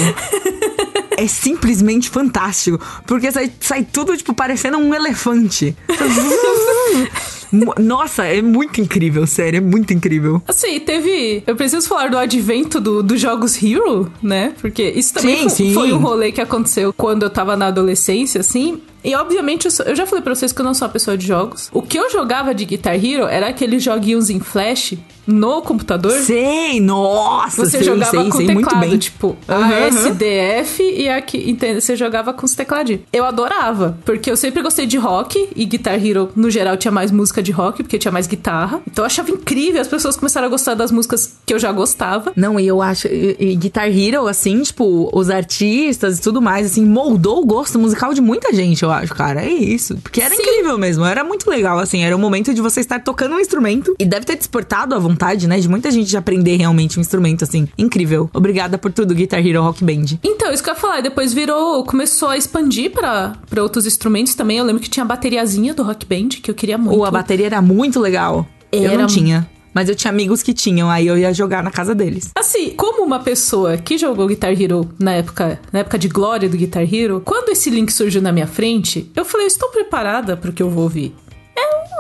É 1.19 1.27
simplesmente 1.27 2.09
fantástico. 2.09 2.79
Porque 3.05 3.29
sai, 3.29 3.51
sai 3.59 3.83
tudo, 3.83 4.15
tipo, 4.15 4.33
parecendo 4.33 4.77
um 4.77 4.93
elefante. 4.93 5.75
Nossa, 7.79 8.25
é 8.25 8.41
muito 8.41 8.79
incrível, 8.79 9.25
sério, 9.25 9.57
é 9.57 9.61
muito 9.61 9.93
incrível. 9.93 10.41
Assim, 10.47 10.79
teve. 10.79 11.43
Eu 11.45 11.55
preciso 11.55 11.87
falar 11.87 12.09
do 12.09 12.17
advento 12.17 12.79
do, 12.79 13.01
dos 13.01 13.19
jogos 13.19 13.61
Hero, 13.61 14.11
né? 14.21 14.53
Porque 14.61 14.83
isso 14.83 15.13
também 15.13 15.37
sim, 15.37 15.43
foi, 15.49 15.49
sim. 15.49 15.73
foi 15.73 15.93
um 15.93 15.97
rolê 15.97 16.31
que 16.31 16.41
aconteceu 16.41 16.93
quando 16.93 17.23
eu 17.23 17.29
tava 17.29 17.55
na 17.55 17.67
adolescência, 17.67 18.41
assim. 18.41 18.81
E 19.03 19.15
obviamente, 19.15 19.65
eu, 19.65 19.71
sou, 19.71 19.85
eu, 19.85 19.95
já 19.95 20.05
falei 20.05 20.21
pra 20.21 20.35
vocês 20.35 20.51
que 20.51 20.59
eu 20.59 20.65
não 20.65 20.73
sou 20.73 20.85
uma 20.87 20.91
pessoa 20.91 21.17
de 21.17 21.25
jogos. 21.25 21.69
O 21.71 21.81
que 21.81 21.97
eu 21.97 22.09
jogava 22.11 22.53
de 22.53 22.65
Guitar 22.65 22.93
Hero 22.93 23.27
era 23.27 23.47
aqueles 23.47 23.81
joguinhos 23.81 24.29
em 24.29 24.39
flash 24.39 24.95
no 25.25 25.61
computador. 25.61 26.11
Sei, 26.19 26.81
nossa, 26.81 27.63
Você 27.63 27.77
sei, 27.77 27.83
jogava 27.83 28.11
sei, 28.11 28.29
com 28.29 28.37
sei, 28.37 28.47
teclado, 28.47 28.75
muito 28.77 28.89
bem. 28.89 28.97
tipo 28.97 29.37
Uhum, 29.47 29.87
ASDF 29.87 30.81
e 30.81 31.07
aqui, 31.07 31.49
entende? 31.49 31.81
Você 31.81 31.95
jogava 31.95 32.33
com 32.33 32.45
os 32.45 32.55
tecladinhos. 32.55 33.01
Eu 33.13 33.23
adorava, 33.23 33.97
porque 34.03 34.29
eu 34.29 34.35
sempre 34.35 34.61
gostei 34.61 34.85
de 34.85 34.97
rock 34.97 35.49
e 35.55 35.65
Guitar 35.65 36.03
Hero, 36.03 36.29
no 36.35 36.49
geral, 36.49 36.75
tinha 36.77 36.91
mais 36.91 37.11
música 37.11 37.38
de 37.41 37.51
rock, 37.51 37.83
porque 37.83 37.97
tinha 37.97 38.11
mais 38.11 38.27
guitarra. 38.27 38.81
Então 38.89 39.03
eu 39.03 39.07
achava 39.07 39.31
incrível, 39.31 39.81
as 39.81 39.87
pessoas 39.87 40.15
começaram 40.15 40.47
a 40.47 40.49
gostar 40.49 40.73
das 40.73 40.91
músicas 40.91 41.37
que 41.45 41.53
eu 41.53 41.59
já 41.59 41.71
gostava. 41.71 42.31
Não, 42.35 42.59
e 42.59 42.67
eu 42.67 42.81
acho, 42.81 43.07
e, 43.07 43.35
e 43.39 43.55
Guitar 43.55 43.87
Hero, 43.87 44.27
assim, 44.27 44.61
tipo, 44.61 45.09
os 45.13 45.29
artistas 45.29 46.17
e 46.17 46.21
tudo 46.21 46.41
mais, 46.41 46.65
assim, 46.65 46.85
moldou 46.85 47.41
o 47.41 47.45
gosto 47.45 47.77
musical 47.77 48.13
de 48.13 48.21
muita 48.21 48.53
gente, 48.53 48.83
eu 48.83 48.91
acho, 48.91 49.13
cara. 49.13 49.43
É 49.43 49.51
isso. 49.51 49.97
Porque 49.97 50.21
era 50.21 50.35
Sim. 50.35 50.41
incrível 50.41 50.77
mesmo, 50.77 51.05
era 51.05 51.23
muito 51.23 51.49
legal, 51.49 51.79
assim, 51.79 52.03
era 52.03 52.15
o 52.15 52.19
momento 52.19 52.53
de 52.53 52.61
você 52.61 52.79
estar 52.79 52.99
tocando 52.99 53.35
um 53.35 53.39
instrumento 53.39 53.95
e 53.99 54.05
deve 54.05 54.25
ter 54.25 54.35
despertado 54.35 54.95
a 54.95 54.99
vontade, 54.99 55.47
né, 55.47 55.59
de 55.59 55.69
muita 55.69 55.91
gente 55.91 56.07
de 56.07 56.17
aprender 56.17 56.57
realmente 56.57 56.97
um 56.97 57.01
instrumento, 57.01 57.43
assim. 57.43 57.67
Incrível. 57.77 58.29
Obrigada 58.33 58.77
por 58.77 58.91
tudo, 58.91 59.13
Guitar 59.13 59.45
Hero 59.45 59.61
Rock 59.61 59.83
Band. 59.83 60.17
Então, 60.23 60.51
isso 60.51 60.63
que 60.63 60.69
eu 60.69 60.73
ia 60.73 60.79
falar. 60.79 61.01
Depois 61.01 61.33
virou, 61.33 61.83
começou 61.83 62.29
a 62.29 62.37
expandir 62.37 62.91
pra 62.91 63.33
pra 63.49 63.63
outros 63.63 63.85
instrumentos 63.85 64.35
também. 64.35 64.57
Eu 64.57 64.65
lembro 64.65 64.81
que 64.81 64.89
tinha 64.89 65.03
a 65.03 65.07
bateriazinha 65.07 65.73
do 65.73 65.83
Rock 65.83 66.05
Band, 66.05 66.29
que 66.41 66.49
eu 66.49 66.55
queria 66.55 66.77
muito. 66.77 66.97
Ou 66.97 67.05
a 67.05 67.11
bateria 67.29 67.45
era 67.45 67.61
muito 67.61 67.99
legal. 67.99 68.47
Eu 68.71 68.85
Era- 68.91 68.97
não 68.97 69.07
tinha. 69.07 69.47
Mas 69.71 69.87
eu 69.87 69.93
tinha 69.95 70.09
amigos 70.09 70.41
que 70.41 70.51
tinham, 70.51 70.89
aí 70.89 71.05
eu 71.05 71.15
ia 71.15 71.31
jogar 71.31 71.61
na 71.63 71.69
casa 71.69 71.93
deles. 71.93 72.31
Assim, 72.35 72.71
como 72.71 73.03
uma 73.03 73.19
pessoa 73.19 73.77
que 73.77 73.99
jogou 73.99 74.27
Guitar 74.27 74.59
Hero 74.59 74.89
na 74.97 75.13
época, 75.13 75.59
na 75.71 75.79
época 75.79 75.97
de 75.99 76.07
glória 76.07 76.49
do 76.49 76.57
Guitar 76.57 76.91
Hero, 76.91 77.21
quando 77.23 77.49
esse 77.49 77.69
link 77.69 77.93
surgiu 77.93 78.19
na 78.19 78.31
minha 78.31 78.47
frente, 78.47 79.11
eu 79.15 79.23
falei, 79.23 79.45
eu 79.45 79.47
estou 79.47 79.69
preparada 79.69 80.35
pro 80.35 80.51
que 80.51 80.63
eu 80.63 80.71
vou 80.71 80.83
ouvir. 80.83 81.13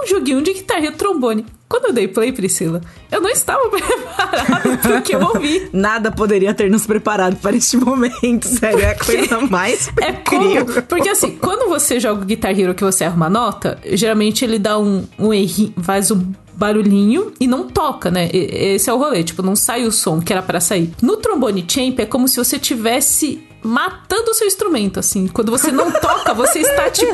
Um 0.01 0.07
joguinho 0.07 0.41
de 0.41 0.53
Guitar 0.53 0.83
Hero 0.83 0.95
trombone. 0.95 1.45
Quando 1.67 1.85
eu 1.85 1.93
dei 1.93 2.07
play, 2.07 2.31
Priscila, 2.31 2.81
eu 3.11 3.21
não 3.21 3.29
estava 3.29 3.69
preparada 3.69 4.77
pro 4.77 5.01
que 5.03 5.13
eu 5.13 5.21
ouvi. 5.21 5.69
Nada 5.71 6.11
poderia 6.11 6.53
ter 6.53 6.69
nos 6.69 6.87
preparado 6.87 7.35
para 7.35 7.55
este 7.55 7.77
momento, 7.77 8.47
sério. 8.47 8.79
É 8.79 8.91
a 8.91 8.97
coisa 8.97 9.39
mais 9.41 9.91
É 10.01 10.09
incrível. 10.11 10.65
como? 10.65 10.81
Porque 10.83 11.09
assim, 11.09 11.37
quando 11.37 11.69
você 11.69 11.99
joga 11.99 12.23
o 12.23 12.25
Guitar 12.25 12.57
Hero 12.57 12.73
que 12.73 12.83
você 12.83 13.03
erra 13.03 13.15
uma 13.15 13.29
nota, 13.29 13.77
geralmente 13.85 14.43
ele 14.43 14.57
dá 14.57 14.79
um, 14.79 15.05
um 15.19 15.31
errinho, 15.33 15.73
faz 15.83 16.09
um 16.09 16.31
barulhinho 16.55 17.31
e 17.39 17.45
não 17.47 17.67
toca, 17.69 18.09
né? 18.09 18.29
Esse 18.33 18.89
é 18.89 18.93
o 18.93 18.97
rolê, 18.97 19.23
tipo, 19.23 19.41
não 19.41 19.55
sai 19.55 19.85
o 19.85 19.91
som 19.91 20.19
que 20.19 20.33
era 20.33 20.41
pra 20.41 20.59
sair. 20.59 20.91
No 21.01 21.17
trombone 21.17 21.63
champ 21.67 21.99
é 21.99 22.05
como 22.05 22.27
se 22.27 22.37
você 22.37 22.57
tivesse 22.57 23.41
matando 23.63 24.31
o 24.31 24.33
seu 24.33 24.47
instrumento, 24.47 24.99
assim. 24.99 25.27
Quando 25.27 25.51
você 25.51 25.71
não 25.71 25.91
toca, 25.91 26.33
você 26.33 26.59
está, 26.59 26.89
tipo, 26.89 27.13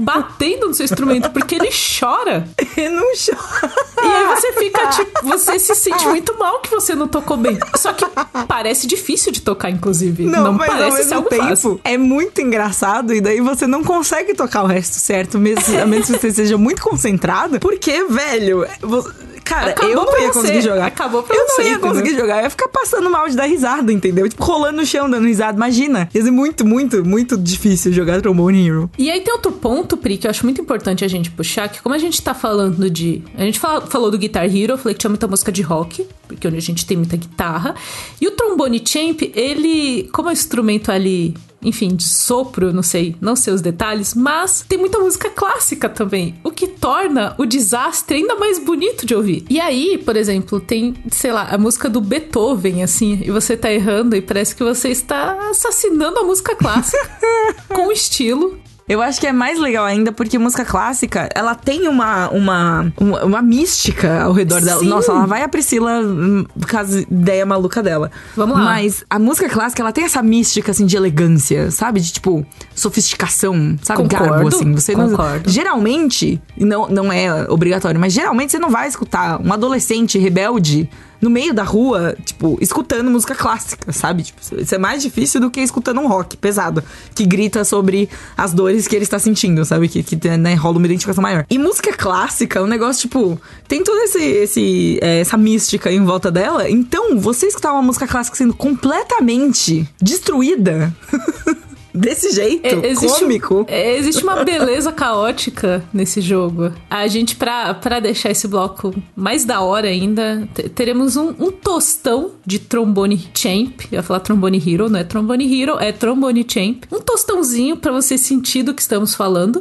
batendo 0.00 0.68
no 0.68 0.74
seu 0.74 0.84
instrumento, 0.84 1.30
porque 1.30 1.54
ele 1.56 1.68
chora. 2.00 2.46
E 2.76 2.88
não 2.88 3.06
chora. 3.14 3.72
E 4.02 4.06
aí 4.06 4.26
você 4.36 4.52
fica, 4.54 4.86
tipo, 4.88 5.26
você 5.26 5.58
se 5.58 5.74
sente 5.74 6.06
muito 6.08 6.36
mal 6.38 6.60
que 6.60 6.70
você 6.70 6.94
não 6.94 7.06
tocou 7.06 7.36
bem. 7.36 7.58
Só 7.76 7.92
que 7.92 8.04
parece 8.48 8.86
difícil 8.86 9.30
de 9.32 9.40
tocar, 9.42 9.70
inclusive. 9.70 10.24
Não, 10.24 10.52
mas 10.52 10.70
ao 10.70 10.76
parece 10.78 10.96
mesmo 10.98 11.14
algo 11.14 11.28
tempo 11.28 11.42
fácil. 11.44 11.80
é 11.84 11.96
muito 11.98 12.40
engraçado 12.40 13.14
e 13.14 13.20
daí 13.20 13.40
você 13.40 13.66
não 13.66 13.84
consegue 13.84 14.34
tocar 14.34 14.62
o 14.62 14.66
resto 14.66 14.94
certo, 14.96 15.38
mesmo, 15.38 15.78
a 15.80 15.86
menos 15.86 16.06
que 16.10 16.18
você 16.18 16.30
seja 16.30 16.56
muito 16.58 16.82
concentrado. 16.82 17.60
Porque, 17.60 18.04
velho, 18.04 18.66
você- 18.80 19.10
cara, 19.54 19.70
Acabou 19.72 19.90
eu 19.90 20.04
não 20.04 20.18
ia 20.20 20.26
você. 20.28 20.32
conseguir 20.40 20.62
jogar. 20.62 20.86
Acabou 20.86 21.22
pra 21.22 21.36
eu 21.36 21.46
você, 21.46 21.62
não 21.62 21.68
ia 21.68 21.74
entendeu? 21.74 21.90
conseguir 21.90 22.16
jogar, 22.16 22.38
eu 22.38 22.42
ia 22.44 22.50
ficar 22.50 22.68
passando 22.68 23.10
mal 23.10 23.28
de 23.28 23.36
dar 23.36 23.44
risada, 23.44 23.92
entendeu? 23.92 24.28
Tipo, 24.28 24.42
rolando 24.44 24.76
no 24.78 24.86
chão 24.86 25.08
dando 25.08 25.26
risada. 25.26 25.56
Imagina, 25.56 26.08
ia 26.14 26.22
ser 26.22 26.30
muito, 26.30 26.64
muito, 26.66 27.04
muito 27.04 27.36
difícil 27.36 27.92
jogar 27.92 28.20
Trombone 28.22 28.66
Hero. 28.66 28.90
E 28.98 29.10
aí 29.10 29.20
tem 29.20 29.32
outro 29.32 29.52
ponto, 29.52 29.96
Pri, 29.96 30.16
que 30.18 30.26
eu 30.26 30.30
acho 30.30 30.44
muito 30.44 30.60
importante 30.60 31.04
a 31.04 31.08
gente 31.08 31.30
puxar, 31.30 31.68
que 31.68 31.80
como 31.82 31.94
a 31.94 31.98
gente 31.98 32.20
tá 32.22 32.34
falando 32.34 32.88
de... 32.90 33.22
A 33.36 33.42
gente 33.42 33.58
fala- 33.58 33.82
falou 33.86 34.10
do 34.10 34.18
Guitar 34.18 34.44
Hero, 34.44 34.72
eu 34.74 34.78
falei 34.78 34.94
que 34.94 35.00
tinha 35.00 35.10
muita 35.10 35.26
música 35.28 35.50
de 35.52 35.62
rock, 35.62 36.06
porque 36.28 36.46
onde 36.48 36.56
a 36.56 36.60
gente 36.62 36.86
tem 36.86 36.96
muita 36.96 37.16
guitarra. 37.16 37.74
E 38.20 38.26
o 38.26 38.30
trombone 38.32 38.82
champ, 38.86 39.20
ele, 39.34 40.08
como 40.12 40.28
é 40.28 40.30
um 40.30 40.32
instrumento 40.32 40.90
ali... 40.90 41.34
Enfim, 41.62 41.94
de 41.94 42.06
sopro, 42.06 42.72
não 42.72 42.82
sei, 42.82 43.16
não 43.20 43.36
sei 43.36 43.52
os 43.52 43.60
detalhes, 43.60 44.14
mas 44.14 44.64
tem 44.68 44.78
muita 44.78 44.98
música 44.98 45.30
clássica 45.30 45.88
também, 45.88 46.34
o 46.42 46.50
que 46.50 46.66
torna 46.66 47.34
o 47.38 47.46
desastre 47.46 48.16
ainda 48.16 48.36
mais 48.36 48.58
bonito 48.58 49.06
de 49.06 49.14
ouvir. 49.14 49.44
E 49.48 49.60
aí, 49.60 49.98
por 49.98 50.16
exemplo, 50.16 50.60
tem, 50.60 50.94
sei 51.10 51.32
lá, 51.32 51.48
a 51.50 51.58
música 51.58 51.88
do 51.88 52.00
Beethoven, 52.00 52.82
assim, 52.82 53.20
e 53.24 53.30
você 53.30 53.56
tá 53.56 53.72
errando 53.72 54.16
e 54.16 54.22
parece 54.22 54.54
que 54.54 54.62
você 54.62 54.88
está 54.88 55.50
assassinando 55.50 56.18
a 56.18 56.24
música 56.24 56.54
clássica 56.56 57.08
com 57.68 57.90
estilo. 57.90 58.58
Eu 58.88 59.00
acho 59.00 59.20
que 59.20 59.26
é 59.26 59.32
mais 59.32 59.58
legal 59.58 59.84
ainda 59.84 60.12
porque 60.12 60.38
música 60.38 60.64
clássica, 60.64 61.28
ela 61.34 61.54
tem 61.54 61.88
uma, 61.88 62.28
uma, 62.30 62.92
uma, 62.98 63.24
uma 63.24 63.42
mística 63.42 64.22
ao 64.24 64.32
redor 64.32 64.60
dela. 64.60 64.80
Sim. 64.80 64.88
Nossa, 64.88 65.12
ela 65.12 65.26
vai 65.26 65.42
a 65.42 65.48
Priscila 65.48 66.00
hum, 66.00 66.44
por 66.58 66.66
causa 66.66 67.04
da 67.08 67.32
ideia 67.32 67.46
maluca 67.46 67.82
dela. 67.82 68.10
Vamos 68.36 68.56
lá. 68.58 68.64
Mas 68.64 69.04
a 69.08 69.18
música 69.18 69.48
clássica, 69.48 69.82
ela 69.82 69.92
tem 69.92 70.04
essa 70.04 70.22
mística, 70.22 70.72
assim, 70.72 70.84
de 70.84 70.96
elegância, 70.96 71.70
sabe? 71.70 72.00
De, 72.00 72.12
tipo, 72.12 72.44
sofisticação, 72.74 73.76
sabe? 73.82 74.02
Concordo, 74.02 74.30
Garbo, 74.32 74.48
assim. 74.48 74.72
Você 74.72 74.94
não- 74.94 75.10
concordo. 75.10 75.48
Geralmente, 75.50 76.40
não, 76.56 76.88
não 76.88 77.12
é 77.12 77.48
obrigatório, 77.48 77.98
mas 78.00 78.12
geralmente 78.12 78.52
você 78.52 78.58
não 78.58 78.70
vai 78.70 78.88
escutar 78.88 79.40
um 79.40 79.52
adolescente 79.52 80.18
rebelde 80.18 80.88
no 81.22 81.30
meio 81.30 81.54
da 81.54 81.62
rua, 81.62 82.16
tipo, 82.24 82.58
escutando 82.60 83.08
música 83.08 83.32
clássica, 83.32 83.92
sabe? 83.92 84.24
Tipo, 84.24 84.40
isso 84.60 84.74
é 84.74 84.78
mais 84.78 85.00
difícil 85.00 85.40
do 85.40 85.50
que 85.50 85.60
escutando 85.60 86.00
um 86.00 86.08
rock 86.08 86.36
pesado, 86.36 86.82
que 87.14 87.24
grita 87.24 87.64
sobre 87.64 88.10
as 88.36 88.52
dores 88.52 88.88
que 88.88 88.96
ele 88.96 89.04
está 89.04 89.20
sentindo, 89.20 89.64
sabe? 89.64 89.88
Que, 89.88 90.02
que 90.02 90.28
né, 90.36 90.54
rola 90.54 90.78
uma 90.78 90.86
identificação 90.86 91.22
maior. 91.22 91.46
E 91.48 91.58
música 91.58 91.92
clássica 91.92 92.58
é 92.58 92.62
um 92.62 92.66
negócio, 92.66 93.02
tipo, 93.08 93.40
tem 93.68 93.84
toda 93.84 94.02
esse, 94.02 94.20
esse, 94.20 94.98
é, 95.00 95.20
essa 95.20 95.36
mística 95.36 95.92
em 95.92 96.04
volta 96.04 96.28
dela. 96.28 96.68
Então, 96.68 97.16
você 97.20 97.46
escutar 97.46 97.72
uma 97.72 97.82
música 97.82 98.06
clássica 98.08 98.36
sendo 98.36 98.54
completamente 98.54 99.88
destruída. 100.00 100.92
Desse 101.94 102.30
jeito, 102.34 102.66
É, 102.66 102.86
existe, 102.88 103.20
cômico. 103.20 103.64
é, 103.68 103.96
existe 103.96 104.22
uma 104.22 104.44
beleza 104.44 104.90
caótica 104.92 105.84
nesse 105.92 106.20
jogo. 106.20 106.72
A 106.88 107.06
gente, 107.06 107.36
pra, 107.36 107.74
pra 107.74 108.00
deixar 108.00 108.30
esse 108.30 108.48
bloco 108.48 108.94
mais 109.14 109.44
da 109.44 109.60
hora 109.60 109.88
ainda, 109.88 110.48
te- 110.54 110.68
teremos 110.68 111.16
um, 111.16 111.28
um 111.38 111.50
tostão 111.52 112.30
de 112.46 112.58
trombone 112.58 113.28
champ. 113.34 113.80
Eu 113.90 113.96
ia 113.98 114.02
falar 114.02 114.20
trombone 114.20 114.62
hero, 114.66 114.88
não 114.88 115.00
é 115.00 115.04
trombone 115.04 115.60
hero, 115.62 115.76
é 115.78 115.92
trombone 115.92 116.46
champ. 116.48 116.84
Um 116.90 117.00
tostãozinho 117.00 117.76
pra 117.76 117.92
você 117.92 118.16
sentir 118.16 118.62
do 118.62 118.72
que 118.74 118.80
estamos 118.82 119.14
falando. 119.14 119.60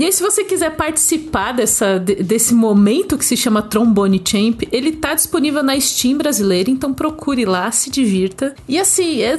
E 0.00 0.04
aí, 0.06 0.12
se 0.12 0.22
você 0.22 0.42
quiser 0.44 0.70
participar 0.76 1.52
dessa, 1.52 1.98
de- 1.98 2.16
desse 2.22 2.54
momento 2.54 3.18
que 3.18 3.24
se 3.24 3.36
chama 3.36 3.60
Trombone 3.60 4.22
Champ, 4.26 4.62
ele 4.72 4.92
tá 4.92 5.12
disponível 5.12 5.62
na 5.62 5.78
Steam 5.78 6.16
brasileira, 6.16 6.70
então 6.70 6.94
procure 6.94 7.44
lá, 7.44 7.70
se 7.70 7.90
divirta. 7.90 8.54
E 8.66 8.78
assim, 8.80 9.20
é- 9.20 9.36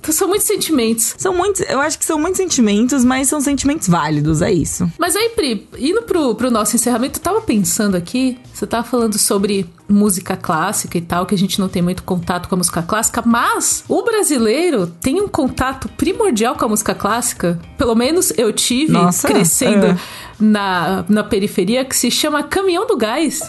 Então, 0.00 0.12
são 0.12 0.28
muitos 0.28 0.46
sentimentos. 0.46 1.14
São 1.16 1.34
muitos, 1.34 1.60
eu 1.68 1.80
acho 1.80 1.98
que 1.98 2.04
são 2.04 2.18
muitos 2.18 2.38
sentimentos, 2.38 3.04
mas 3.04 3.28
são 3.28 3.40
sentimentos 3.40 3.86
válidos, 3.86 4.42
é 4.42 4.50
isso. 4.50 4.90
Mas 4.98 5.14
aí, 5.14 5.28
Pri, 5.30 5.68
indo 5.78 6.02
pro, 6.02 6.34
pro 6.34 6.50
nosso 6.50 6.74
encerramento, 6.74 7.18
eu 7.18 7.22
tava 7.22 7.40
pensando 7.42 7.96
aqui, 7.96 8.38
você 8.52 8.66
tava 8.66 8.86
falando 8.86 9.18
sobre 9.18 9.68
música 9.88 10.36
clássica 10.36 10.96
e 10.96 11.00
tal, 11.00 11.26
que 11.26 11.34
a 11.34 11.38
gente 11.38 11.60
não 11.60 11.68
tem 11.68 11.82
muito 11.82 12.02
contato 12.02 12.48
com 12.48 12.54
a 12.54 12.58
música 12.58 12.82
clássica, 12.82 13.22
mas 13.24 13.84
o 13.88 14.02
brasileiro 14.02 14.86
tem 14.86 15.20
um 15.20 15.28
contato 15.28 15.88
primordial 15.90 16.56
com 16.56 16.64
a 16.64 16.68
música 16.68 16.94
clássica. 16.94 17.60
Pelo 17.76 17.94
menos 17.94 18.32
eu 18.38 18.52
tive 18.52 18.92
Nossa, 18.92 19.28
crescendo 19.28 19.86
é. 19.86 19.96
na, 20.38 21.04
na 21.08 21.24
periferia, 21.24 21.84
que 21.84 21.96
se 21.96 22.10
chama 22.10 22.42
Caminhão 22.42 22.86
do 22.86 22.96
Gás. 22.96 23.40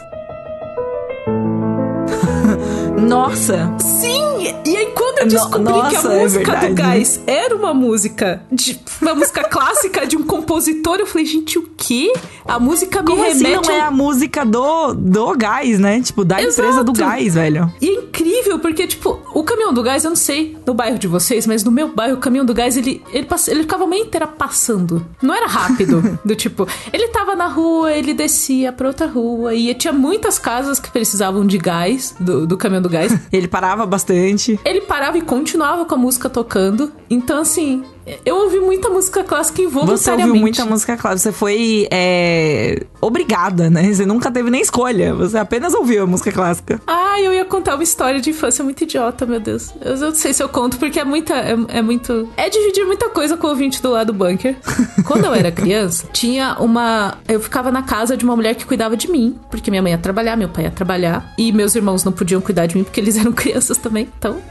Nossa! 3.08 3.74
Sim! 3.80 4.22
E 4.66 4.76
aí, 4.76 4.88
quando 4.96 5.20
eu 5.20 5.26
No- 5.26 5.32
descobri 5.32 5.74
que 5.74 5.80
a 5.96 6.02
nossa, 6.02 6.14
é 6.14 6.22
música 6.24 6.46
do 6.46 6.52
verdade. 6.60 6.74
Gás 6.74 7.22
era 7.28 7.56
uma 7.56 7.74
música, 7.74 8.42
de, 8.52 8.80
uma 9.02 9.14
música 9.16 9.44
clássica 9.44 10.06
de 10.08 10.16
um 10.18 10.24
compositor, 10.24 10.98
eu 11.00 11.06
falei, 11.06 11.26
gente, 11.26 11.60
o 11.60 11.64
quê? 11.78 12.12
A 12.48 12.60
música 12.60 13.02
me 13.02 13.08
Como 13.08 13.24
assim 13.24 13.44
remete 13.44 13.68
não 13.70 13.76
é 13.76 13.82
a 13.82 13.92
música 13.92 14.44
do, 14.46 14.94
do 14.94 15.36
gás, 15.36 15.80
né? 15.80 16.02
Tipo, 16.02 16.24
da 16.26 16.42
Exato. 16.42 16.68
empresa 16.68 16.84
do 16.84 16.94
gás, 16.94 17.36
velho. 17.36 17.72
E 17.82 17.88
é 17.90 17.94
incrível, 18.02 18.60
porque, 18.60 18.88
tipo, 18.88 19.20
o 19.34 19.44
caminhão 19.44 19.74
do 19.74 19.84
gás, 19.84 20.04
eu 20.04 20.10
não 20.10 20.16
sei 20.16 20.58
no 20.66 20.74
bairro 20.74 20.98
de 20.98 21.08
vocês, 21.08 21.46
mas 21.46 21.64
no 21.64 21.72
meu 21.72 21.90
bairro, 21.94 22.16
o 22.16 22.20
caminhão 22.20 22.46
do 22.46 22.54
gás, 22.54 22.76
ele, 22.78 23.02
ele, 23.12 23.26
passa- 23.26 23.52
ele 23.52 23.62
ficava 23.62 23.86
manhã 23.86 24.02
inteira 24.04 24.26
passando. 24.28 25.06
Não 25.22 25.34
era 25.36 25.48
rápido. 25.48 26.20
do 26.26 26.36
tipo, 26.36 26.68
ele 26.92 27.08
tava 27.10 27.36
na 27.36 27.48
rua, 27.48 27.92
ele 27.94 28.14
descia 28.14 28.72
pra 28.72 28.88
outra 28.88 29.06
rua, 29.08 29.54
e 29.54 29.74
tinha 29.76 29.94
muitas 29.94 30.40
casas 30.40 30.80
que 30.80 30.90
precisavam 30.90 31.46
de 31.46 31.58
gás, 31.58 32.16
do, 32.20 32.48
do 32.48 32.58
caminhão 32.58 32.82
do 32.82 32.90
gás. 32.92 33.12
Ele 33.32 33.48
parava 33.48 33.86
bastante. 33.86 34.60
ele 34.64 34.82
parava 34.82 35.18
e 35.18 35.22
continuava 35.22 35.86
com 35.86 35.96
a 35.96 35.98
música 35.98 36.30
tocando. 36.30 36.92
Então, 37.10 37.42
assim, 37.42 37.84
eu 38.26 38.36
ouvi 38.36 38.60
muita 38.60 38.90
música 38.90 39.24
clássica 39.24 39.62
involuntariamente. 39.62 40.04
Você 40.04 40.12
ouviu 40.12 40.36
muita 40.36 40.66
música 40.66 40.98
clássica. 40.98 41.32
Você 41.32 41.32
foi 41.32 41.88
é, 41.92 42.84
obrigada, 43.00 43.70
né? 43.70 43.94
Você 43.94 44.06
nunca 44.06 44.32
teve 44.32 44.50
nem 44.50 44.62
escolha. 44.62 45.14
Você 45.16 45.38
apenas 45.38 45.74
ouviu 45.74 46.04
a 46.04 46.08
música 46.08 46.32
clássica. 46.32 46.82
Ah, 46.88 47.20
eu 47.22 47.34
ia 47.34 47.46
contar 47.46 47.76
uma 47.76 47.84
história 47.84 48.20
de 48.20 48.30
infância 48.30 48.64
muito 48.64 48.84
idiota, 48.84 49.26
meu 49.26 49.40
Deus. 49.40 49.74
Eu 49.82 49.98
não 49.98 50.16
sei 50.16 50.34
se 50.34 50.44
eu 50.44 50.50
conto, 50.50 50.78
porque 50.78 51.00
é 51.00 51.04
muita. 51.04 51.36
É, 51.36 51.56
é 51.70 51.82
muito. 51.82 52.28
É 52.38 52.50
dividir 52.50 52.86
muita 52.86 53.10
coisa 53.10 53.38
com 53.38 53.48
o 53.48 53.50
ouvinte 53.52 53.82
do 53.82 53.92
lado 53.92 54.12
do 54.12 54.14
bunker. 54.14 54.56
Quando 55.06 55.26
eu 55.26 55.34
era 55.34 55.52
criança, 55.52 56.08
tinha 56.12 56.58
uma. 56.60 57.18
Eu 57.28 57.40
ficava 57.40 57.72
na 57.72 57.84
casa 57.84 58.18
de 58.18 58.24
uma 58.24 58.36
mulher 58.36 58.56
que 58.56 58.66
cuidava 58.66 58.98
de 58.98 59.10
mim, 59.10 59.38
porque 59.50 59.70
minha 59.70 59.82
mãe 59.82 59.92
ia 59.92 59.98
trabalhar, 59.98 60.36
meu 60.36 60.50
pai 60.50 60.66
ia 60.66 60.72
trabalhar, 60.72 61.34
e 61.38 61.52
meus 61.52 61.76
irmãos 61.76 62.04
não 62.04 62.12
podiam 62.12 62.42
cuidar 62.42 62.66
de 62.66 62.78
mim 62.78 62.84
porque 62.84 63.00
eles 63.00 63.18
eram 63.18 63.32
crianças 63.34 63.78
também. 63.78 64.10
Então, 64.18 64.42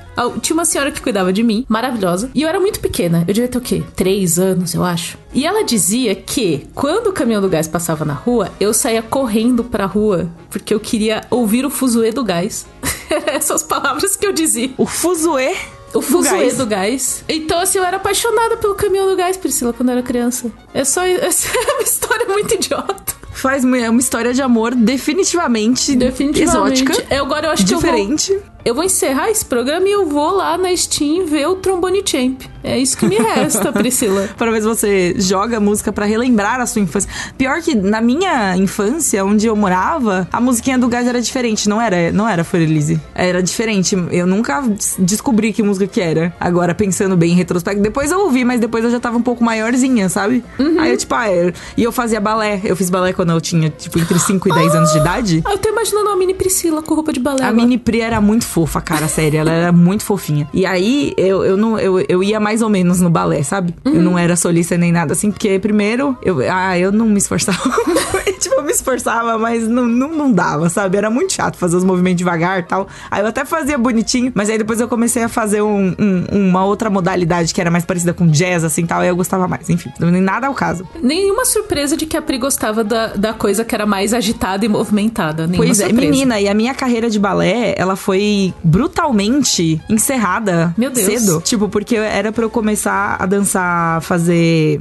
tinha 0.40 0.54
uma 0.54 0.64
senhora 0.64 0.90
que 0.90 1.00
cuidava 1.00 1.32
de 1.32 1.42
mim, 1.42 1.64
maravilhosa. 1.68 2.30
E 2.34 2.42
eu 2.42 2.48
era 2.48 2.60
muito 2.60 2.80
pequena. 2.80 3.24
Eu 3.26 3.34
devia 3.34 3.48
ter 3.48 3.58
o 3.58 3.60
quê? 3.60 3.82
Três 3.96 4.38
anos, 4.38 4.74
eu 4.74 4.84
acho. 4.84 5.16
E 5.32 5.46
ela 5.46 5.62
dizia 5.64 6.14
que 6.14 6.66
quando 6.74 7.08
o 7.08 7.12
caminhão 7.12 7.40
do 7.40 7.48
gás 7.48 7.66
passava 7.68 8.04
na 8.04 8.14
rua, 8.14 8.50
eu 8.58 8.74
saía 8.74 9.02
correndo 9.02 9.64
pra 9.64 9.86
rua 9.86 10.28
porque 10.50 10.74
eu 10.74 10.80
queria 10.80 11.22
ouvir 11.30 11.64
o 11.64 11.70
fuzuê 11.70 12.10
do 12.10 12.24
gás. 12.24 12.66
Essas 13.26 13.62
palavras 13.62 14.16
que 14.16 14.26
eu 14.26 14.32
dizia. 14.32 14.70
O 14.76 14.86
fuzuê. 14.86 15.54
O 15.94 16.00
fuzuê 16.00 16.44
gás. 16.44 16.56
do 16.56 16.66
gás. 16.66 17.24
Então, 17.28 17.58
assim, 17.58 17.78
eu 17.78 17.84
era 17.84 17.96
apaixonada 17.96 18.56
pelo 18.56 18.74
caminhão 18.74 19.08
do 19.08 19.16
gás, 19.16 19.36
Priscila, 19.36 19.72
quando 19.72 19.88
eu 19.88 19.94
era 19.94 20.02
criança. 20.02 20.50
É 20.72 20.84
só. 20.84 21.04
Essa 21.04 21.48
é 21.48 21.72
uma 21.74 21.82
história 21.82 22.26
muito 22.26 22.54
idiota. 22.54 23.20
Faz 23.32 23.64
é 23.64 23.88
uma 23.88 24.00
história 24.00 24.34
de 24.34 24.42
amor 24.42 24.74
definitivamente, 24.74 25.96
Definitivamente. 25.96 26.82
exótica. 26.82 27.14
Eu, 27.14 27.24
agora 27.24 27.46
eu 27.46 27.50
acho 27.52 27.64
que 27.64 27.72
eu 27.72 27.80
vou, 27.80 27.90
diferente. 27.90 28.38
Eu 28.64 28.74
vou 28.74 28.84
encerrar 28.84 29.30
esse 29.30 29.44
programa 29.44 29.86
e 29.88 29.92
eu 29.92 30.06
vou 30.06 30.30
lá 30.36 30.56
na 30.58 30.74
Steam 30.76 31.26
ver 31.26 31.46
o 31.48 31.56
Trombone 31.56 32.02
Champ. 32.04 32.42
É 32.62 32.76
isso 32.78 32.96
que 32.96 33.06
me 33.06 33.16
resta, 33.16 33.72
Priscila. 33.72 34.28
Para 34.36 34.50
ver 34.50 34.61
se 34.61 34.66
você 34.66 35.14
joga 35.18 35.58
música 35.58 35.90
pra 35.92 36.04
relembrar 36.04 36.61
a 36.61 36.66
sua 36.66 36.82
infância. 36.82 37.08
Pior 37.38 37.62
que 37.62 37.74
na 37.74 38.02
minha 38.02 38.54
infância, 38.56 39.24
onde 39.24 39.46
eu 39.46 39.56
morava, 39.56 40.28
a 40.30 40.40
musiquinha 40.40 40.78
do 40.78 40.86
gás 40.86 41.06
era 41.06 41.22
diferente, 41.22 41.68
não 41.68 41.80
era, 41.80 42.12
não 42.12 42.28
era 42.28 42.44
For 42.44 42.61
Elise. 42.61 43.00
Era 43.14 43.42
diferente. 43.42 43.96
Eu 44.11 44.26
nunca 44.26 44.61
des- 44.61 44.96
descobri 44.98 45.54
que 45.54 45.62
música 45.62 45.86
que 45.86 46.00
era. 46.02 46.34
Agora 46.38 46.74
pensando 46.74 47.16
bem 47.16 47.32
em 47.32 47.34
retrospecto, 47.34 47.80
depois 47.82 48.11
eu 48.11 48.20
ouvi, 48.20 48.44
mas 48.44 48.61
depois 48.61 48.84
eu 48.84 48.90
já 48.90 49.00
tava 49.00 49.16
um 49.16 49.22
pouco 49.22 49.42
maiorzinha, 49.42 50.11
sabe? 50.11 50.44
Aí 50.78 50.90
eu 50.90 50.96
tipo, 50.98 51.14
ah, 51.14 51.32
eu- 51.32 51.52
e 51.78 51.82
eu 51.82 51.90
fazia 51.92 52.20
balé. 52.20 52.61
Eu 52.62 52.76
fiz 52.76 52.90
balé 52.90 53.14
quando 53.14 53.30
eu 53.32 53.40
tinha 53.40 53.70
tipo 53.70 53.98
entre 53.98 54.18
5 54.18 54.48
e 54.50 54.52
10 54.52 54.74
anos 54.74 54.92
de 54.92 54.98
idade. 54.98 55.42
Ah, 55.46 55.52
eu 55.52 55.58
tô 55.58 55.70
imaginando 55.70 56.08
uma 56.08 56.16
mini 56.16 56.34
Priscila 56.34 56.82
com 56.82 56.94
roupa 56.94 57.11
de 57.11 57.20
balé. 57.20 57.42
A 57.42 57.48
agora. 57.48 57.62
mini 57.62 57.78
Pri 57.78 58.02
era 58.02 58.20
muito 58.20 58.44
fofa, 58.51 58.80
cara, 58.80 59.09
sério. 59.09 59.38
Ela 59.40 59.53
era 59.53 59.72
muito 59.72 60.05
fofinha. 60.05 60.48
E 60.53 60.66
aí, 60.66 61.14
eu, 61.16 61.44
eu, 61.44 61.57
não, 61.57 61.78
eu, 61.78 62.05
eu 62.09 62.22
ia 62.22 62.38
mais 62.40 62.61
ou 62.62 62.68
menos 62.68 63.01
no 63.01 63.09
balé, 63.09 63.42
sabe? 63.42 63.74
Eu 63.84 64.03
não 64.03 64.18
era 64.18 64.36
solista 64.36 64.76
nem 64.76 64.92
nada 64.92 65.12
assim, 65.12 65.30
porque 65.30 65.59
primeiro, 65.59 66.16
eu, 66.22 66.38
ah, 66.53 66.78
eu 66.78 66.90
não 66.92 67.07
me 67.07 67.18
esforçava. 67.18 67.59
tipo, 68.40 68.55
eu 68.57 68.62
me 68.62 68.72
esforçava, 68.72 69.38
mas 69.38 69.66
não, 69.68 69.86
não, 69.86 70.09
não 70.12 70.32
dava, 70.32 70.68
sabe? 70.68 70.96
Era 70.96 71.11
muito 71.11 71.32
chato 71.32 71.57
fazer 71.57 71.76
os 71.76 71.84
movimentos 71.84 72.18
devagar 72.18 72.59
e 72.61 72.62
tal. 72.64 72.88
Aí 73.11 73.22
eu 73.22 73.26
até 73.26 73.44
fazia 73.44 73.78
bonitinho, 73.78 74.32
mas 74.34 74.51
aí 74.51 74.59
depois 74.59 74.80
eu 74.80 74.88
comecei 74.88 75.22
a 75.22 75.28
fazer 75.28 75.62
um- 75.62 75.94
um- 75.98 76.24
uma 76.48 76.64
outra 76.64 76.90
modalidade 76.90 77.55
que 77.55 77.61
era 77.61 77.70
mais 77.70 77.84
parecida 77.84 78.12
com 78.12 78.26
jazz, 78.26 78.64
assim 78.64 78.84
tal. 78.84 79.01
Aí 79.01 79.09
eu 79.09 79.16
gostava 79.16 79.46
mais. 79.46 79.68
Enfim, 79.70 79.90
nem 80.01 80.20
nada 80.20 80.46
ao 80.46 80.55
caso. 80.55 80.86
Nenhuma 81.03 81.44
surpresa 81.44 81.96
de 81.96 82.07
que 82.07 82.16
a 82.16 82.22
Pri 82.22 82.38
gostava 82.38 82.82
da, 82.82 83.09
da 83.09 83.32
coisa 83.32 83.64
que 83.64 83.74
era 83.74 83.86
mais 83.86 84.12
agitada 84.12 84.64
e 84.64 84.68
movimentada. 84.68 85.46
Nenhuma 85.46 85.64
Pois 85.66 85.80
é, 85.80 85.86
surpresa. 85.86 86.11
menina, 86.11 86.40
e 86.40 86.48
a 86.48 86.55
minha 86.55 86.74
carreira 86.74 87.09
de 87.09 87.18
balé, 87.18 87.74
ela 87.76 87.96
foi 87.96 88.39
brutalmente 88.62 89.80
encerrada 89.88 90.74
Meu 90.76 90.91
Deus. 90.91 91.07
cedo. 91.07 91.41
Tipo, 91.45 91.68
porque 91.68 91.97
era 91.97 92.32
pra 92.32 92.45
eu 92.45 92.51
começar 92.51 93.16
a 93.18 93.26
dançar, 93.26 94.01
fazer. 94.03 94.80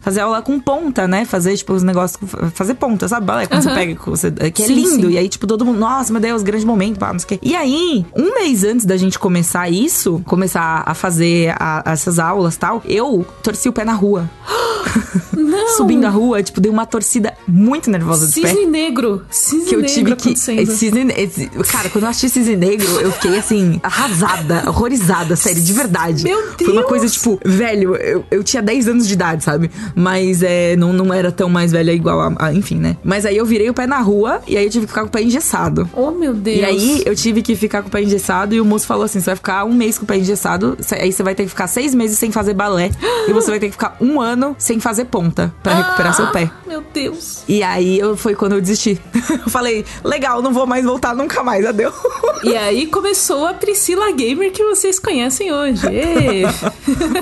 Fazer 0.00 0.20
aula 0.20 0.42
com 0.42 0.60
ponta, 0.60 1.08
né? 1.08 1.24
Fazer, 1.24 1.56
tipo, 1.56 1.72
os 1.72 1.82
negócios. 1.82 2.18
Fazer 2.52 2.74
ponta, 2.74 3.08
sabe? 3.08 3.24
Balé, 3.24 3.46
quando 3.46 3.62
você 3.62 3.68
Aham. 3.70 3.74
pega. 3.78 3.98
Você, 4.04 4.30
que 4.50 4.62
é 4.62 4.66
Sim, 4.66 4.74
lindo. 4.74 5.06
sim. 5.08 5.12
E 5.14 5.16
aí, 5.18 5.26
tipo, 5.30 5.46
todo 5.46 5.64
mundo. 5.64 5.78
Nossa, 5.78 6.12
meu 6.12 6.20
Deus, 6.20 6.42
grande 6.42 6.66
momento, 6.66 6.98
pá, 6.98 7.10
não 7.10 7.18
sei 7.18 7.24
o 7.24 7.28
quê. 7.28 7.38
E 7.42 7.56
aí, 7.56 8.04
um 8.14 8.34
mês 8.34 8.64
antes 8.64 8.84
da 8.84 8.98
gente 8.98 9.18
começar 9.18 9.70
isso, 9.70 10.20
começar 10.26 10.82
a 10.84 10.92
fazer 10.92 11.54
a- 11.58 11.82
essas 11.86 12.18
aulas 12.18 12.54
e 12.54 12.58
tal, 12.58 12.82
eu 12.84 13.24
torci 13.42 13.66
o 13.66 13.72
pé 13.72 13.82
na 13.82 13.94
rua. 13.94 14.28
Não. 15.36 15.68
Subindo 15.76 16.04
a 16.04 16.10
rua, 16.10 16.42
tipo, 16.42 16.60
dei 16.60 16.70
uma 16.70 16.86
torcida 16.86 17.34
muito 17.46 17.90
nervosa 17.90 18.26
de 18.26 18.40
pé 18.40 18.48
Cisne 18.48 18.66
negro. 18.66 19.22
Cisne 19.30 19.64
que 19.66 19.74
eu 19.74 19.80
negro 19.80 19.94
tive 19.94 20.16
que. 20.16 20.36
Cisne, 20.36 21.06
cara, 21.70 21.88
quando 21.90 22.04
eu 22.04 22.10
assisti 22.10 22.28
Cisne 22.30 22.56
Negro, 22.56 22.86
eu 23.00 23.12
fiquei 23.12 23.36
assim, 23.38 23.80
arrasada, 23.82 24.64
horrorizada, 24.68 25.36
sério, 25.36 25.60
de 25.62 25.72
verdade. 25.72 26.24
Meu 26.24 26.52
Foi 26.58 26.66
uma 26.68 26.82
Deus! 26.82 26.86
coisa, 26.86 27.08
tipo, 27.08 27.38
velho, 27.44 27.96
eu, 27.96 28.24
eu 28.30 28.44
tinha 28.44 28.62
10 28.62 28.88
anos 28.88 29.06
de 29.06 29.14
idade, 29.14 29.42
sabe? 29.44 29.70
Mas 29.94 30.42
é, 30.42 30.76
não, 30.76 30.92
não 30.92 31.12
era 31.12 31.30
tão 31.32 31.48
mais 31.48 31.72
velha 31.72 31.92
igual 31.92 32.20
a, 32.20 32.46
a- 32.46 32.54
Enfim, 32.54 32.76
né? 32.76 32.96
Mas 33.02 33.26
aí 33.26 33.36
eu 33.36 33.44
virei 33.46 33.68
o 33.70 33.74
pé 33.74 33.86
na 33.86 33.98
rua 34.00 34.40
e 34.46 34.56
aí 34.56 34.64
eu 34.64 34.70
tive 34.70 34.86
que 34.86 34.92
ficar 34.92 35.02
com 35.02 35.08
o 35.08 35.10
pé 35.10 35.22
engessado. 35.22 35.88
Oh, 35.92 36.10
meu 36.10 36.34
Deus. 36.34 36.58
E 36.58 36.64
aí 36.64 37.02
eu 37.04 37.14
tive 37.14 37.42
que 37.42 37.54
ficar 37.56 37.82
com 37.82 37.88
o 37.88 37.90
pé 37.90 38.02
engessado 38.02 38.54
e 38.54 38.60
o 38.60 38.64
moço 38.64 38.86
falou 38.86 39.04
assim: 39.04 39.20
você 39.20 39.26
vai 39.26 39.36
ficar 39.36 39.64
um 39.64 39.72
mês 39.74 39.98
com 39.98 40.04
o 40.04 40.06
pé 40.06 40.16
engessado, 40.18 40.76
aí 40.92 41.12
você 41.12 41.22
vai 41.22 41.34
ter 41.34 41.44
que 41.44 41.48
ficar 41.50 41.66
seis 41.66 41.94
meses 41.94 42.18
sem 42.18 42.30
fazer 42.30 42.54
balé 42.54 42.90
e 43.28 43.32
você 43.32 43.50
vai 43.50 43.58
ter 43.60 43.66
que 43.66 43.72
ficar 43.72 43.96
um 44.00 44.20
ano 44.20 44.54
sem 44.58 44.73
fazer 44.80 45.06
ponta 45.06 45.52
pra 45.62 45.74
recuperar 45.74 46.14
seu 46.14 46.26
pé. 46.28 46.50
Meu 46.66 46.82
Deus. 46.92 47.42
E 47.48 47.62
aí 47.62 47.98
eu, 47.98 48.16
foi 48.16 48.34
quando 48.34 48.52
eu 48.52 48.60
desisti. 48.60 49.00
eu 49.44 49.50
falei, 49.50 49.84
legal, 50.02 50.42
não 50.42 50.52
vou 50.52 50.66
mais 50.66 50.84
voltar 50.84 51.14
nunca 51.14 51.42
mais, 51.42 51.64
adeus. 51.64 51.94
E 52.42 52.56
aí 52.56 52.86
começou 52.86 53.46
a 53.46 53.54
Priscila 53.54 54.10
Gamer 54.12 54.52
que 54.52 54.64
vocês 54.64 54.98
conhecem 54.98 55.52
hoje. 55.52 55.82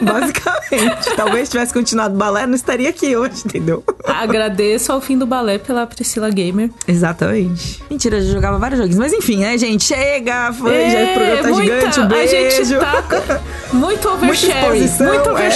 Basicamente. 0.03 1.17
Talvez 1.17 1.49
tivesse 1.49 1.73
continuado 1.73 2.17
balé, 2.17 2.47
não 2.47 2.55
estaria 2.55 2.89
aqui 2.89 3.17
hoje, 3.17 3.43
entendeu? 3.45 3.83
Agradeço 4.05 4.93
ao 4.93 5.01
fim 5.01 5.19
do 5.19 5.27
balé 5.27 5.59
pela 5.59 5.87
Priscila 5.87 6.31
Gamer. 6.31 6.71
Exatamente. 6.87 7.83
Mentira, 7.91 8.19
eu 8.19 8.23
já 8.23 8.33
jogava 8.33 8.59
vários 8.59 8.79
joguinhos. 8.79 8.99
Mas 8.99 9.13
enfim, 9.13 9.39
né, 9.39 9.57
gente? 9.59 9.85
Chega! 9.85 10.53
Foi, 10.53 10.91
já 10.91 11.05
o 11.05 11.15
programa 11.15 11.43
tá 11.43 11.49
muita- 11.49 11.63
gigante. 11.63 12.01
Um 12.01 12.09
beijo. 12.09 12.37
A 12.37 12.51
gente 12.51 12.79
tá 12.79 13.41
muito 13.73 14.09
oversharing. 14.09 14.81
muito 14.81 15.31
é. 15.31 15.51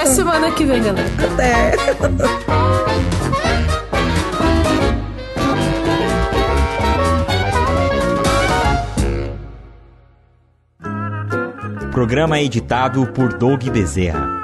Até 0.00 0.14
semana 0.14 0.50
que 0.52 0.64
vem, 0.64 0.82
galera. 0.82 1.10
Até. 1.30 1.72
Programa 11.92 12.40
editado 12.40 13.06
por 13.08 13.34
Doug 13.34 13.62
Bezerra. 13.68 14.39